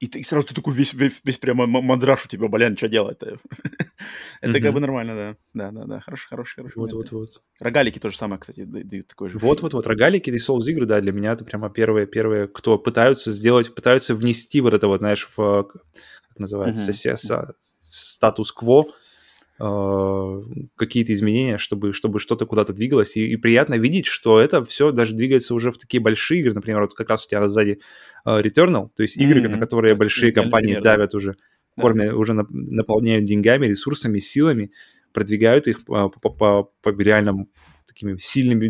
[0.00, 2.88] И, ты, и сразу ты такой весь, весь, весь прямо мандраж у тебя, блин, что
[2.88, 3.38] делать-то?
[4.40, 5.36] Это как бы нормально, да.
[5.54, 6.00] Да, да, да.
[6.00, 6.76] Хороший, хороший, хороший.
[6.76, 7.42] Вот, вот, вот.
[7.60, 9.38] Рогалики тоже самое, кстати, дают такой же.
[9.38, 9.86] Вот, вот, вот.
[9.86, 14.14] Рогалики и Souls игры, да, для меня это прямо первые, первые, кто пытаются сделать, пытаются
[14.14, 16.92] внести вот это вот, знаешь, в, как называется,
[17.80, 18.86] статус-кво,
[19.56, 23.16] какие-то изменения, чтобы, чтобы что-то куда-то двигалось.
[23.16, 26.54] И, и приятно видеть, что это все даже двигается уже в такие большие игры.
[26.54, 27.78] Например, вот как раз у тебя сзади
[28.26, 29.48] uh, Returnal, то есть игры, mm-hmm.
[29.48, 31.18] на которые это большие компании пример, давят да.
[31.18, 31.36] уже,
[31.76, 31.82] да.
[31.82, 34.72] кормят, уже наполняют деньгами, ресурсами, силами,
[35.12, 36.70] продвигают их по, по, по,
[37.86, 38.66] такими сильными,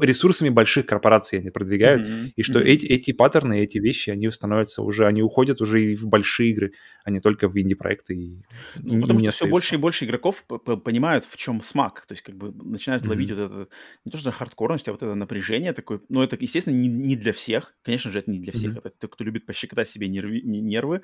[0.00, 2.32] ресурсами больших корпораций они продвигают, mm-hmm.
[2.36, 2.64] и что mm-hmm.
[2.64, 6.72] эти, эти паттерны, эти вещи, они становятся уже, они уходят уже и в большие игры,
[7.04, 8.14] а не только в инди-проекты.
[8.14, 8.42] И,
[8.76, 12.36] ну, потому что все больше и больше игроков понимают, в чем смак, то есть как
[12.36, 13.08] бы начинают mm-hmm.
[13.08, 13.68] ловить вот это,
[14.04, 17.32] не то что хардкорность, а вот это напряжение такое, но это, естественно, не, не для
[17.32, 18.78] всех, конечно же, это не для всех, mm-hmm.
[18.78, 21.02] это те, кто любит пощекотать себе нервы, нервы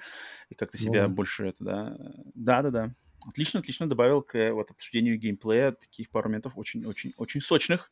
[0.48, 1.08] и как-то себя mm-hmm.
[1.08, 1.96] больше это, да,
[2.34, 2.94] да-да-да.
[3.26, 7.90] Отлично, отлично добавил к вот обсуждению геймплея таких пару моментов очень-очень-очень сочных.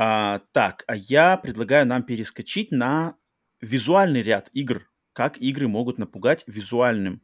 [0.00, 3.16] А, так, а я предлагаю нам перескочить на
[3.60, 4.88] визуальный ряд игр.
[5.12, 7.20] Как игры могут напугать визуальным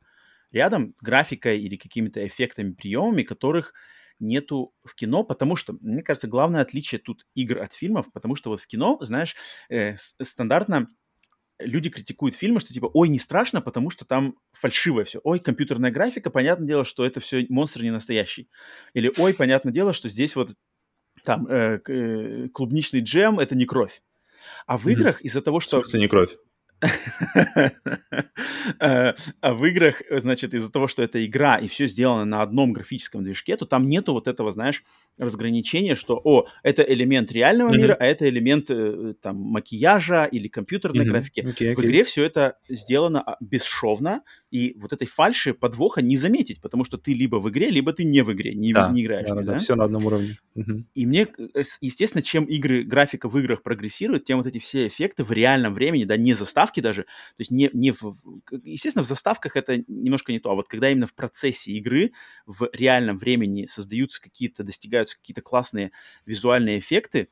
[0.51, 3.75] рядом, графикой или какими-то эффектами, приемами, которых
[4.19, 8.51] нету в кино, потому что, мне кажется, главное отличие тут игр от фильмов, потому что
[8.51, 9.37] вот в кино, знаешь,
[9.69, 10.89] э, стандартно
[11.61, 15.21] люди критикуют фильмы, что типа, ой, не страшно, потому что там фальшивое все.
[15.23, 18.49] Ой, компьютерная графика, понятное дело, что это все монстр не настоящий.
[18.95, 20.55] Или, ой, понятное дело, что здесь вот
[21.25, 24.03] там э, э, клубничный джем это не кровь.
[24.67, 25.81] А в играх из-за того, что...
[25.81, 26.37] Это не кровь.
[28.79, 29.15] А
[29.55, 33.57] в играх, значит, из-за того, что это игра и все сделано на одном графическом движке,
[33.57, 34.83] то там нету вот этого, знаешь,
[35.19, 41.05] разграничения, что, о, это элемент реального мира, а это элемент э, там макияжа или компьютерной
[41.05, 41.41] графики.
[41.43, 46.85] В игре все это сделано а, бесшовно, и вот этой фальши подвоха не заметить, потому
[46.85, 49.29] что ты либо в игре, либо ты не в игре, не, да, не играешь.
[49.29, 50.39] Да, да, да, все на одном уровне.
[50.55, 50.85] Угу.
[50.95, 55.25] И мне, э, естественно, чем игры, графика в играх прогрессирует, тем вот эти все эффекты
[55.25, 58.15] в реальном времени, да, не заставки даже, то есть не, не в...
[58.63, 62.13] Естественно, в заставках это немножко не то, а вот когда именно в процессе игры
[62.47, 65.93] в реальном времени создаются какие-то, достигаются какие-то классные
[66.27, 67.29] визуальные эффекты,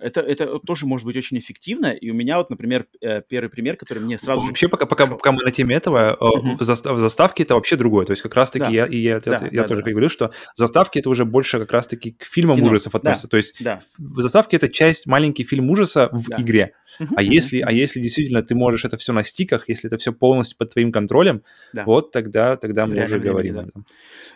[0.00, 1.92] это, это тоже может быть очень эффективно.
[1.92, 5.32] И у меня вот, например, э, первый пример, который мне сразу Вообще, пока, пока, пока
[5.32, 6.56] мы на теме этого, uh-huh.
[6.58, 8.04] в заставке это вообще другое.
[8.06, 8.70] То есть как раз-таки да.
[8.70, 9.90] я, и я, да, я, да, тоже да.
[9.90, 12.68] говорю, что заставки это уже больше как раз-таки к фильмам Кино.
[12.68, 13.26] ужасов относятся.
[13.26, 13.30] Да.
[13.30, 13.78] То есть да.
[13.98, 16.36] в заставке это часть, маленький фильм ужаса в да.
[16.40, 16.72] игре.
[17.16, 20.56] А, если, а если действительно ты можешь это все на стиках, если это все полностью
[20.58, 21.42] под твоим контролем,
[21.72, 21.84] да.
[21.84, 23.66] вот тогда, тогда мы уже говорим да.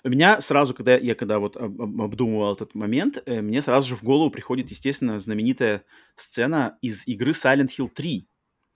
[0.05, 4.03] У меня сразу, когда я когда вот обдумывал этот момент, э, мне сразу же в
[4.03, 5.85] голову приходит, естественно, знаменитая
[6.15, 8.28] сцена из игры Silent Hill 3.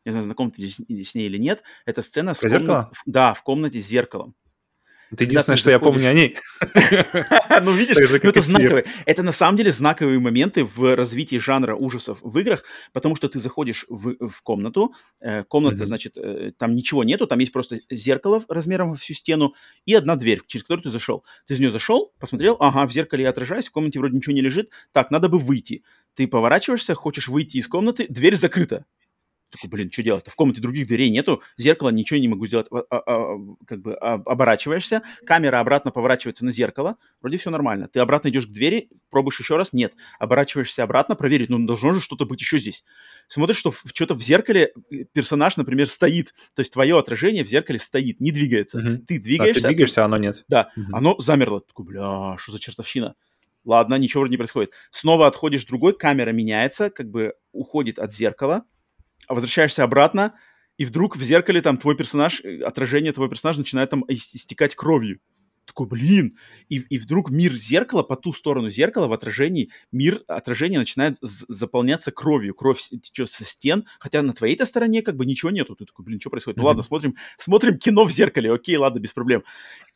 [0.05, 1.63] Не знаю, знаком ты с ней или нет.
[1.87, 2.93] Это сцена с комнат...
[3.07, 4.35] Да, в комнате с зеркалом.
[5.13, 6.37] Это единственное, что я помню о ней.
[7.63, 8.85] Ну, видишь, это знаковые.
[9.05, 13.39] Это на самом деле знаковые моменты в развитии жанра ужасов в играх, потому что ты
[13.39, 18.43] заходишь в, в комнату, э, комната, значит, э, там ничего нету, там есть просто зеркало
[18.49, 21.25] размером во всю стену и одна дверь, через которую ты зашел.
[21.47, 24.41] Ты из нее зашел, посмотрел, ага, в зеркале я отражаюсь, в комнате вроде ничего не
[24.41, 25.85] лежит, так, надо бы выйти.
[26.15, 28.87] Ты поворачиваешься, хочешь выйти из комнаты, дверь закрыта.
[29.53, 30.25] Такой, блин, что делать?
[30.27, 32.69] В комнате других дверей нету, зеркало, ничего не могу сделать.
[32.71, 37.87] А, а, а, как бы а, оборачиваешься, камера обратно поворачивается на зеркало, вроде все нормально.
[37.89, 39.93] Ты обратно идешь к двери, пробуешь еще раз, нет.
[40.19, 42.83] Оборачиваешься обратно, проверить, ну должно же что-то быть еще здесь.
[43.29, 47.79] Смотришь, что что-то в зеркале э, персонаж, например, стоит, то есть твое отражение в зеркале
[47.79, 48.79] стоит, не двигается.
[48.79, 49.05] Мгм.
[49.05, 50.45] Ты двигаешься, А, ты двигаешься, а оно нет.
[50.49, 50.95] да, Мгм.
[50.95, 51.61] оно замерло.
[51.61, 53.15] Такой, бля, что за чертовщина?
[53.67, 54.73] Ладно, ничего вроде не происходит.
[54.91, 58.65] Снова отходишь другой, камера меняется, как бы уходит от зеркала,
[59.35, 60.35] возвращаешься обратно,
[60.79, 64.75] и вдруг в зеркале там твой персонаж, э, отражение твоего персонажа начинает там ис- истекать
[64.75, 65.21] кровью.
[65.65, 66.37] Такой, блин.
[66.69, 72.11] И, и вдруг мир зеркала, по ту сторону зеркала, в отражении, мир отражения начинает заполняться
[72.11, 72.55] кровью.
[72.55, 75.77] Кровь течет со стен, хотя на твоей-то стороне как бы ничего нету.
[75.77, 76.57] Ты такой, блин, что происходит?
[76.59, 79.45] Ну ладно, смотрим, смотрим кино в зеркале, окей, ладно, без проблем.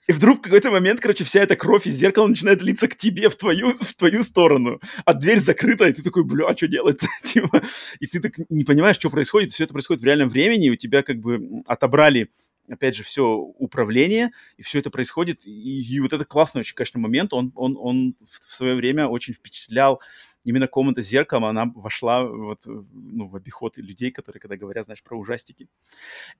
[0.06, 3.28] И вдруг в какой-то момент, короче, вся эта кровь из зеркала начинает литься к тебе,
[3.28, 4.80] в твою, в твою сторону.
[5.04, 7.00] А дверь закрыта, и ты такой, бля, а что делать?
[7.24, 7.62] Типа,
[7.98, 9.52] и ты так не понимаешь, что происходит.
[9.52, 12.30] Все это происходит в реальном времени, у тебя как бы отобрали,
[12.68, 15.46] опять же, все управление, и все это происходит.
[15.46, 17.32] И, и вот это классный очень, конечно, момент.
[17.32, 20.00] Он, он, он в, свое время очень впечатлял
[20.44, 24.84] именно комната с зеркалом, она вошла вот, э, ну, в обиход людей, которые, когда говорят,
[24.84, 25.68] знаешь, про ужастики.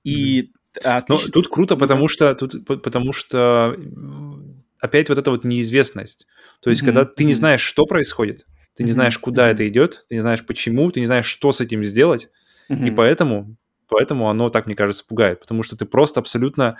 [0.03, 0.51] И
[0.83, 3.77] а, Но отлич- тут круто, потому что тут, потому что
[4.79, 6.27] опять вот эта вот неизвестность.
[6.61, 8.45] То есть, Мгм, когда ты не знаешь, что происходит,
[8.75, 9.51] ты не знаешь, куда мгм.
[9.51, 12.29] это идет, ты не знаешь, почему, ты не знаешь, что с этим сделать,
[12.69, 12.95] и Мгм.
[12.95, 13.57] поэтому,
[13.87, 16.77] поэтому оно так, мне кажется, пугает, потому что ты просто абсолютно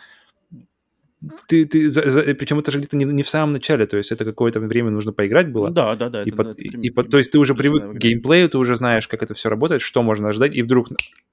[1.47, 1.89] ты, ты,
[2.35, 5.13] причем это же где-то не, не в самом начале, то есть это какое-то время нужно
[5.13, 6.23] поиграть было, Да, да, да.
[6.23, 8.57] и, это- пот- это и- прям- и то есть ты уже привык к геймплею, ты
[8.59, 10.89] уже знаешь, как это все работает, что можно ожидать, и вдруг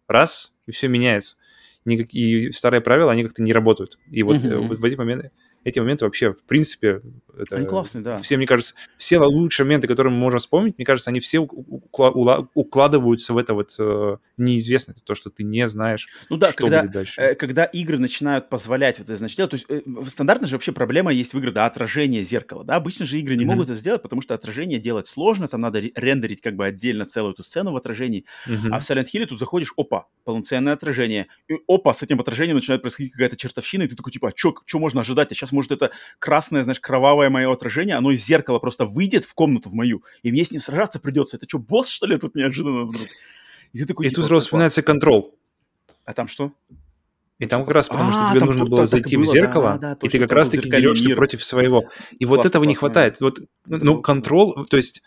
[0.08, 1.36] раз, и все меняется.
[1.84, 3.98] Никак- и старые правила, они как-то не работают.
[4.10, 5.32] И вот, э, вот в эти моменты,
[5.64, 7.00] эти моменты вообще, в принципе,
[7.36, 8.16] это, Они классные, да.
[8.18, 12.46] все, мне кажется, все лучшие моменты, которые мы можем вспомнить, мне кажется, они все укла-
[12.54, 16.82] укладываются в это вот э, неизвестность, то, что ты не знаешь, Ну да, что когда,
[16.82, 17.20] будет дальше.
[17.20, 20.72] э, когда игры начинают позволять вот это значит делать, то есть э, стандартно же вообще
[20.72, 23.54] проблема есть в играх, да, отражение зеркала, да, обычно же игры не Мгм.
[23.54, 27.06] могут это сделать, потому что отражение делать сложно, там надо ре- рендерить как бы отдельно
[27.06, 28.72] целую эту сцену в отражении, Мгм.
[28.74, 32.82] а в Silent Hill тут заходишь, опа, полноценное отражение, и опа, с этим отражением начинает
[32.82, 35.90] происходить какая-то чертовщина, и ты такой типа, а что можно ожидать, а сейчас может это
[36.18, 40.30] красное, знаешь, кровавое мое отражение, оно из зеркала просто выйдет в комнату в мою, и
[40.30, 43.08] мне с ним сражаться придется, это что, босс что ли тут неожиданно вдруг?
[43.72, 44.44] И ты такой, И типа, тут сразу «Опа».
[44.44, 45.38] вспоминается контрол.
[46.04, 46.52] А там что?
[47.38, 49.70] И там как раз потому, что А, тебе нужно было и зайти в было, зеркало,
[49.72, 51.16] да, да, и точно, ты как раз-таки дерешься мир.
[51.16, 51.84] против своего.
[52.18, 53.20] И вот Классно, этого не классно, хватает.
[53.20, 55.02] Вот, ну, было контрол, то есть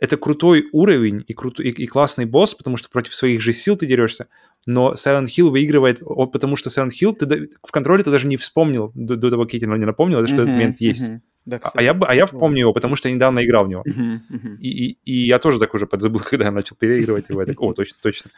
[0.00, 3.76] это крутой уровень и, крут, и, и классный босс, потому что против своих же сил
[3.76, 4.28] ты дерешься,
[4.66, 8.92] но Silent Hill выигрывает, потому что Silent Hill ты в контроле ты даже не вспомнил
[8.94, 11.10] до, до того, как я тебе не напомнил, что этот момент есть.
[11.44, 11.78] Да, А- кстати.
[11.78, 13.82] А я, а я помню его, потому что я недавно играл в него.
[13.86, 14.54] Мгм, мгм.
[14.56, 17.40] И, и, и я тоже так уже подзабыл, когда я начал переигрывать его.
[17.40, 18.30] Я так, О, точно, точно.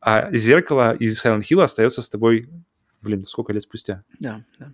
[0.00, 2.48] А зеркало из Silent Hill остается с тобой,
[3.00, 4.04] блин, сколько лет спустя?
[4.18, 4.72] Да, да.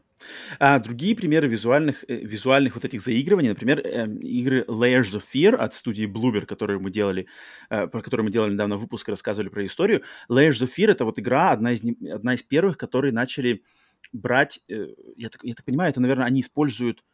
[0.59, 5.55] А другие примеры визуальных, э, визуальных вот этих заигрываний, например, эм, игры Layers of Fear
[5.55, 7.27] от студии Bloober, которые мы делали,
[7.71, 10.03] э, про которые мы делали недавно выпуск, рассказывали про историю.
[10.31, 13.63] Layers of Fear— это вот игра, одна из, одна из первых, которые начали
[14.13, 14.87] брать, э,
[15.17, 17.05] я так, я так понимаю, это, наверное, они используют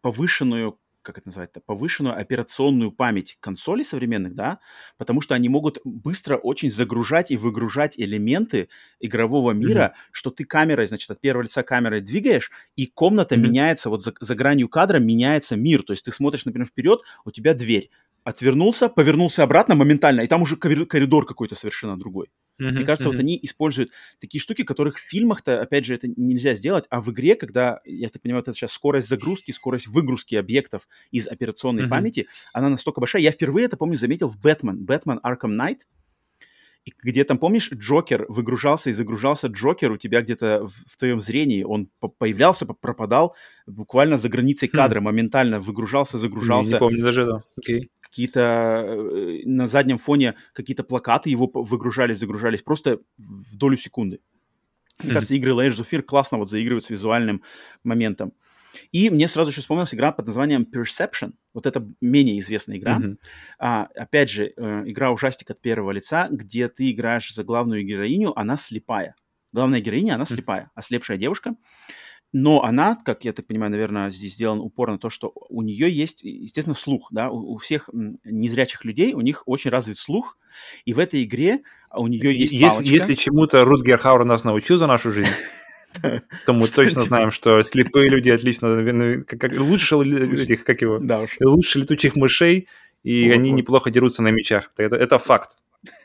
[0.00, 4.60] повышенную как это называется, повышенную операционную память консолей современных, да,
[4.98, 8.68] потому что они могут быстро очень загружать и выгружать элементы
[9.00, 13.54] игрового мира, что ты камерой, значит, от первого лица камерой двигаешь, и комната Мгм.
[13.54, 17.30] меняется, вот за, за гранью кадра меняется мир, то есть ты смотришь, например, вперед, у
[17.30, 17.90] тебя дверь,
[18.24, 22.28] отвернулся, повернулся обратно моментально, и там уже коридор какой-то совершенно другой.
[22.58, 23.90] Мне кажется, вот они используют
[24.20, 28.08] такие штуки, которых в фильмах-то, опять же, это нельзя сделать, а в игре, когда, я
[28.08, 31.90] так понимаю, это сейчас скорость загрузки, скорость выгрузки объектов из операционной Мгм.
[31.90, 33.22] памяти, она настолько большая.
[33.22, 35.80] Я впервые это, помню, заметил в Бэтмен, Бэтмен Arkham Knight,
[37.02, 41.62] где там, помнишь, Джокер выгружался и загружался Джокер у тебя где-то в, в твоем зрении,
[41.64, 43.34] он по- появлялся, по- пропадал
[43.66, 44.72] буквально за границей Хм.
[44.76, 47.42] кадра, моментально выгружался, Не, загружался не помню даже этого.
[47.56, 47.90] Окей.
[48.14, 54.20] Какие-то э, на заднем фоне какие-то плакаты его выгружались, загружались просто в долю секунды.
[55.00, 55.14] Мне Мгм.
[55.14, 57.42] кажется, игры Layers of Fear классно вот заигрывают с визуальным
[57.82, 58.32] моментом.
[58.92, 61.32] И мне сразу еще вспомнилась игра под названием Perception.
[61.54, 62.98] Вот это менее известная игра.
[63.00, 63.18] Мгм.
[63.58, 68.38] А, опять же, э, игра ужастик от первого лица, где ты играешь за главную героиню,
[68.38, 69.16] она слепая.
[69.52, 71.56] Главная героиня, она слепая, ослепшая девушка.
[72.34, 75.88] Но она, как я так понимаю, наверное, здесь сделан упор на то, что у нее
[75.88, 80.36] есть, естественно, слух, да, у, у всех незрячих людей, у них очень развит слух,
[80.84, 81.62] и в этой игре
[81.94, 82.92] у нее есть если, палочка.
[82.92, 85.30] Если чему-то Рутгер Хауэр нас научил за нашу жизнь,
[86.02, 89.94] то мы точно типа знаем, что слепые люди отлично, лучше
[90.42, 91.00] этих, как его,
[91.44, 92.66] лучше летучих мышей,
[93.04, 94.72] и они неплохо дерутся на мечах.
[94.76, 95.58] Это факт.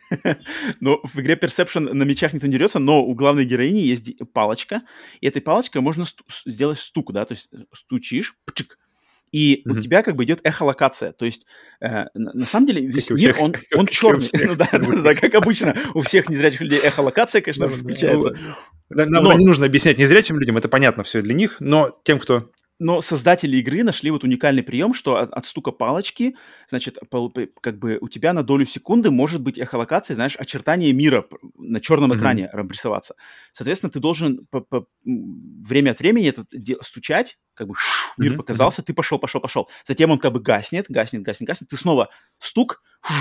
[0.80, 4.82] Но в игре Perception на мечах никто не дерется, но у главной героини есть палочка,
[5.22, 6.06] и этой палочкой можно
[6.46, 8.78] сделать стук, да, то есть э, стучишь, пчик,
[9.32, 9.78] и mm-hmm.
[9.78, 11.12] у тебя как бы идет эхолокация.
[11.14, 11.46] То есть,
[11.82, 14.28] э, на, на самом деле, весь мир, он, он черный.
[14.34, 18.36] ну, да, да, да, как обычно, у всех незрячих людей эхолокация, конечно, включается.
[18.90, 19.34] Нам но...
[19.34, 22.50] не нужно объяснять незрячим людям, это понятно все для них, но тем, кто
[22.80, 26.36] но создатели игры нашли вот уникальный прием, что от, от стука палочки,
[26.70, 26.98] значит,
[27.62, 31.26] как бы у тебя на долю секунды может быть эхолокация, знаешь, очертание мира
[31.58, 32.72] на черном экране mm-hmm.
[32.72, 33.16] рисоваться.
[33.52, 36.46] Соответственно, ты должен по, по, время от времени это
[36.82, 38.38] стучать, как бы шу, мир mm-hmm.
[38.38, 38.86] показался, mm-hmm.
[38.86, 39.70] ты пошел, пошел, пошел.
[39.86, 43.14] Затем он как бы гаснет, гаснет, гаснет, гаснет, ты снова стук, шу,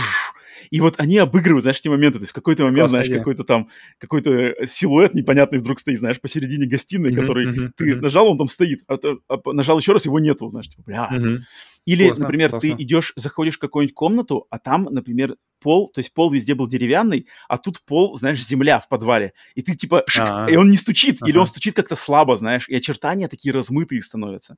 [0.70, 2.18] и вот они обыгрывают, знаешь, эти моменты.
[2.18, 3.68] То есть в какой-то момент, Классная знаешь, какой-то там,
[3.98, 8.00] какой-то силуэт непонятный вдруг стоит, знаешь, посередине гостиной, mm-hmm, который mm-hmm, ты mm-hmm.
[8.00, 8.96] нажал, он там стоит, а,
[9.28, 11.08] а, нажал еще раз, его нету, знаешь, типа, бля.
[11.12, 11.38] Mm-hmm.
[11.86, 12.76] Или, классно, например, классно.
[12.76, 16.66] ты идешь, заходишь в какую-нибудь комнату, а там, например, пол, то есть пол везде был
[16.66, 19.32] деревянный, а тут пол, знаешь, земля в подвале.
[19.54, 21.30] И ты типа, шик, и он не стучит, ага.
[21.30, 24.56] или он стучит как-то слабо, знаешь, и очертания такие размытые становятся.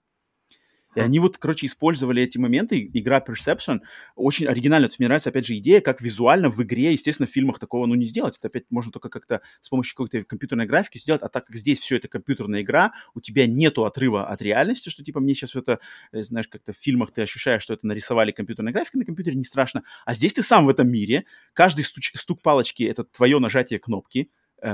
[0.95, 2.91] И они вот, короче, использовали эти моменты.
[2.93, 3.81] Игра Perception
[4.17, 4.89] очень оригинально.
[4.89, 7.87] То есть мне нравится, опять же, идея, как визуально в игре, естественно, в фильмах такого,
[7.87, 8.37] ну, не сделать.
[8.39, 11.23] Это опять можно только как-то с помощью какой-то компьютерной графики сделать.
[11.23, 15.05] А так как здесь все это компьютерная игра, у тебя нету отрыва от реальности, что,
[15.05, 15.79] типа, мне сейчас это,
[16.13, 19.45] э, знаешь, как-то в фильмах ты ощущаешь, что это нарисовали компьютерной графикой на компьютере, не
[19.45, 19.85] страшно.
[20.05, 21.25] А здесь ты сам в этом мире.
[21.53, 24.31] Каждый стуч, стук палочки— это твое нажатие кнопки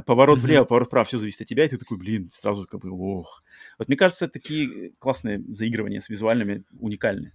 [0.06, 0.42] поворот mm-hmm.
[0.42, 3.42] влево, поворот вправо, все зависит от тебя, и ты такой, блин, сразу как бы, ох.
[3.78, 7.32] Вот мне кажется, такие классные заигрывания с визуальными уникальные.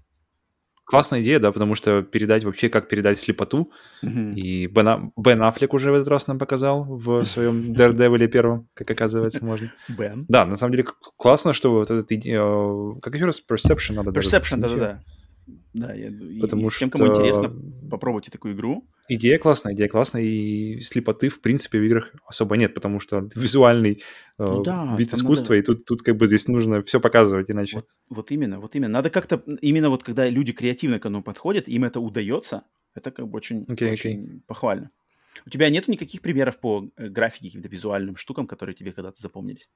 [0.83, 3.71] Классная идея, да, потому что передать вообще, как передать слепоту.
[4.03, 4.33] Mm-hmm.
[4.35, 8.91] И Бен, Бен Аффлек уже в этот раз нам показал в своем Daredevil первом, как
[8.91, 9.71] оказывается, можно.
[9.87, 10.25] Бен.
[10.27, 10.85] Да, на самом деле
[11.17, 15.03] классно, что вот этот, э, как еще раз, Perception надо Perception, да-да-да.
[15.73, 16.11] Да, я,
[16.41, 16.79] Потому что...
[16.79, 17.53] тем, кому интересно,
[17.89, 18.87] попробуйте такую игру.
[19.07, 24.01] Идея классная, идея классная, и слепоты, в принципе, в играх особо нет, потому что визуальный
[24.37, 25.63] э, ну, да, вид искусства, надо...
[25.63, 27.77] и тут, тут как бы здесь нужно все показывать, иначе...
[27.77, 28.93] Вот, вот именно, вот именно.
[28.93, 32.63] Надо как-то, именно вот когда люди креативно к этому подходят, им это удается,
[32.93, 34.41] это как бы очень, okay, очень okay.
[34.47, 34.89] похвально.
[35.45, 39.69] У тебя нет никаких примеров по э, графике, каким-то визуальным штукам, которые тебе когда-то запомнились?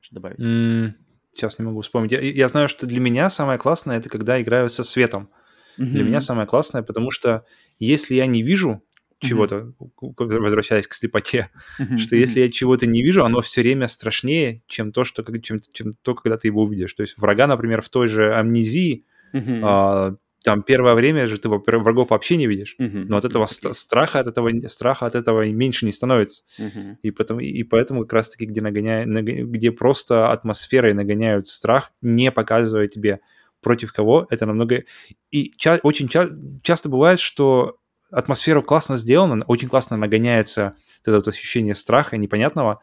[0.00, 0.38] Что добавить?
[0.38, 0.92] Mm,
[1.38, 2.10] Сейчас не могу вспомнить.
[2.10, 5.30] Я, я знаю, что для меня самое классное это когда играют со светом.
[5.78, 5.84] Mm-hmm.
[5.84, 7.44] Для меня самое классное, потому что
[7.78, 8.82] если я не вижу
[9.20, 10.14] чего-то, mm-hmm.
[10.16, 11.48] возвращаясь к слепоте,
[11.78, 11.98] mm-hmm.
[11.98, 15.94] что если я чего-то не вижу, оно все время страшнее, чем то, что, чем, чем
[16.02, 16.92] то, когда ты его увидишь.
[16.94, 19.60] То есть врага, например, в той же амнезии, mm-hmm.
[19.62, 23.06] а, там первое время же ты врагов вообще не видишь, uh-huh.
[23.08, 23.74] но от этого okay.
[23.74, 26.44] страха, от этого страха от этого меньше не становится.
[26.58, 26.96] Uh-huh.
[27.02, 32.86] И, поэтому, и поэтому как раз-таки, где, нагоняя, где просто атмосферой нагоняют страх, не показывая
[32.86, 33.20] тебе
[33.60, 34.84] против кого, это намного...
[35.30, 36.30] И ча- очень ча-
[36.62, 37.78] часто бывает, что
[38.10, 42.80] атмосфера классно сделана, очень классно нагоняется это вот ощущение страха непонятного,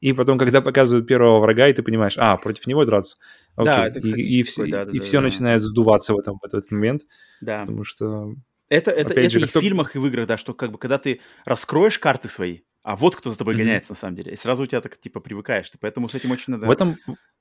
[0.00, 3.16] и потом, когда показывают первого врага, и ты понимаешь, а, против него драться.
[3.56, 3.72] Окей.
[3.72, 6.18] Да, это, кстати, и, и, такой, да, да, и да, все да, начинает сдуваться в,
[6.18, 7.02] этом, в этот момент.
[7.40, 7.60] Да.
[7.60, 8.34] Потому что...
[8.68, 9.60] Это, это, это же, и в кто...
[9.60, 13.16] фильмах, и в играх, да, что как бы когда ты раскроешь карты свои, а вот
[13.16, 13.58] кто за тобой mm-hmm.
[13.58, 15.68] гоняется на самом деле, и сразу у тебя так типа привыкаешь.
[15.68, 16.66] Ты поэтому с этим очень надо...
[16.66, 16.96] В этом,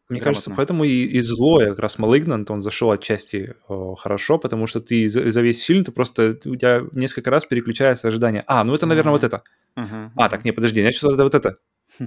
[0.09, 4.65] мне кажется, поэтому и, и зло, как раз Malignant, он зашел отчасти о, хорошо, потому
[4.65, 8.43] что ты за, за весь фильм, ты просто, у тебя несколько раз переключается ожидание.
[8.47, 9.21] А, ну это, наверное, uh-huh.
[9.21, 9.43] вот это.
[9.77, 10.09] Uh-huh.
[10.15, 11.57] А, так, не, подожди, значит, это вот это.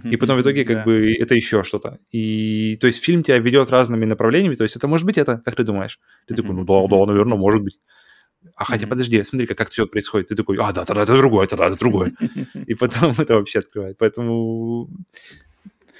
[0.05, 0.85] И потом в итоге как да.
[0.85, 1.99] бы это еще что-то.
[2.11, 5.57] И то есть фильм тебя ведет разными направлениями, то есть это может быть это, как
[5.57, 6.01] ты думаешь?
[6.27, 7.79] Ты такой, ну да, да, наверное, может быть.
[8.57, 10.29] А хотя, подожди, смотри, как, как все происходит.
[10.29, 12.13] Ты такой, а, да, тогда это другое, тогда это другое.
[12.67, 13.99] И потом это вообще открывает.
[13.99, 14.89] Поэтому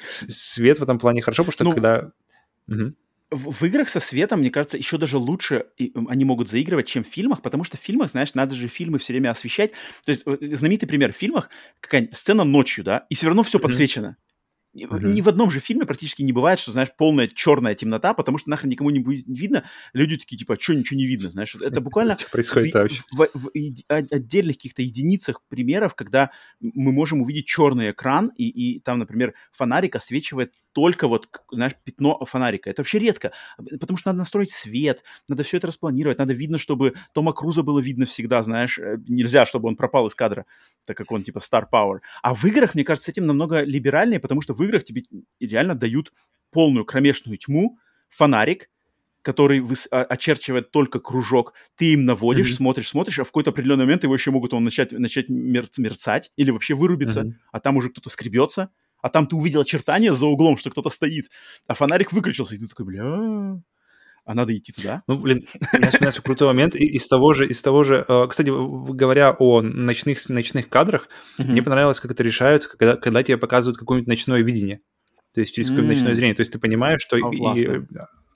[0.03, 2.11] свет в этом плане хорошо, потому что ну, когда
[3.33, 5.67] в, в играх со светом, мне кажется, еще даже лучше
[6.09, 9.13] они могут заигрывать, чем в фильмах, потому что в фильмах, знаешь, надо же фильмы все
[9.13, 9.73] время освещать.
[10.05, 11.51] То есть э, знаменитый пример в фильмах,
[11.81, 13.63] какая сцена ночью, да, и все равно все mm-hmm.
[13.63, 14.17] подсвечено.
[14.75, 15.13] Mm-hmm.
[15.13, 18.49] Ни в одном же фильме практически не бывает, что, знаешь, полная черная темнота, потому что
[18.49, 19.65] нахрен никому не будет видно.
[19.93, 21.55] Люди такие, типа, что ничего не видно, знаешь.
[21.55, 23.51] Это буквально что происходит в, в, в, в
[23.89, 26.31] отдельных каких-то единицах примеров, когда
[26.61, 32.25] мы можем увидеть черный экран, и, и там, например, фонарик освечивает только вот, знаешь, пятно
[32.25, 32.71] фонарика.
[32.71, 33.33] Это вообще редко,
[33.79, 37.79] потому что надо настроить свет, надо все это распланировать, надо видно, чтобы Тома Круза было
[37.79, 40.47] видно всегда, знаешь, э, нельзя, чтобы он пропал из кадра,
[40.87, 42.01] так как он типа Star Power.
[42.23, 45.05] А в играх, мне кажется, с этим намного либеральнее, потому что в играх тебе
[45.41, 46.13] реально дают
[46.51, 47.79] полную кромешную тьму,
[48.09, 48.69] фонарик,
[49.23, 52.57] который выс- а, очерчивает только кружок, ты им наводишь, mm-hmm.
[52.57, 56.33] смотришь, смотришь, а в какой-то определенный момент его еще могут он начать, начать мерц- мерцать
[56.37, 57.35] или вообще вырубиться, mm-hmm.
[57.53, 58.71] а там уже кто-то скребется,
[59.01, 61.31] а там ты увидел очертания за углом, что кто-то стоит,
[61.67, 63.63] а фонарик выключился, и ты такой, бля,
[64.25, 65.03] а надо идти туда.
[65.07, 68.49] Ну, блин, у меня вспоминается крутой момент из того же, из того же, э, кстати,
[68.49, 71.09] говоря о ночных, ночных кадрах,
[71.39, 71.51] mm-hmm.
[71.51, 74.81] мне понравилось, как это решается, когда, когда тебе показывают какое-нибудь ночное видение,
[75.35, 77.81] то есть через какое-нибудь ночное зрение, то есть ты понимаешь, что oh, и, и,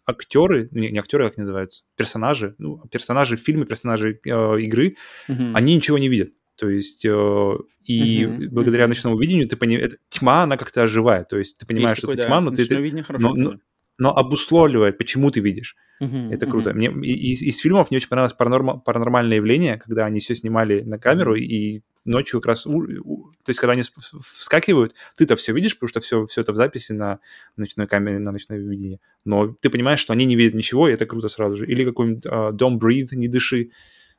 [0.06, 4.30] актеры, не, не актеры, как называются, персонажи, ну, персонажи фильма, персонажи э,
[4.60, 4.96] игры,
[5.28, 5.52] mm-hmm.
[5.54, 6.30] они ничего не видят.
[6.56, 8.48] То есть, э, и mm-hmm.
[8.50, 11.28] благодаря ночному видению ты понимаешь, тьма, она как-то оживает.
[11.28, 12.64] То есть ты понимаешь, есть что такое, это тьма, но ты...
[12.64, 13.54] ты но, но,
[13.98, 15.76] но обусловливает, почему ты видишь.
[16.02, 16.70] Uh-huh, это круто.
[16.70, 16.90] Uh-huh.
[16.90, 20.98] Мне из, из фильмов мне очень понравилось паранорм, паранормальное явление, когда они все снимали на
[20.98, 21.40] камеру, uh-huh.
[21.40, 23.82] и ночью как раз, у, у, то есть когда они
[24.22, 27.18] вскакивают, ты-то все видишь, потому что все, все это в записи на
[27.56, 29.00] ночной камере, на ночное видение.
[29.24, 31.66] Но ты понимаешь, что они не видят ничего, и это круто сразу же.
[31.66, 33.70] Или какой-нибудь uh, Don't Breathe, не дыши.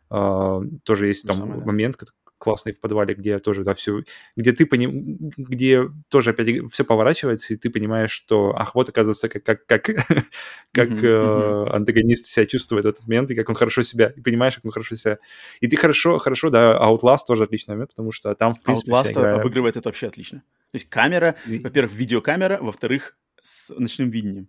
[0.09, 1.97] Uh, тоже есть там Самое, момент,
[2.37, 4.01] классный в подвале, где тоже, да, все,
[4.35, 9.29] где ты поним, где тоже опять все поворачивается, и ты понимаешь, что, ах, вот, оказывается,
[9.29, 9.85] как, как, как,
[10.73, 11.69] как uh-huh, uh-huh.
[11.71, 14.71] антагонист себя чувствует в этот момент, и как он хорошо себя, и понимаешь, как он
[14.71, 15.17] хорошо себя...
[15.61, 19.11] И ты хорошо, хорошо, да, Outlast тоже отличный момент, потому что там, в принципе, Outlast
[19.11, 19.35] игра...
[19.39, 20.39] обыгрывает это вообще отлично.
[20.71, 21.59] То есть камера, и...
[21.59, 24.47] во-первых, видеокамера, во-вторых, с ночным видением.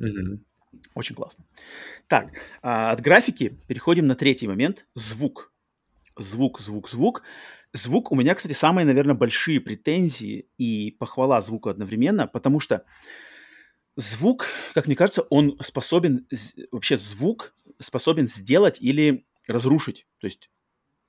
[0.00, 0.38] Uh-huh.
[0.94, 1.44] Очень классно.
[2.06, 2.30] Так,
[2.62, 4.86] а, от графики переходим на третий момент.
[4.94, 5.49] Звук
[6.16, 7.22] звук, звук, звук.
[7.72, 12.84] Звук у меня, кстати, самые, наверное, большие претензии и похвала звуку одновременно, потому что
[13.96, 16.26] звук, как мне кажется, он способен,
[16.72, 20.50] вообще звук способен сделать или разрушить, то есть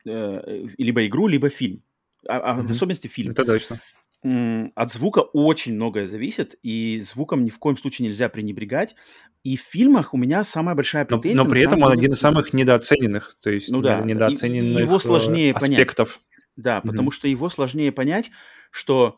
[0.06, 1.84] э, либо игру, либо фильм,
[2.28, 2.68] а, а mm-hmm.
[2.68, 3.32] в особенности фильм.
[3.32, 3.82] Это точно
[4.24, 8.96] от звука очень многое зависит, и звуком ни в коем случае нельзя пренебрегать.
[9.44, 11.36] И в фильмах у меня самая большая претензия...
[11.36, 15.00] Но, но при этом он один из самых недооцененных, то есть ну, да, недооцененных его
[15.00, 16.20] сложнее аспектов.
[16.20, 16.42] Понять.
[16.56, 16.88] Да, mm-hmm.
[16.88, 18.30] потому что его сложнее понять,
[18.70, 19.18] что,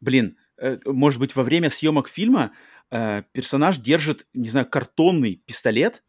[0.00, 2.52] блин, э, может быть, во время съемок фильма
[2.92, 6.04] э, персонаж держит, не знаю, картонный пистолет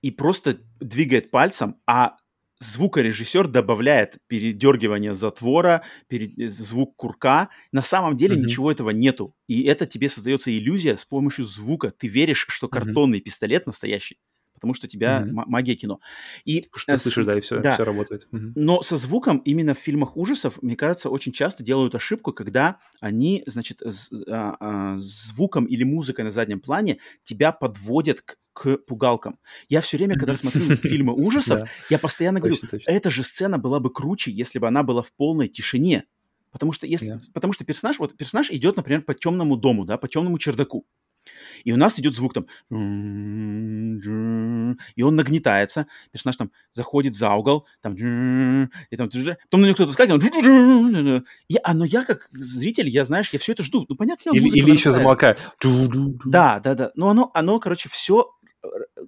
[0.00, 2.16] и просто двигает пальцем, а
[2.64, 7.48] звукорежиссер добавляет передергивание затвора, перед, звук курка.
[7.72, 8.40] На самом деле mm-hmm.
[8.40, 9.34] ничего этого нету.
[9.46, 11.90] И это тебе создается иллюзия с помощью звука.
[11.90, 13.22] Ты веришь, что картонный mm-hmm.
[13.22, 14.18] пистолет настоящий
[14.64, 15.42] потому что тебя mm-hmm.
[15.46, 16.00] магия кино.
[16.46, 17.74] И что ты слышишь, да, и все, да.
[17.74, 18.26] все работает.
[18.32, 18.52] Mm-hmm.
[18.56, 23.42] Но со звуком именно в фильмах ужасов, мне кажется, очень часто делают ошибку, когда они,
[23.46, 29.40] значит, а, а, звуком или музыкой на заднем плане тебя подводят к к пугалкам.
[29.68, 33.92] Я все время, когда смотрю фильмы ужасов, я постоянно говорю, эта же сцена была бы
[33.92, 36.04] круче, если бы она была в полной тишине.
[36.52, 40.06] Потому что, если, потому что персонаж, вот персонаж идет, например, по темному дому, да, по
[40.06, 40.86] темному чердаку.
[41.64, 42.46] И у нас идет звук там,
[44.96, 49.92] и он нагнетается, персонаж там заходит за угол, там, и там, потом на него кто-то
[49.92, 54.30] скакивает, и, а, но я как зритель, я, знаешь, я все это жду, ну, понятно,
[54.32, 55.38] Или, или еще замолкает.
[56.24, 58.30] Да, да, да, но оно, оно, короче, все,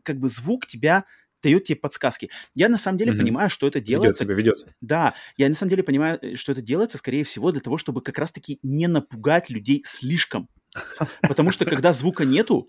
[0.02, 1.04] как бы звук тебя
[1.42, 2.30] дает тебе подсказки.
[2.54, 3.18] Я на самом деле mm-hmm.
[3.18, 4.24] понимаю, что это делается...
[4.24, 4.74] Ведет себя, ведет.
[4.80, 8.18] Да, я на самом деле понимаю, что это делается, скорее всего, для того, чтобы как
[8.18, 10.48] раз-таки не напугать людей слишком.
[11.22, 12.68] Потому что когда звука нету,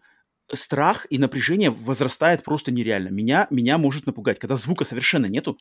[0.54, 3.10] страх и напряжение возрастает просто нереально.
[3.10, 4.40] Меня, меня может напугать.
[4.40, 5.60] Когда звука совершенно нету,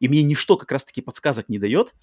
[0.00, 1.94] и мне ничто как раз-таки подсказок не дает,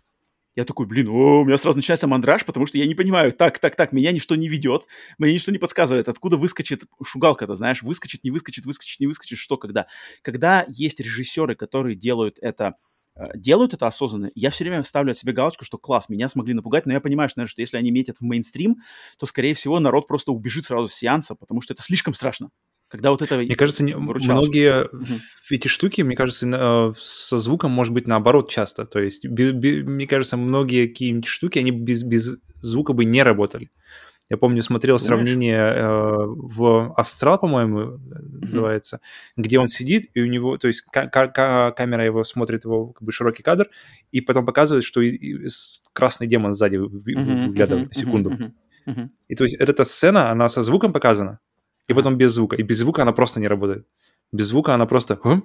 [0.56, 3.60] я такой, блин, о, у меня сразу начинается мандраж, потому что я не понимаю, так,
[3.60, 4.88] так, так, меня ничто не ведет,
[5.18, 9.58] мне ничто не подсказывает, откуда выскочит шугалка-то, знаешь, выскочит, не выскочит, выскочит, не выскочит, что
[9.58, 9.88] когда.
[10.22, 12.76] Когда есть режиссеры, которые делают это
[13.36, 16.86] делают это осознанно, я все время ставлю от себя галочку, что класс, меня смогли напугать,
[16.86, 18.78] но я понимаю, что, наверное, что если они метят в мейнстрим,
[19.18, 22.50] то, скорее всего, народ просто убежит сразу с сеанса, потому что это слишком страшно.
[22.90, 25.20] Когда вот это Мне кажется, не, многие угу.
[25.52, 28.86] эти штуки, мне кажется, э, со звуком может быть наоборот часто.
[28.86, 33.22] То есть, би, би, мне кажется, многие какие-нибудь штуки, они без, без звука бы не
[33.22, 33.70] работали.
[34.30, 37.98] Я помню, смотрел сравнение э, в «Астрал», по-моему,
[38.42, 39.02] называется,
[39.36, 43.42] где он сидит, и у него, то есть камера его смотрит, его как бы широкий
[43.42, 43.70] кадр,
[44.12, 45.48] и потом показывает, что и, и
[45.94, 48.34] красный демон сзади выглядывает секунду.
[49.28, 51.40] И то есть эта сцена, она со звуком показана,
[51.88, 52.56] и потом без звука.
[52.56, 53.88] И без звука она просто не работает.
[54.32, 55.20] Без звука она просто...
[55.24, 55.44] Хм?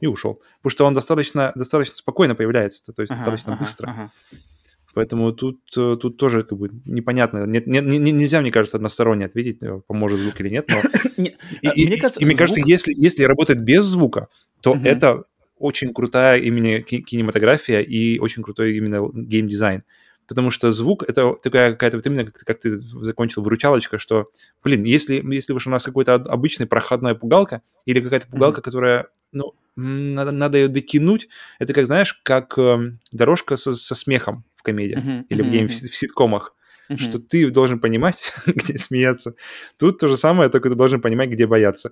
[0.00, 0.40] и ушел.
[0.62, 3.86] Потому что он достаточно, достаточно спокойно появляется, то есть ага, достаточно ага, быстро.
[3.88, 4.10] Ага.
[4.94, 7.46] Поэтому тут, э, тут тоже как бы непонятно.
[7.46, 10.68] Нет, не, не, нельзя, мне кажется, односторонне ответить, э, поможет звук или нет.
[10.68, 10.82] Но...
[11.62, 14.28] А, и, мне кажется, и, мне кажется, если, если работает без звука,
[14.62, 15.24] то это
[15.58, 19.82] очень крутая именно кинематография и очень крутой именно геймдизайн.
[20.30, 24.30] Потому что звук— это такая какая-то, вот именно как, как ты закончил, выручалочка, что,
[24.62, 28.64] блин, если, если уж у нас какой-то обычный проходная пугалка или какая-то пугалка, mm-hmm.
[28.64, 31.28] которая, ну, надо, надо ее дотянуть,
[31.58, 35.24] это как, знаешь, как э, дорожка со, со смехом в комедиях mm-hmm.
[35.30, 35.66] или mm-hmm.
[35.66, 36.54] в, в ситкомах,
[36.88, 36.98] mm-hmm.
[36.98, 39.34] что ты должен понимать, где смеяться.
[39.80, 41.90] Тут то же самое, только ты должен понимать, где бояться.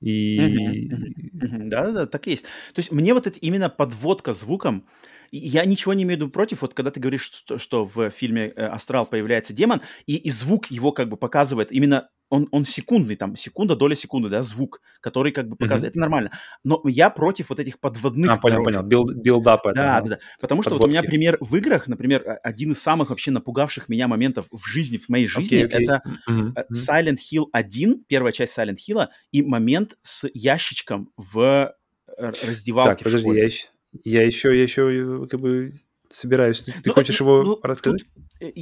[0.00, 0.88] И...
[1.32, 2.44] Да-да-да, так и есть.
[2.44, 4.86] То есть мне вот это именно подводка звуком,
[5.32, 8.48] я ничего не имею в виду против, вот когда ты говоришь, что, что в фильме
[8.48, 13.16] э, «Астрал» появляется демон, и, и звук его как бы показывает именно он, он секундный,
[13.16, 15.98] там, секунда, доля секунды, да, звук, который как бы показывает, mm-hmm.
[15.98, 16.30] это нормально.
[16.62, 18.30] Но я против вот этих подводных...
[18.30, 19.74] А, понял, понял, build up это.
[19.74, 20.18] Да, да, да.
[20.40, 20.94] Потому что Подводки.
[20.94, 24.64] вот у меня пример в играх, например, один из самых вообще напугавших меня моментов в
[24.64, 25.82] жизни, в моей жизни, okay, okay.
[25.82, 26.66] это mm-hmm.
[26.72, 31.74] Silent Hill 1, первая часть Silent Hill, и момент с ящичком в
[32.16, 33.66] э, раздевалке так, подожди, я еще,
[34.04, 35.72] я еще, я еще как бы
[36.10, 36.60] собираюсь.
[36.60, 38.02] Ты, ну, хочешь его ну, рассказать?
[38.40, 38.52] Тут, э,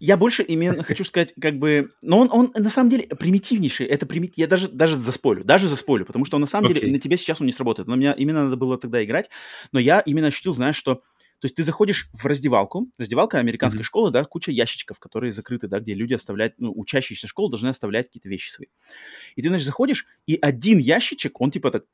[0.00, 3.86] я больше именно хочу сказать, как бы, но он, он на самом деле примитивнейший.
[3.86, 6.74] Это примит, я даже даже заспорю, даже заспорю, потому что он на самом okay.
[6.74, 7.86] деле на тебе сейчас он не сработает.
[7.86, 9.30] Но меня именно надо было тогда играть,
[9.72, 11.02] но я именно ощутил, знаешь, что
[11.38, 13.84] то есть ты заходишь в раздевалку, раздевалка американской mm-hmm.
[13.84, 18.06] школы, да, куча ящичков, которые закрыты, да, где люди оставляют, ну, учащиеся школы должны оставлять
[18.06, 18.68] какие-то вещи свои.
[19.34, 21.84] И ты, значит, заходишь, и один ящичек, он типа так,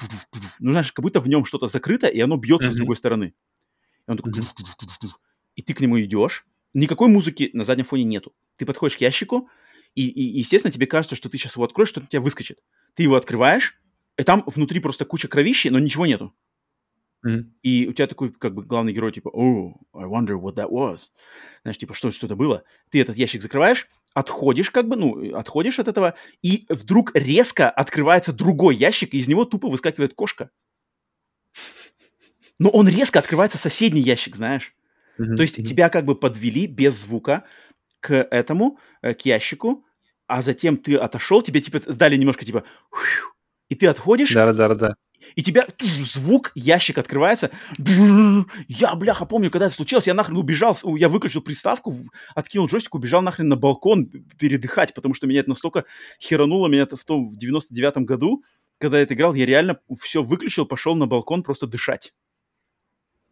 [0.61, 2.73] ну, знаешь, как будто в нем что-то закрыто, и оно бьется mm-hmm.
[2.73, 3.35] с другой стороны.
[4.07, 4.33] И он такой...
[5.57, 6.47] И ты к нему идешь.
[6.73, 8.33] Никакой музыки на заднем фоне нету.
[8.57, 9.49] Ты подходишь к ящику,
[9.95, 12.63] и, и, естественно, тебе кажется, что ты сейчас его откроешь, что-то у тебя выскочит.
[12.95, 13.79] Ты его открываешь,
[14.17, 16.35] и там внутри просто куча кровищи, но ничего нету.
[17.27, 17.45] Mm-hmm.
[17.63, 21.11] И у тебя такой, как бы, главный герой, типа, oh, I wonder what that was.
[21.63, 22.65] Знаешь, типа, что что-то было.
[22.91, 28.33] Ты этот ящик закрываешь, отходишь, как бы, ну, отходишь от этого, и вдруг резко открывается
[28.33, 30.51] другой ящик, и из него тупо выскакивает кошка.
[32.59, 34.75] Но он резко открывается соседний ящик, знаешь.
[35.19, 35.37] Mm-hmm.
[35.37, 35.65] То есть mm-hmm.
[35.65, 37.45] тебя как бы подвели без звука
[38.01, 39.85] к этому, э, к ящику,
[40.27, 42.65] а затем ты отошел, тебе типа дали немножко типа,
[43.69, 44.33] и ты отходишь.
[44.33, 44.95] Да, да, да.
[45.35, 45.67] И тебя
[46.01, 47.51] звук, ящик открывается.
[48.69, 51.95] Я, бляха, помню, когда это случилось, я нахрен убежал, я выключил приставку,
[52.35, 54.07] откинул джойстик, убежал нахрен на балкон
[54.39, 55.85] передыхать, потому что меня это настолько
[56.21, 58.45] херануло, меня это в том, в 99-м году,
[58.79, 62.13] когда я это играл, я реально все выключил, пошел на балкон просто дышать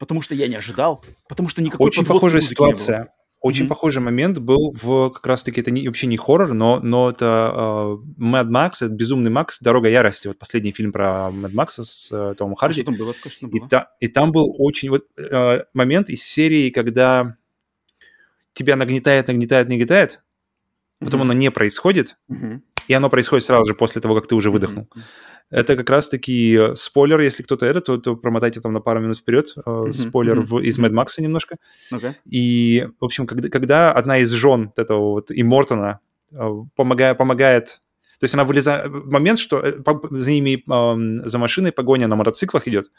[0.00, 3.12] потому что я не ожидал, потому что никакой Очень похожая ситуация.
[3.40, 3.68] Очень mm-hmm.
[3.68, 7.98] похожий момент был в как раз-таки это не, вообще не хоррор, но, но это uh,
[8.18, 12.34] Mad Max, это Безумный Макс, Дорога ярости, вот последний фильм про Mad Max с uh,
[12.34, 12.82] Томом Харди.
[12.82, 13.14] А что там было?
[13.14, 13.64] Что там было?
[13.64, 17.36] И, та, и там был очень вот uh, момент из серии, когда
[18.52, 20.20] тебя нагнетает, нагнетает, нагнетает,
[20.98, 21.24] потом mm-hmm.
[21.24, 22.60] оно не происходит, mm-hmm.
[22.88, 24.84] и оно происходит сразу же после того, как ты уже выдохнул.
[24.84, 25.02] Mm-hmm.
[25.50, 29.18] Это как раз-таки э, спойлер, если кто-то это, то, то промотайте там на пару минут
[29.18, 29.52] вперед.
[29.56, 29.92] Mm-hmm.
[29.92, 30.44] Спойлер mm-hmm.
[30.44, 31.56] В, из Mad Max немножко.
[31.92, 32.14] Okay.
[32.24, 36.00] И, в общем, когда, когда одна из жен этого вот и Мортона
[36.32, 37.80] э, помогает, помогает
[38.20, 38.90] то есть она вылезает...
[38.90, 39.64] Момент, что
[40.10, 40.62] за ними,
[41.26, 42.90] за машиной погоня на мотоциклах идет,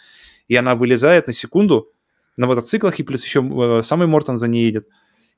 [0.48, 1.92] и она вылезает на секунду
[2.38, 4.88] на мотоциклах, и плюс еще самый Мортон за ней едет.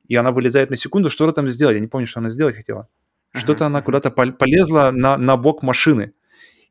[0.08, 1.76] И она вылезает на секунду, что-то там сделать.
[1.76, 2.88] Я не помню, что она сделать хотела.
[3.34, 6.14] Что-то она куда-то полезла на, на бок машины.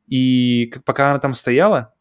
[0.07, 1.93] И пока она там стояла,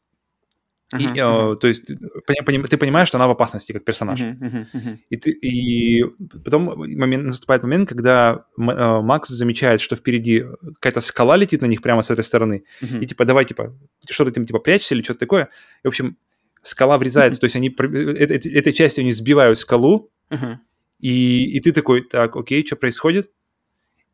[0.95, 1.55] uh-huh, и, uh-huh.
[1.55, 4.21] Э, то есть ты понимаешь, что она в опасности как персонаж.
[4.21, 4.99] Uh-huh, uh-huh, uh-huh.
[5.09, 6.05] И, ты, и
[6.45, 11.81] потом момент, наступает момент, когда э, Макс замечает, что впереди какая-то скала летит на них
[11.83, 12.65] прямо с этой стороны.
[12.81, 13.01] Uh-huh.
[13.01, 13.75] И типа, давай, типа,
[14.11, 15.49] что ты там, типа, прячешься или что-то такое.
[15.83, 16.17] И, в общем,
[16.63, 17.41] скала врезается, uh-huh.
[17.41, 20.57] то есть они этой, этой частью они сбивают скалу, uh-huh.
[21.01, 23.31] и, и ты такой, так, окей, что происходит?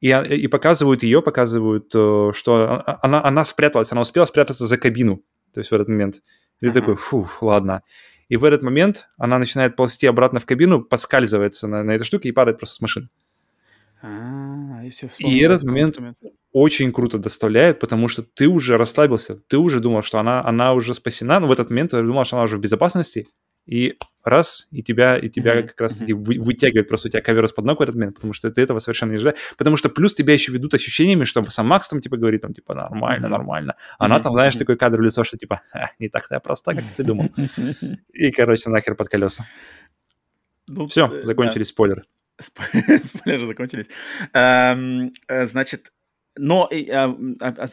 [0.00, 4.78] И, а, и показывают ее, показывают, э, что она, она спряталась, она успела спрятаться за
[4.78, 5.22] кабину,
[5.52, 6.22] то есть в этот момент.
[6.60, 6.74] И ты uh-huh.
[6.74, 7.82] такой, фу, ладно.
[8.28, 12.28] И в этот момент она начинает ползти обратно в кабину, подскальзывается на, на этой штуке
[12.28, 13.08] и падает просто с машины.
[14.02, 16.18] А, и, все и этот момент, момент
[16.52, 20.94] очень круто доставляет, потому что ты уже расслабился, ты уже думал, что она, она уже
[20.94, 23.26] спасена, но в этот момент ты думал, что она уже в безопасности,
[23.68, 25.68] и раз, и тебя, и тебя mm-hmm.
[25.68, 26.40] как раз-таки mm-hmm.
[26.40, 29.10] вытягивает просто у тебя ковер из-под ног в этот момент, потому что ты этого совершенно
[29.10, 29.38] не ожидаешь.
[29.56, 32.74] Потому что плюс тебя еще ведут ощущениями, что сам Макс там типа говорит, там типа
[32.74, 33.30] нормально, mm-hmm.
[33.30, 33.74] нормально.
[33.98, 35.62] Она там, знаешь, такой кадр в лицо, что типа
[35.98, 37.30] не так-то я проста, как ты думал.
[38.12, 39.46] И, короче, нахер под колеса.
[40.66, 42.04] Ну, Все, э, закончились спойлеры.
[42.38, 43.86] Спойлеры закончились.
[44.34, 45.92] Эм, э, значит,
[46.36, 47.16] но а,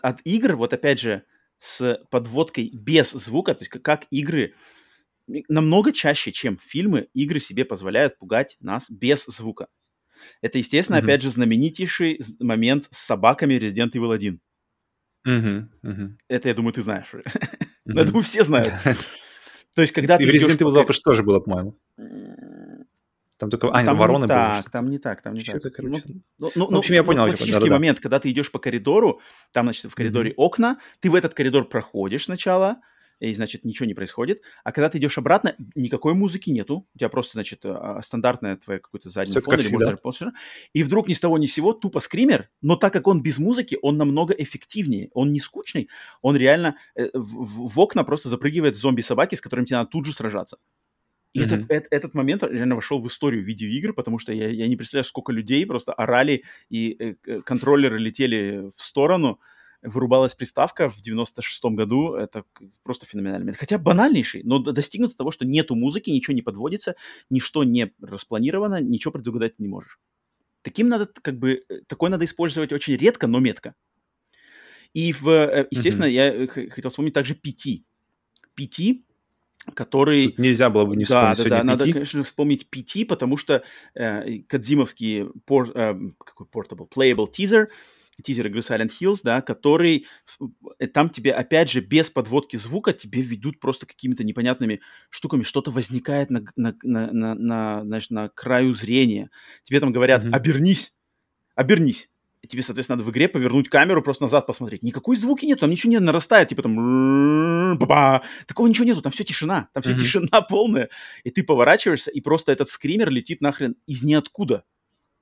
[0.01, 1.23] от игр, вот опять же,
[1.57, 4.53] с подводкой без звука, то есть как игры
[5.27, 9.67] намного чаще, чем фильмы, игры себе позволяют пугать нас без звука.
[10.41, 11.03] Это, естественно, mm-hmm.
[11.03, 14.39] опять же, знаменитейший момент с собаками Resident Evil 1.
[15.27, 15.67] Mm-hmm.
[15.83, 16.09] Mm-hmm.
[16.29, 17.13] Это, я думаю, ты знаешь.
[17.13, 17.61] Mm-hmm.
[17.85, 18.73] я думаю, все знают.
[19.75, 20.23] То есть, когда ты...
[20.23, 21.77] И Resident Evil 2 тоже было, по-моему.
[23.37, 23.67] Там только...
[23.67, 24.37] А, там вороны не были.
[24.37, 24.71] так, что-то.
[24.71, 25.61] там не так, там не так.
[25.79, 25.99] Ну,
[26.39, 29.19] ну, ну, в общем, я ну, понял, классический момент, когда ты идешь по коридору,
[29.51, 32.77] там, значит, в коридоре окна, ты в этот коридор проходишь сначала,
[33.19, 34.41] и, значит, ничего не происходит.
[34.63, 36.87] А когда ты идешь обратно, никакой музыки нету.
[36.95, 39.53] У тебя просто, значит, а, стандартная твоя какой-то задний Всё фон.
[39.55, 40.31] или, даже полностью-
[40.73, 43.39] И вдруг ни с того ни с сего тупо скример, но так как он без
[43.39, 45.09] музыки, он намного эффективнее.
[45.13, 45.89] Он не скучный,
[46.21, 50.13] он реально э, в, в- окна просто запрыгивает зомби-собаки, с которыми тебе надо тут же
[50.13, 50.57] сражаться.
[51.33, 51.65] И это- Мгм.
[51.69, 55.33] эт- этот момент реально вошел в историю видеоигр, потому что я, я не представляю, сколько
[55.33, 59.39] людей просто орали, и э, к- контроллеры летели в сторону,
[59.85, 62.13] вырубалась приставка в 96-м году.
[62.13, 62.43] Это
[62.83, 63.57] просто феноменальный момент.
[63.57, 66.95] Хотя банальнейший, но достигнуто того, что нету музыки, ничего не подводится,
[67.29, 69.99] ничто не распланировано, ничего предугадать не можешь.
[70.61, 73.75] Таким надо, как бы, э, такой надо использовать очень редко, но метко.
[74.93, 77.83] И, в, э, естественно, я э, х- хотел вспомнить также PT.
[78.57, 79.03] PT,
[79.73, 80.29] который...
[80.29, 81.93] Тут нельзя было бы не Да, вспомнить да, сегодня да, надо, пяти.
[81.93, 83.63] конечно, вспомнить PT, потому что
[83.93, 87.67] э, Кадзимовский пор, э, какой portable, playable teaser,
[88.23, 90.05] тизер игры Silent Hills, да, который
[90.79, 95.71] э, там тебе, опять же, без подводки звука тебе ведут просто какими-то непонятными штуками, что-то
[95.71, 99.29] возникает на, на, на, на, на, знаешь, на краю зрения.
[99.63, 100.33] Тебе там говорят, Мгм.
[100.33, 100.95] обернись,
[101.55, 102.09] обернись.
[102.41, 104.83] И тебе, соответственно, надо в игре повернуть камеру, просто назад посмотреть.
[104.83, 107.77] Никакой звуки нет, там ничего не нарастает, типа там...
[107.79, 108.21] ба-ба.
[108.45, 109.99] Такого ничего нету, там все тишина, там все Мгм.
[110.01, 110.89] тишина полная.
[111.23, 114.63] И ты поворачиваешься, и просто этот скример летит нахрен из ниоткуда.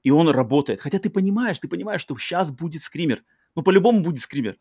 [0.04, 0.82] И он работает.
[0.82, 3.24] Хотя ты понимаешь, ты понимаешь, что сейчас будет скример.
[3.56, 4.58] Ну, по-любому будет скример.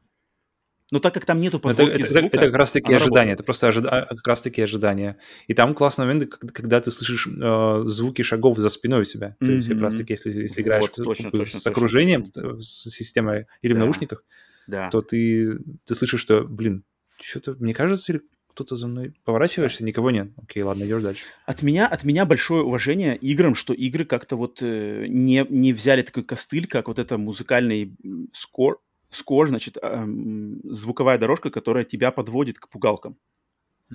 [0.93, 2.36] Но так как там нету Ну, Это, подводки это- звука...
[2.36, 3.35] это как раз таки ожидания, работает.
[3.39, 5.16] это просто ожида- а, как раз таки ожидания.
[5.47, 9.36] И там классный момент, когда, ты слышишь э, звуки шагов за спиной у себя.
[9.40, 11.70] То есть как раз таки, если, если играешь Вот, точно, бы точно, с точно.
[11.70, 13.81] окружением, э, с системой или в Да.
[13.85, 14.23] наушниках,
[14.66, 14.90] Да.
[14.90, 16.85] то ты, ты слышишь, что, блин,
[17.23, 18.20] что-то, мне кажется, или
[18.53, 20.31] кто-то за мной поворачиваешься, никого нет.
[20.37, 21.24] Окей, ладно, идешь дальше.
[21.47, 26.03] От меня, от меня большое уважение играм, что игры как-то вот э, не, не взяли
[26.03, 27.97] такой костыль, как вот это музыкальный
[28.33, 28.81] скор,
[29.11, 33.16] скор, значит, эм, звуковая дорожка, которая тебя подводит к пугалкам.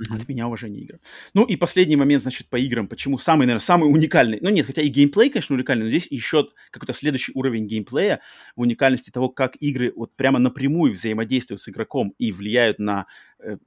[0.10, 1.00] От меня уважение играм.
[1.34, 2.88] Ну и последний момент, значит, по играм.
[2.88, 4.40] Почему самый, наверное, самый уникальный?
[4.42, 8.22] Ну нет, хотя и геймплей, конечно, уникальный, но здесь еще какой-то следующий уровень геймплея
[8.56, 13.08] в уникальности того, как игры вот прямо напрямую взаимодействуют с игроком и влияют на,
[13.40, 13.58] э,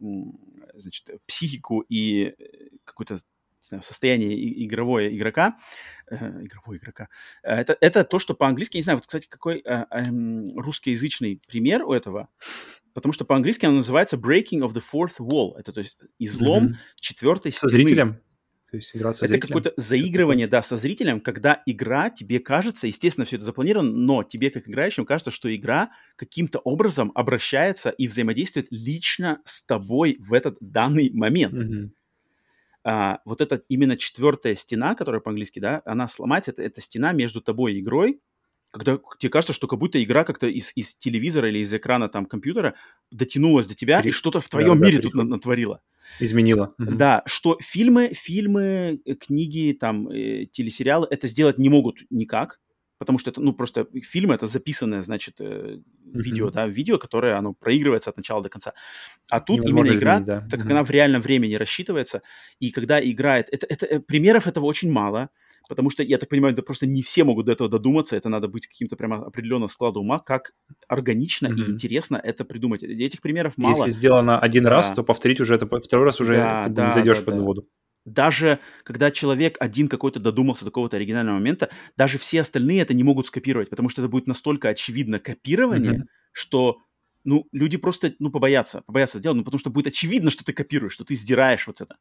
[0.74, 2.44] значит, психику и э,
[2.85, 3.19] какое-то
[3.70, 5.57] знаю, состояние игровое игрока,
[6.11, 7.09] э, игрового игрока.
[7.43, 11.85] Э, Это, это то, что по-английски, не знаю, вот, кстати, какой э, эм, русскоязычный пример
[11.85, 12.28] у этого,
[12.95, 15.57] потому что по-английски оно называется breaking of the fourth wall.
[15.59, 16.77] Это то есть излом Мгм.
[17.01, 17.85] четвертой Со стены.
[17.85, 18.21] зрителем?
[18.71, 23.25] То есть игра со Это какое-то заигрывание, да, со зрителем, когда игра тебе кажется, естественно,
[23.25, 28.69] все это запланировано, но тебе, как играющему, кажется, что игра каким-то образом обращается и взаимодействует
[28.71, 31.55] лично с тобой в этот данный момент.
[31.55, 31.93] Мгм.
[32.85, 37.41] А, вот эта именно четвертая стена, которая по-английски, да, она сломается, это, это стена между
[37.41, 38.21] тобой и игрой,
[38.70, 42.26] когда тебе кажется, что как будто игра как-то из, из телевизора или из экрана там
[42.26, 42.74] компьютера
[43.10, 45.24] дотянулась до тебя Пере- и что-то в Да, твоем да, мире тут переход.
[45.28, 45.80] на- натворила.
[46.18, 46.74] Изменила.
[46.78, 52.60] Да, что фильмы, фильмы, э, книги, там, э, телесериалы это сделать не могут никак,
[53.01, 55.81] потому что это, ну, просто фильм это записанное, значит, э,
[56.14, 58.74] видео, да, видео, которое, оно проигрывается от начала до конца.
[59.31, 60.40] А тут Невозможно именно игра, изменить, да.
[60.51, 60.72] так как Мгм.
[60.72, 62.22] она в реальном времени рассчитывается,
[62.60, 65.31] и когда играет, это, это, э, примеров этого очень мало,
[65.68, 68.48] потому что, я так понимаю, да просто не все могут до этого додуматься, это надо
[68.48, 70.52] быть каким-то прямо определенного склада ума, как
[70.89, 71.72] органично и Мгм.
[71.72, 72.82] интересно это придумать.
[72.82, 73.85] И Этих примеров мало.
[73.86, 74.97] Если сделано один раз, Да.
[74.97, 77.47] то повторить уже это второй раз уже Да, да, не зайдешь да, в одну да.
[77.47, 77.68] воду.
[78.05, 83.05] Даже когда человек один какой-то додумался до какого-то оригинального момента, даже все остальные это не
[83.05, 86.09] могут скопировать, потому что это будет настолько очевидно копирование, Мгм.
[86.32, 86.78] что
[87.24, 90.94] ну, люди просто, ну, побоятся, побоятся делать, ну, потому что будет очевидно, что ты копируешь,
[90.94, 91.97] что ты сдираешь вот это.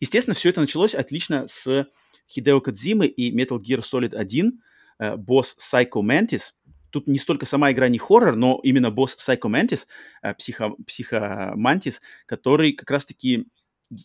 [0.00, 1.86] Естественно, все это началось отлично с
[2.28, 4.60] Хидео Кадзимы и Metal Gear Solid 1,
[5.00, 6.52] э, босс Psycho Mantis.
[6.90, 9.86] Тут не столько сама игра не хоррор, но именно босс Psycho Mantis,
[10.22, 13.46] э, психо, психомантис, который как раз-таки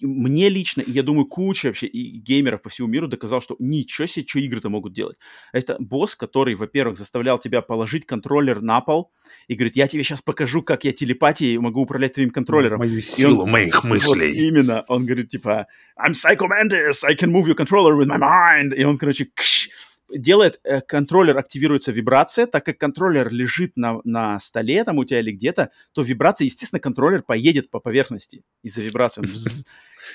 [0.01, 4.07] мне лично, и я думаю, куча вообще и геймеров по всему миру доказал, что ничего
[4.07, 5.17] себе, что игры-то могут делать.
[5.53, 9.11] Это босс, который, во-первых, заставлял тебя положить контроллер на пол
[9.47, 12.79] и говорит, я тебе сейчас покажу, как я телепатией могу управлять твоим контроллером.
[12.79, 14.47] Мою И силу он- моих Вот мыслей.
[14.47, 14.83] именно.
[14.87, 18.75] Он говорит, типа, I'm Psycho Mantis, I can move your controller with my mind.
[18.75, 19.69] И он, короче, кш,
[20.13, 25.19] делает, э, контроллер активируется вибрация, так как контроллер лежит на, на столе там у тебя
[25.19, 29.23] или где-то, то вибрация, естественно, контроллер поедет по поверхности из-за вибрации.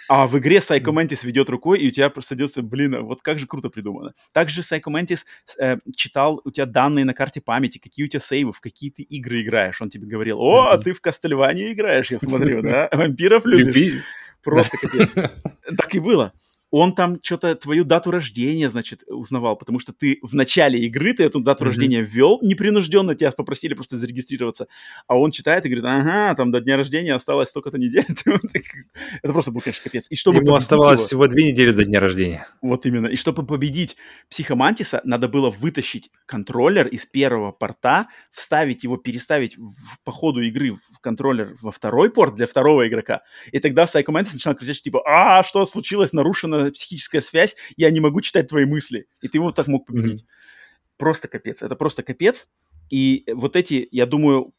[0.09, 3.39] А в игре Psycho Mantis ведет рукой, и у тебя садится, блин, а вот как
[3.39, 4.13] же круто придумано.
[4.33, 5.21] Также Psycho Mantis
[5.59, 9.03] э, читал у тебя данные на карте памяти, какие у тебя сейвы, в какие ты
[9.03, 9.81] игры играешь.
[9.81, 10.83] Он тебе говорил, о, Мгм.
[10.83, 12.89] ты в Кастельвании играешь, я смотрю, да?
[12.93, 13.75] Вампиров любишь.
[13.75, 14.01] Люби.
[14.43, 15.15] Просто капец.
[15.77, 16.33] Так и было.
[16.77, 21.23] Он там что-то твою дату рождения, значит, узнавал, потому что ты в начале игры, ты
[21.23, 21.67] эту дату mm-hmm.
[21.69, 24.67] рождения ввел, непринужденно тебя попросили просто зарегистрироваться,
[25.07, 28.05] а он читает и говорит, ага, там до дня рождения осталось столько-то недель.
[29.23, 30.09] Это просто был, конечно, капец.
[30.11, 32.49] И чтобы Ему оставалось его, всего две недели до дня рождения.
[32.61, 33.07] Вот именно.
[33.07, 33.97] И чтобы победить
[34.29, 40.73] психомантиса, надо было вытащить контроллер из первого порта, вставить его, переставить в, по ходу игры
[40.73, 43.23] в контроллер во второй порт для второго игрока.
[43.53, 48.01] И тогда Psycho Mantis начинал кричать, типа, а, что случилось, нарушено психическая связь, я не
[48.01, 49.07] могу читать твои мысли.
[49.21, 50.23] И ты его так мог победить.
[50.23, 50.97] Mm-hmm.
[50.97, 51.63] Просто капец.
[51.63, 52.49] Это просто капец.
[52.91, 54.55] И вот эти, я думаю,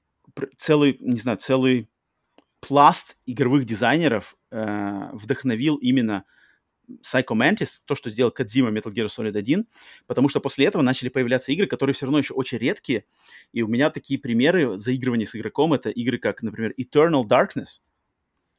[0.58, 1.90] целый, не знаю, целый
[2.60, 6.26] пласт игровых дизайнеров э, вдохновил именно
[7.02, 9.68] Psycho Mantis, то, что сделал Кадзима Metal Gear Solid 1,
[10.08, 13.06] потому что после этого начали появляться игры, которые все равно еще очень редкие,
[13.54, 17.82] и у меня такие примеры заигрывания с игроком, это игры как, например, Eternal Darkness,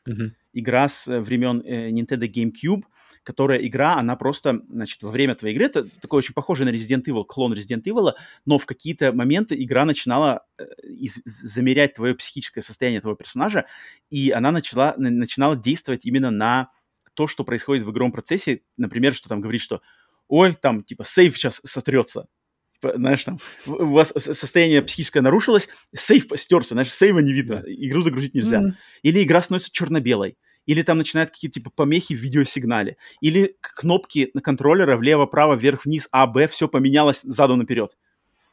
[0.08, 0.32] mm-hmm.
[0.58, 2.82] Игра с э, времен э, Nintendo GameCube,
[3.22, 7.04] которая игра, она просто, значит, во время твоей игры, это такой очень похожий на Resident
[7.04, 8.12] Evil, клон Resident Evil,
[8.46, 13.66] но в какие-то моменты игра начинала э, из- замерять твое психическое состояние твоего персонажа,
[14.10, 16.70] и она начала, начинала действовать именно на
[17.14, 19.82] то, что происходит в игровом процессе, например, что там говорит, что
[20.28, 22.26] ой, там, типа, сейф сейчас сотрется,
[22.74, 28.02] типа, знаешь, там, у вас состояние психическое нарушилось, сейф стерся, знаешь, сейва не видно, игру
[28.02, 28.60] загрузить нельзя.
[28.60, 28.74] Mm-hmm.
[29.02, 30.36] Или игра становится черно-белой
[30.66, 36.26] или там начинают какие-то типа помехи в видеосигнале, или кнопки на контроллера влево-право, вверх-вниз, А,
[36.26, 37.96] Б, все поменялось задом наперед.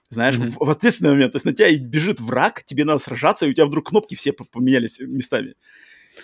[0.09, 0.47] Знаешь, mm-hmm.
[0.47, 3.53] в, в ответственный момент, то есть на тебя бежит враг, тебе надо сражаться, и у
[3.53, 5.55] тебя вдруг кнопки все поменялись местами.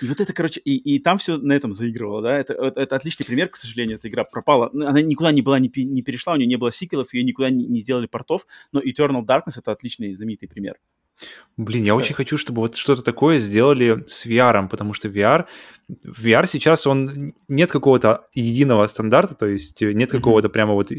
[0.02, 2.96] И вот это, короче, и, и там все на этом заигрывало, да, это, это, это
[2.96, 6.36] отличный пример, к сожалению, эта игра пропала, она никуда не была, не, не перешла, у
[6.36, 10.14] нее не было сиквелов, ее никуда не, не сделали портов, но Eternal Darkness это отличный,
[10.14, 10.76] знаменитый пример.
[11.58, 15.46] Блин, я очень хочу, чтобы вот что-то такое сделали с VR, потому что VR,
[16.06, 20.92] VR сейчас он нет какого-то единого стандарта, то есть нет какого-то прямо вот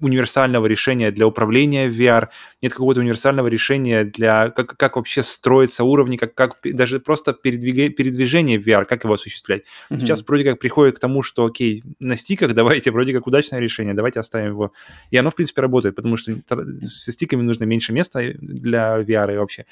[0.00, 2.28] универсального решения для управления VR,
[2.62, 7.90] нет какого-то универсального решения для как, как вообще строиться уровни, как, как даже просто передвига,
[7.90, 9.64] передвижение VR, как его осуществлять.
[9.90, 10.00] Mm-hmm.
[10.00, 13.92] Сейчас вроде как приходит к тому, что окей, на стиках давайте вроде как удачное решение,
[13.92, 14.72] давайте оставим его.
[15.10, 16.32] И оно, в принципе, работает, потому что
[16.80, 19.66] со стиками нужно меньше места для VR и вообще.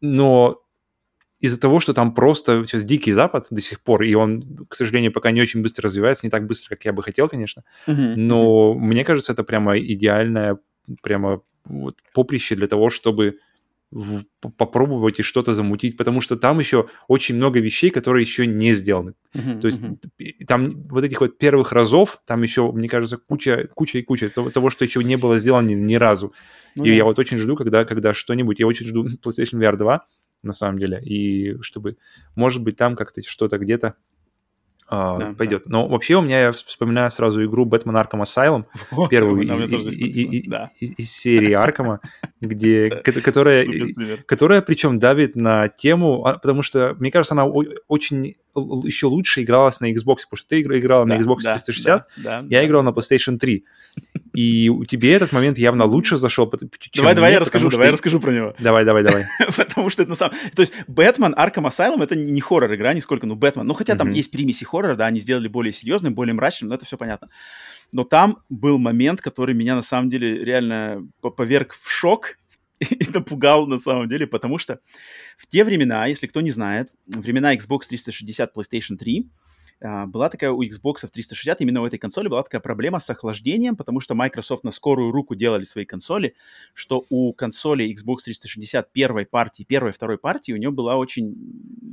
[0.00, 0.62] Но
[1.40, 5.12] из-за того, что там просто сейчас дикий запад до сих пор, и он, к сожалению,
[5.12, 8.14] пока не очень быстро развивается, не так быстро, как я бы хотел, конечно, uh-huh.
[8.16, 8.78] но uh-huh.
[8.78, 10.58] мне кажется, это прямо идеальное
[11.02, 13.36] прямо вот поприще для того, чтобы
[13.90, 18.74] в, попробовать и что-то замутить, потому что там еще очень много вещей, которые еще не
[18.74, 19.14] сделаны.
[19.34, 20.44] Uh-huh, То есть uh-huh.
[20.46, 24.50] там вот этих вот первых разов, там еще, мне кажется, куча, куча и куча того,
[24.50, 26.34] того что еще не было сделано ни, ни разу.
[26.76, 26.94] Ну, и да.
[26.94, 30.04] я вот очень жду, когда, когда что-нибудь, я очень жду PlayStation VR 2,
[30.42, 31.96] на самом деле, и чтобы,
[32.36, 33.94] может быть, там как-то что-то где-то
[34.90, 35.64] да, пойдет.
[35.66, 35.70] Да.
[35.70, 39.94] Но вообще у меня, я вспоминаю сразу игру Batman Arkham Asylum, вот, первую из, из,
[39.94, 40.70] из, да.
[40.80, 42.00] из серии Аркама,
[42.40, 43.66] где, которая,
[44.26, 48.36] которая причем давит на тему, а, потому что, мне кажется, она очень
[48.84, 52.06] еще лучше игралась на Xbox, потому что ты играла на Xbox 360,
[52.48, 53.64] я играл на PlayStation 3.
[54.34, 56.46] И у тебе этот момент явно лучше зашел,
[56.94, 58.54] Давай, давай я расскажу, давай я расскажу про него.
[58.60, 59.26] Давай, давай, давай.
[59.56, 60.36] Потому что это на самом...
[60.54, 63.66] То есть Бэтмен Arkham Asylum это не хоррор-игра нисколько, ну Бэтмен.
[63.66, 66.84] Ну хотя там есть примеси хоррора, да, они сделали более серьезным, более мрачным, но это
[66.84, 67.28] все понятно.
[67.92, 72.38] Но там был момент, который меня на самом деле реально поверг в шок,
[72.90, 74.80] и напугал на самом деле, потому что
[75.36, 79.28] в те времена, если кто не знает, времена Xbox 360, PlayStation 3,
[79.80, 83.76] а, была такая у Xbox 360, именно у этой консоли была такая проблема с охлаждением,
[83.76, 86.34] потому что Microsoft на скорую руку делали свои консоли,
[86.74, 91.34] что у консоли Xbox 360 первой партии, первой, второй партии у нее была очень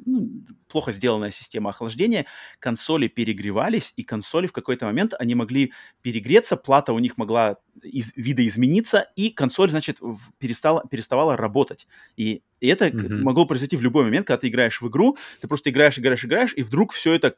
[0.05, 0.29] ну,
[0.67, 2.25] плохо сделанная система охлаждения,
[2.59, 5.71] консоли перегревались, и консоли в какой-то момент, они могли
[6.01, 9.99] перегреться, плата у них могла из, видоизмениться, и консоль, значит,
[10.39, 11.87] перестала, переставала работать.
[12.17, 13.21] И и это mm-hmm.
[13.21, 16.53] могло произойти в любой момент, когда ты играешь в игру, ты просто играешь, играешь, играешь,
[16.55, 17.35] и вдруг все это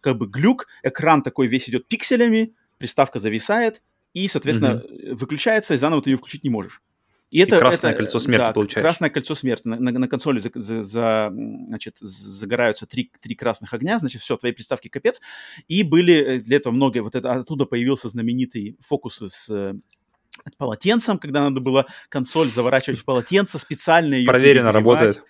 [0.00, 3.82] как бы глюк, экран такой весь идет пикселями, приставка зависает,
[4.14, 5.14] и, соответственно, mm-hmm.
[5.14, 6.80] выключается, и заново ты ее включить не можешь.
[7.34, 8.80] И, это, и красное это, кольцо смерти да, получается.
[8.80, 9.66] Красное кольцо смерти.
[9.66, 14.36] На, на, на консоли за, за, за, значит, загораются три, три красных огня, значит, все,
[14.36, 15.20] твоей приставки капец.
[15.66, 19.74] И были э, для этого много, вот это, оттуда появился знаменитый фокус с э,
[20.58, 25.20] полотенцем, когда надо было консоль заворачивать в полотенце, специально ее Проверено работает.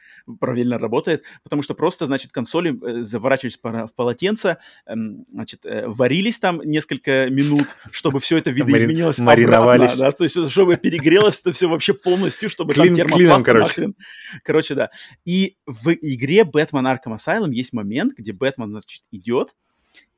[0.41, 6.39] Проверено работает, потому что просто, значит, консоли э, заворачивались в полотенце, эм, значит, э, варились
[6.39, 9.97] там несколько минут, чтобы все это видоизменилось Мариновались.
[9.99, 13.93] да, то есть чтобы перегрелось это все вообще полностью, чтобы Клин, там термопласт короче.
[14.43, 14.91] Короче, да.
[15.25, 19.55] И в игре Batman Arkham Asylum есть момент, где Бэтмен, значит, идет,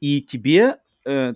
[0.01, 1.35] и тебе э,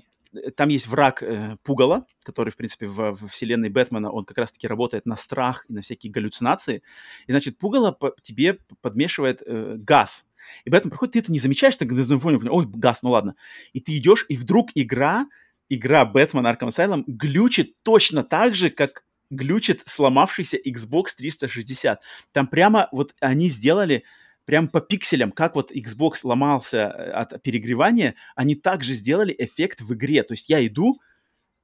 [0.57, 4.67] там есть враг э, Пугала, который, в принципе, в, в вселенной Бэтмена, он как раз-таки
[4.67, 6.83] работает на страх и на всякие галлюцинации.
[7.27, 10.27] И, значит, Пугало по, тебе подмешивает э, газ.
[10.65, 13.35] И Бэтмен проходит, ты это не замечаешь, ты на фоне, ой, газ, ну ладно.
[13.73, 15.27] И ты идешь, и вдруг игра,
[15.69, 22.01] игра Бэтмен Arkham Asylum глючит точно так же, как глючит сломавшийся Xbox 360.
[22.33, 24.05] Там прямо вот они сделали
[24.45, 29.95] прям по пикселям, как вот Xbox ломался э, от перегревания, они также сделали эффект в
[29.95, 30.23] игре.
[30.23, 31.01] То есть я иду,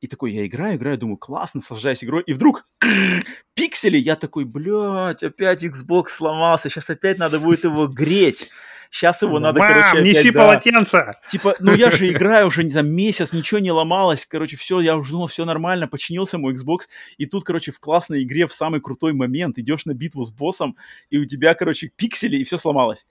[0.00, 2.66] и такой, я играю, играю, думаю, классно, наслаждаюсь игрой, и вдруг
[3.54, 8.50] пиксели, я такой, блядь, опять Xbox сломался, сейчас опять надо будет его греть.
[8.90, 10.40] Сейчас его надо, Мам, короче, опять, неси да.
[10.40, 11.12] полотенце!
[11.30, 15.12] Типа, ну я же играю уже там месяц, ничего не ломалось, короче, все, я уже
[15.12, 16.80] думал, все нормально, починился мой Xbox,
[17.16, 20.76] и тут, короче, в классной игре в самый крутой момент идешь на битву с боссом,
[21.10, 23.06] и у тебя, короче, пиксели, и все сломалось.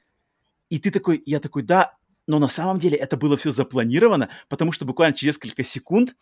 [0.69, 1.95] И ты такой, я такой, да,
[2.27, 6.15] но на самом деле это было все запланировано, потому что буквально через несколько секунд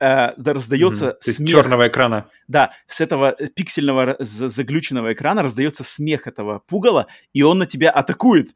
[0.00, 1.50] э, да, раздается есть смех.
[1.50, 2.28] черного экрана.
[2.46, 7.90] Да, с этого э, пиксельного заглюченного экрана раздается смех этого пугала, и он на тебя
[7.90, 8.54] атакует.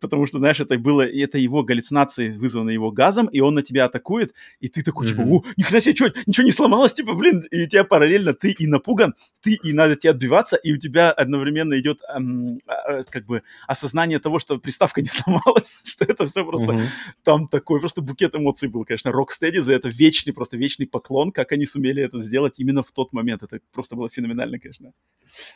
[0.00, 3.84] Потому что, знаешь, это было, это его галлюцинации, вызванные его газом, и он на тебя
[3.84, 5.32] атакует, и ты такой, типа, Мгм.
[5.34, 8.50] о, ни хрена себе, чё, ничего не сломалось, типа, блин, и у тебя параллельно ты
[8.50, 13.26] и напуган, ты и надо тебе отбиваться, и у тебя одновременно идет эм, а, как
[13.26, 16.82] бы осознание того, что приставка не сломалась, что это все просто Мгм.
[17.22, 19.10] там такой просто букет эмоций был, конечно.
[19.10, 23.12] Rocksteady за это вечный, просто вечный поклон, как они сумели это сделать именно в тот
[23.12, 23.42] момент.
[23.42, 24.92] Это просто было феноменально, конечно.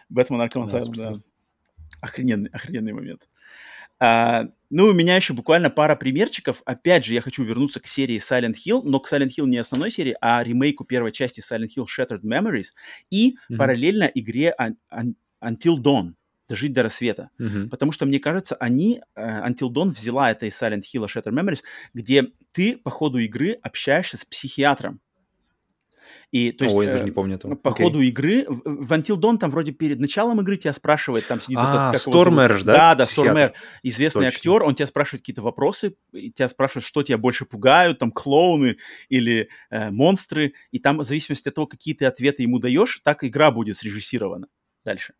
[0.08, 1.20] Бэтмен Arkham Asylum, да.
[2.00, 3.28] Охрененный, охрененный момент.
[4.00, 6.62] А, ну, у меня еще буквально пара примерчиков.
[6.64, 9.90] Опять же, я хочу вернуться к серии Silent Hill, но к Silent Hill не основной
[9.92, 12.68] серии, а ремейку первой части Silent Hill Shattered Memories
[13.10, 13.58] и Мгм.
[13.58, 16.14] параллельно игре Un- Un- Until Dawn,
[16.52, 17.30] Дожить до рассвета.
[17.38, 17.70] Мгм.
[17.70, 21.60] Потому что, мне кажется, они, э, Until Dawn взяла это из Silent Hill Shattered Memories,
[21.94, 25.00] где ты по ходу игры общаешься с психиатром.
[26.30, 27.54] И, то есть, Ой, я э, даже не помню этого.
[27.54, 27.86] по Окей.
[27.86, 31.88] ходу игры, в, Until Dawn там вроде перед началом игры тебя спрашивает, там сидит А,
[31.88, 33.06] этот, Стормер да, Да, да?
[33.06, 34.36] Стормер, известный Точно.
[34.36, 38.76] актер, он тебя спрашивает какие-то вопросы, и тебя спрашивает, что тебя больше пугают, там, клоуны
[39.08, 43.24] или э, монстры, и там в зависимости от того, какие ты ответы ему даешь, так
[43.24, 44.48] игра будет срежиссирована
[44.84, 45.14] дальше.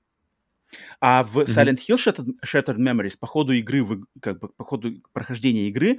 [1.00, 3.86] А в Silent Hill Shattered, Shattered Memories по ходу игры,
[4.20, 5.98] как бы по ходу прохождения игры,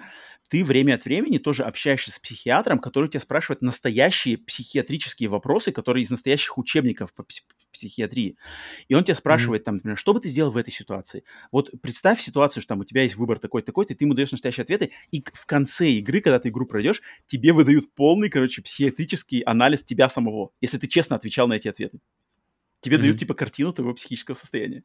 [0.50, 6.04] ты время от времени тоже общаешься с психиатром, который тебя спрашивает настоящие психиатрические вопросы, которые
[6.04, 8.38] из настоящих учебников по пси- психиатрии.
[8.88, 11.24] И он тебя спрашивает, там, например, что бы ты сделал в этой ситуации?
[11.52, 14.92] Вот представь ситуацию, что там у тебя есть выбор такой-такой, ты ему даешь настоящие ответы,
[15.12, 20.10] и в конце игры, когда ты игру пройдешь, тебе выдают полный, короче, психиатрический анализ тебя
[20.10, 22.00] самого, если ты честно отвечал на эти ответы.
[22.84, 23.20] Тебе дают, Мгм.
[23.20, 24.84] типа, картину твоего психического состояния.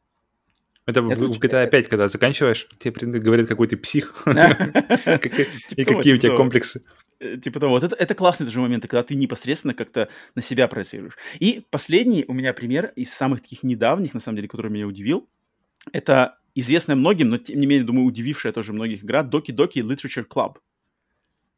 [0.85, 4.13] Это, в- Это в GTA 5, когда заканчиваешь, тебе говорят, какой ты псих.
[4.25, 6.81] И Типа какие у типа тебя комплексы.
[7.19, 7.73] Э, Типа того.
[7.73, 11.17] Вот это, это классные даже моменты, когда ты непосредственно как-то на себя проецируешь.
[11.39, 15.29] И последний у меня пример из самых таких недавних, на самом деле, который меня удивил.
[15.91, 20.25] Это известная многим, но тем не менее, думаю, удивившая тоже многих игра Доки Доки Literature
[20.27, 20.55] Club.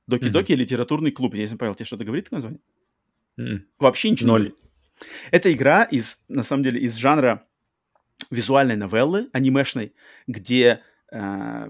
[0.08, 1.36] Доки Доки литературный клуб.
[1.36, 2.60] Я не знаю, Павел, тебе что-то говорит название?
[3.38, 3.66] М.
[3.80, 4.44] Вообще ничего Ноль.
[4.46, 4.54] не.
[5.32, 7.46] Это игра из, на самом деле, из жанра
[8.30, 9.94] визуальной новеллы, анимешной,
[10.28, 11.70] где э,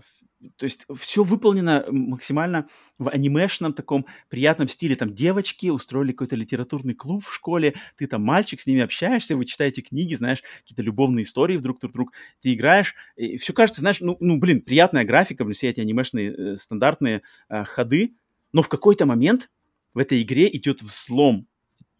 [0.57, 2.67] то есть все выполнено максимально
[2.97, 4.95] в анимешном таком приятном стиле.
[4.95, 9.45] Там девочки устроили какой-то литературный клуб в школе, ты там мальчик, с ними общаешься, вы
[9.45, 14.01] читаете книги, знаешь, какие-то любовные истории вдруг друг друг, ты играешь, и все кажется, знаешь,
[14.01, 18.15] ну, ну блин, приятная графика, блин, все эти анимешные э, стандартные э, ходы,
[18.51, 19.49] но в какой-то момент
[19.93, 21.47] в этой игре идет взлом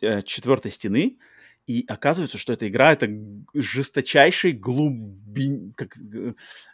[0.01, 1.17] э, четвертой стены,
[1.67, 3.07] и оказывается, что эта игра это
[3.53, 5.95] жесточайший глубин, как,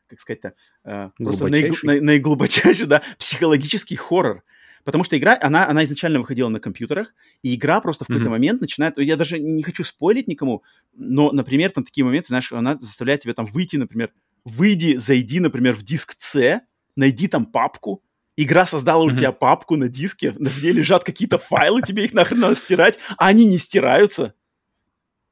[0.07, 0.53] как сказать-то,
[0.85, 4.43] э, просто наигл- на- наиглубочайший, да, психологический хоррор.
[4.83, 7.13] Потому что игра, она, она изначально выходила на компьютерах,
[7.43, 8.31] и игра просто в какой-то Мгм.
[8.31, 8.97] момент начинает...
[8.97, 10.63] Я даже не хочу спойлить никому,
[10.93, 14.13] но, например, там такие моменты, знаешь, она заставляет тебя там выйти, например,
[14.45, 16.61] выйди, зайди, например, в диск C,
[16.95, 18.01] найди там папку,
[18.37, 22.55] Игра создала у тебя папку на диске, ней лежат какие-то файлы, тебе их нахрен надо
[22.55, 24.35] стирать, а они не стираются.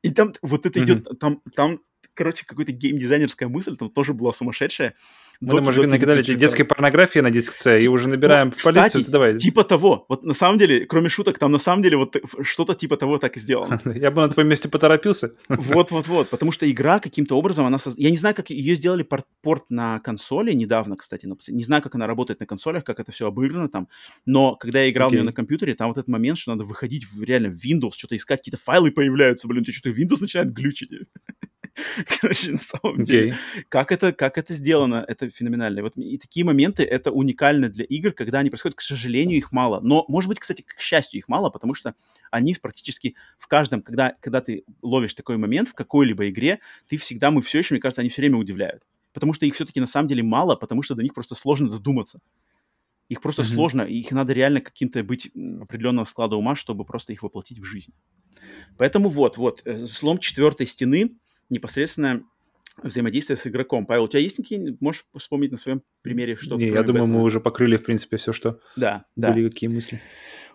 [0.02, 1.80] И там вот это идет, там, там,
[2.15, 4.95] короче, какая-то геймдизайнерская мысль там тоже была сумасшедшая.
[5.41, 9.05] Мы там уже Literature детской порнографии на диск C, и уже набираем в полицию.
[9.07, 9.37] Давай.
[9.37, 10.05] Типа того.
[10.09, 13.37] Вот на самом деле, кроме шуток, там на самом деле вот что-то типа того так
[13.37, 13.81] и сделано.
[13.95, 15.35] Я бы на твоем месте поторопился.
[15.49, 17.77] Вот-вот-вот, потому что игра каким-то образом, она...
[17.97, 22.07] Я не знаю, как ее сделали порт, на консоли недавно, кстати, не знаю, как она
[22.07, 23.87] работает на консолях, как это все обыграно там,
[24.25, 27.05] но когда я играл в нее на компьютере, там вот этот момент, что надо выходить
[27.19, 30.89] реально в Windows, что-то искать, какие-то файлы появляются, блин, ты что-то Windows начинает глючить.
[32.22, 33.34] Короче, на самом деле.
[33.34, 33.65] Окей.
[33.69, 35.81] Как это, как это сделано, это феноменально.
[35.81, 38.77] Вот и такие моменты, это уникально для игр, когда они происходят.
[38.77, 39.80] К сожалению, их мало.
[39.81, 41.95] Но, может быть, кстати, к счастью, их мало, потому что
[42.31, 47.31] они практически в каждом, когда, когда ты ловишь такой момент в какой-либо игре, ты всегда,
[47.31, 48.84] мы все еще, мне кажется, они все время удивляют.
[49.14, 52.19] Потому что их все-таки на самом деле мало, потому что до них просто сложно додуматься.
[53.07, 53.52] Их просто Мгм.
[53.52, 55.27] сложно, и их надо реально каким-то быть
[55.61, 57.93] определенного склада ума, чтобы просто их воплотить в жизнь.
[58.77, 61.11] Поэтому вот, вот, э, слом четвертой стены,
[61.49, 62.23] непосредственно
[62.81, 63.85] взаимодействие с игроком.
[63.85, 67.13] Павел, у тебя есть какие можешь вспомнить на своем примере, что Не, я думаю, мы
[67.13, 67.23] Бэтмена?
[67.23, 69.31] уже покрыли, в принципе, все, что Да, да.
[69.31, 70.01] были какие мысли.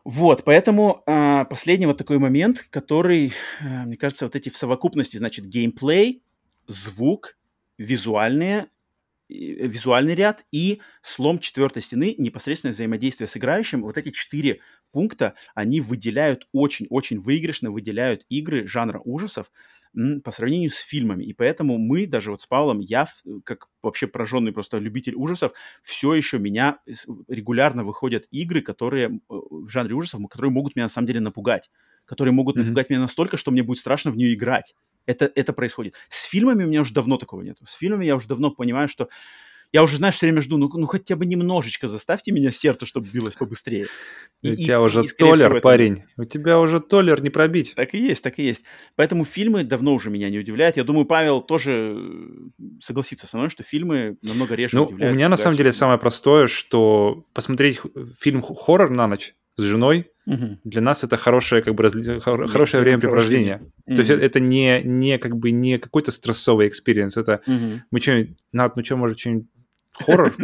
[0.04, 5.18] Вот, поэтому а, последний вот такой момент, который, а, мне кажется, вот эти в совокупности,
[5.18, 6.22] значит, геймплей,
[6.66, 7.36] звук,
[7.76, 8.68] визуальные,
[9.28, 13.82] э, визуальный ряд и слом четвертой стены, непосредственное взаимодействие с играющим.
[13.82, 14.60] Вот эти четыре
[14.92, 19.50] пункта, они выделяют очень-очень выигрышно, выделяют игры жанра ужасов
[20.24, 21.24] по сравнению с фильмами.
[21.24, 25.52] И поэтому мы, даже вот с Павлом, я, в- как вообще пораженный просто любитель ужасов,
[25.82, 26.78] все еще меня
[27.26, 31.70] регулярно выходят игры, которые э, в жанре ужасов, которые могут меня на самом деле напугать,
[32.04, 32.58] которые могут Мгм.
[32.58, 34.74] напугать меня настолько, что мне будет страшно в нее играть.
[35.06, 35.94] Это, это происходит.
[36.08, 37.58] С фильмами у меня уже давно такого нет.
[37.66, 39.08] С фильмами я уже давно понимаю, что
[39.72, 43.08] я уже, знаешь, все время жду, ну, ну хотя бы немножечко заставьте меня сердце, чтобы
[43.12, 43.86] билось побыстрее.
[44.42, 46.02] У И- и- тебя уже и, скорее всего, толер, это- парень.
[46.16, 47.74] У тебя уже толер не пробить.
[47.76, 48.64] Так и есть, так и есть.
[48.96, 50.76] Поэтому фильмы давно уже меня не удивляют.
[50.76, 55.14] Я думаю, Павел тоже э, согласится со мной, что фильмы намного реже Ну, у удивляют.
[55.16, 57.80] меня на самом деле самое простое, что посмотреть
[58.18, 60.58] фильм хоррор на ночь с женой Мгм.
[60.64, 61.90] для нас это хорошее как бы
[62.20, 63.60] хор- Вре- хорошее времяпрепровождение.
[63.86, 67.16] То есть это не не как бы не какой-то стрессовый experience.
[67.18, 67.82] Это Мгм.
[67.90, 69.46] мы что, Над, ну что, может что-нибудь
[70.04, 70.34] хоррор,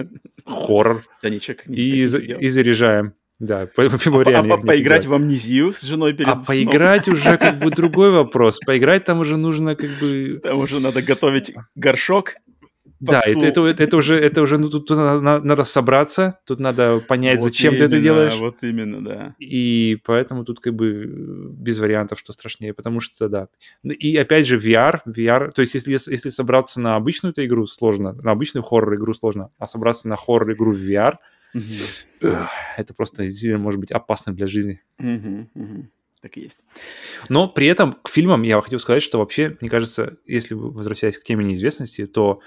[0.45, 3.15] хоррор Да ничего, и, и заряжаем.
[3.39, 6.45] Да, по- по- А, реально а не поиграть в амнезию с женой перед А сном?
[6.45, 8.59] поиграть уже как бы другой вопрос.
[8.65, 10.41] Поиграть там уже нужно как бы...
[10.43, 12.35] Там уже надо готовить горшок.
[13.01, 17.39] Да, это, это, это уже, это уже, ну тут, надо, надо собраться, тут надо понять,
[17.39, 18.39] Вот зачем ты это именно, делаешь.
[18.39, 19.35] Вот именно, да.
[19.39, 21.07] И поэтому тут как бы э,
[21.53, 23.49] без вариантов, что страшнее, потому что, да.
[23.83, 27.67] Ну, И опять же, VR, VR, то есть если, если собраться на обычную эту игру
[27.67, 31.17] сложно, на обычную хоррор-игру сложно, а собраться на хоррор-игру в VR,
[32.77, 34.83] это просто действительно может быть опасно для жизни.
[36.23, 36.59] Так и есть.
[37.29, 41.23] Но при этом к фильмам я хотел сказать, что вообще, мне кажется, если возвращаясь к
[41.23, 42.41] теме неизвестности, то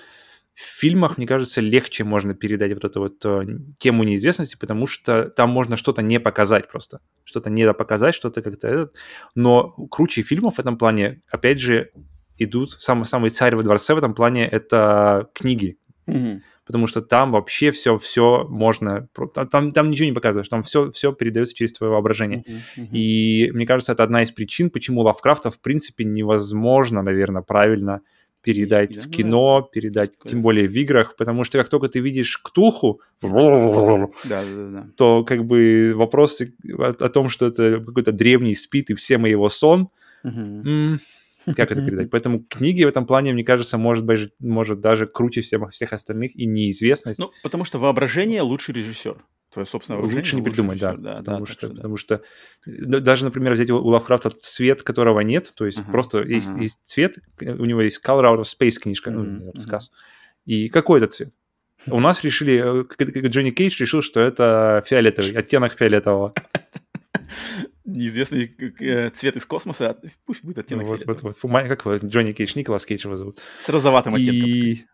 [0.60, 3.46] в фильмах, мне кажется, легче можно передать вот эту вот э,
[3.80, 7.00] тему неизвестности, потому что там можно что-то не показать просто.
[7.24, 8.96] Что-то не показать, что-то как-то этот.
[9.36, 11.92] Но круче фильмов в этом плане, опять же,
[12.38, 12.72] идут...
[12.72, 15.78] Самый, самый царь во дворце в этом плане— это книги.
[16.08, 16.44] Мгм.
[16.66, 19.08] Потому что там вообще все, все можно...
[19.50, 22.44] Там, там, ничего не показываешь, там все, все передается через твое воображение.
[22.46, 22.90] Мгм, мгм.
[22.92, 28.02] И мне кажется, это одна из причин, почему Лавкрафта, в принципе, невозможно, наверное, правильно
[28.42, 29.18] передать Перевести, в да?
[29.18, 30.32] кино, передать, такое.
[30.32, 34.88] тем более в играх, потому что как только ты видишь Ктулху, Да, да, да, да.
[34.96, 39.30] то как бы вопрос о, о том, что это какой-то древний спит и все мы
[39.30, 39.90] его сон,
[40.24, 41.00] м,
[41.46, 42.10] как это передать?
[42.12, 46.36] Поэтому книги в этом плане, мне кажется, может, быть, может даже круче всех, всех остальных,
[46.36, 47.20] и неизвестность.
[47.20, 49.18] Ну, потому что воображение лучший режиссер.
[49.52, 50.92] Твое собственное воображение Лучше не придумать, да.
[50.92, 51.04] режиссер.
[51.04, 51.76] да, потому, да, что, так да.
[51.78, 52.22] потому что
[52.68, 56.62] да- даже, например, взять у Лавкрафта цвет, которого нет, то есть Ага, просто есть, ага.
[56.62, 59.52] есть цвет, у него есть Color Out of Space книжка, ну, не мгм.
[59.56, 59.92] рассказ.
[60.46, 61.34] И какой это цвет?
[61.88, 66.34] У нас решили, э, Джонни Кейдж решил, что это фиолетовый, оттенок фиолетового.
[67.86, 71.36] Неизвестный э, цвет из космоса, а пусть будет оттенок Вот, фиолетового.
[71.42, 71.68] вот.
[71.68, 71.96] Как его?
[71.96, 73.40] Джонни Кейдж, Николас Кейдж его зовут.
[73.62, 74.48] С розоватым оттенком.
[74.48, 74.86] И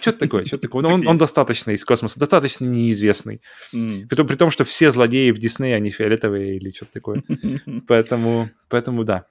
[0.00, 0.82] что-то такое, что такое.
[0.82, 3.40] Так Он, он достаточно из космоса, достаточно неизвестный.
[3.72, 4.08] М.
[4.08, 7.22] При том, при том, что все злодеи в Диснее, они фиолетовые или что-то такое.
[7.86, 9.26] Поэтому, поэтому да.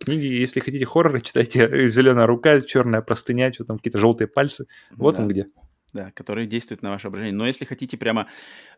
[0.00, 4.66] Книги, если хотите хорроры, читайте «Зеленая рука», «Черная простыня», что там, какие-то желтые пальцы.
[4.90, 5.22] Вот Да.
[5.22, 5.46] он где.
[5.92, 7.36] Да, которые действуют на ваше воображение.
[7.38, 8.26] Но если хотите прямо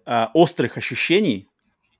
[0.05, 1.48] а, острых ощущений,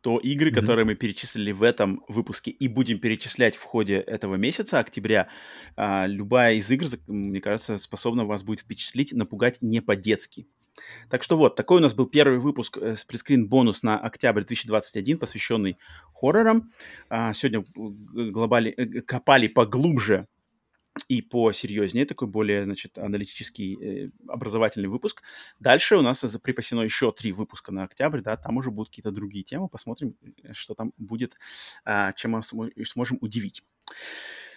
[0.07, 0.61] то игры, Мгм.
[0.61, 5.27] которые мы перечислили в этом выпуске и будем перечислять в ходе этого месяца, октября,
[5.75, 10.47] а, любая из игр, мне кажется, способна вас будет впечатлить, напугать не по-детски.
[11.11, 15.19] Так что вот, такой у нас был первый выпуск э, сплитскрин бонус на октябрь 2021,
[15.19, 15.77] посвященный
[16.15, 16.69] хоррорам.
[17.11, 20.29] А, Сегодня э, глобали, э, копали поглубже
[21.09, 25.23] и посерьезнее, такой более, значит, аналитический, э, образовательный выпуск.
[25.61, 29.45] Дальше у нас припасено еще три выпуска на октябрь, да, там уже будут какие-то другие
[29.45, 31.37] темы, посмотрим, э, что там будет,
[31.85, 33.63] а, чем мы смо- сможем удивить.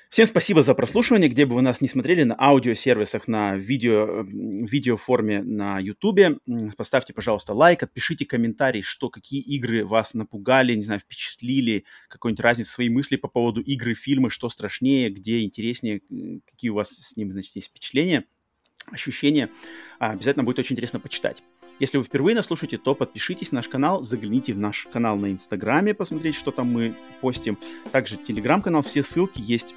[0.09, 5.43] Всем спасибо за прослушивание, где бы вы нас не смотрели, на аудиосервисах, на видео, видеоформе
[5.43, 6.41] на YouTube.
[6.75, 12.71] Поставьте, пожалуйста, лайк, отпишите комментарий, что, какие игры вас напугали, не знаю, впечатлили, какой-нибудь разница,
[12.71, 16.01] свои мысли по поводу игры, фильмы, что страшнее, где интереснее,
[16.47, 18.25] какие у вас с ним, значит, есть впечатления,
[18.91, 19.51] ощущения.
[19.99, 21.43] А, обязательно будет очень интересно почитать.
[21.79, 25.31] Если вы впервые нас слушаете, то подпишитесь на наш канал, загляните в наш канал на
[25.31, 27.59] Инстаграме, посмотреть, что там мы постим.
[27.91, 29.75] Также Телеграм-канал, все ссылки есть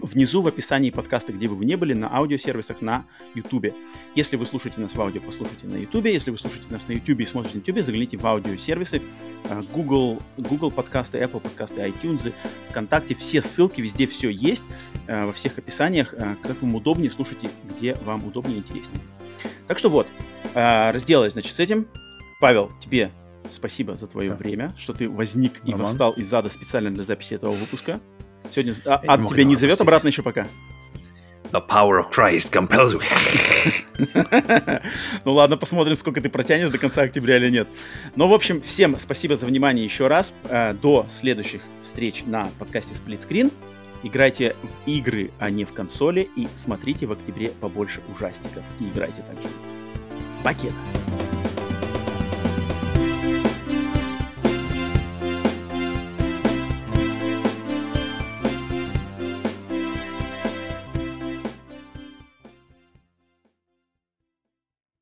[0.00, 3.04] внизу в описании подкаста, где бы вы не были, на аудиосервисах на
[3.34, 3.74] YouTube.
[4.14, 6.06] Если вы слушаете нас в аудио, послушайте на YouTube.
[6.06, 9.02] Если вы слушаете нас на YouTube и смотрите на YouTube, загляните в аудиосервисы
[9.44, 12.32] э, Google, Google подкасты, Apple подкасты, iTunes,
[12.70, 13.14] ВКонтакте.
[13.14, 14.64] Все ссылки, везде все есть,
[15.06, 16.14] э, во всех описаниях.
[16.14, 19.00] Э, как вам удобнее, слушайте, где вам удобнее и интереснее.
[19.66, 20.06] Так что вот,
[20.54, 21.86] разделались, значит, с этим.
[22.40, 23.12] Павел, тебе
[23.50, 24.36] спасибо за твое да.
[24.36, 28.00] время, что ты возник и восстал из зада специально для записи этого выпуска.
[28.52, 30.46] Сегодня а, ад тебя не зовет обратно еще пока?
[31.50, 34.82] The power of Christ compels you.
[35.24, 37.68] ну ладно, посмотрим, сколько ты протянешь до конца октября или нет.
[38.16, 40.34] Ну, в общем, всем спасибо за внимание еще раз.
[40.50, 43.52] Э, до следующих встреч на подкасте Split Screen.
[44.02, 46.28] Играйте в игры, а не в консоли.
[46.36, 48.62] И смотрите в октябре побольше ужастиков.
[48.80, 49.48] И играйте также.
[50.44, 50.72] Пакет.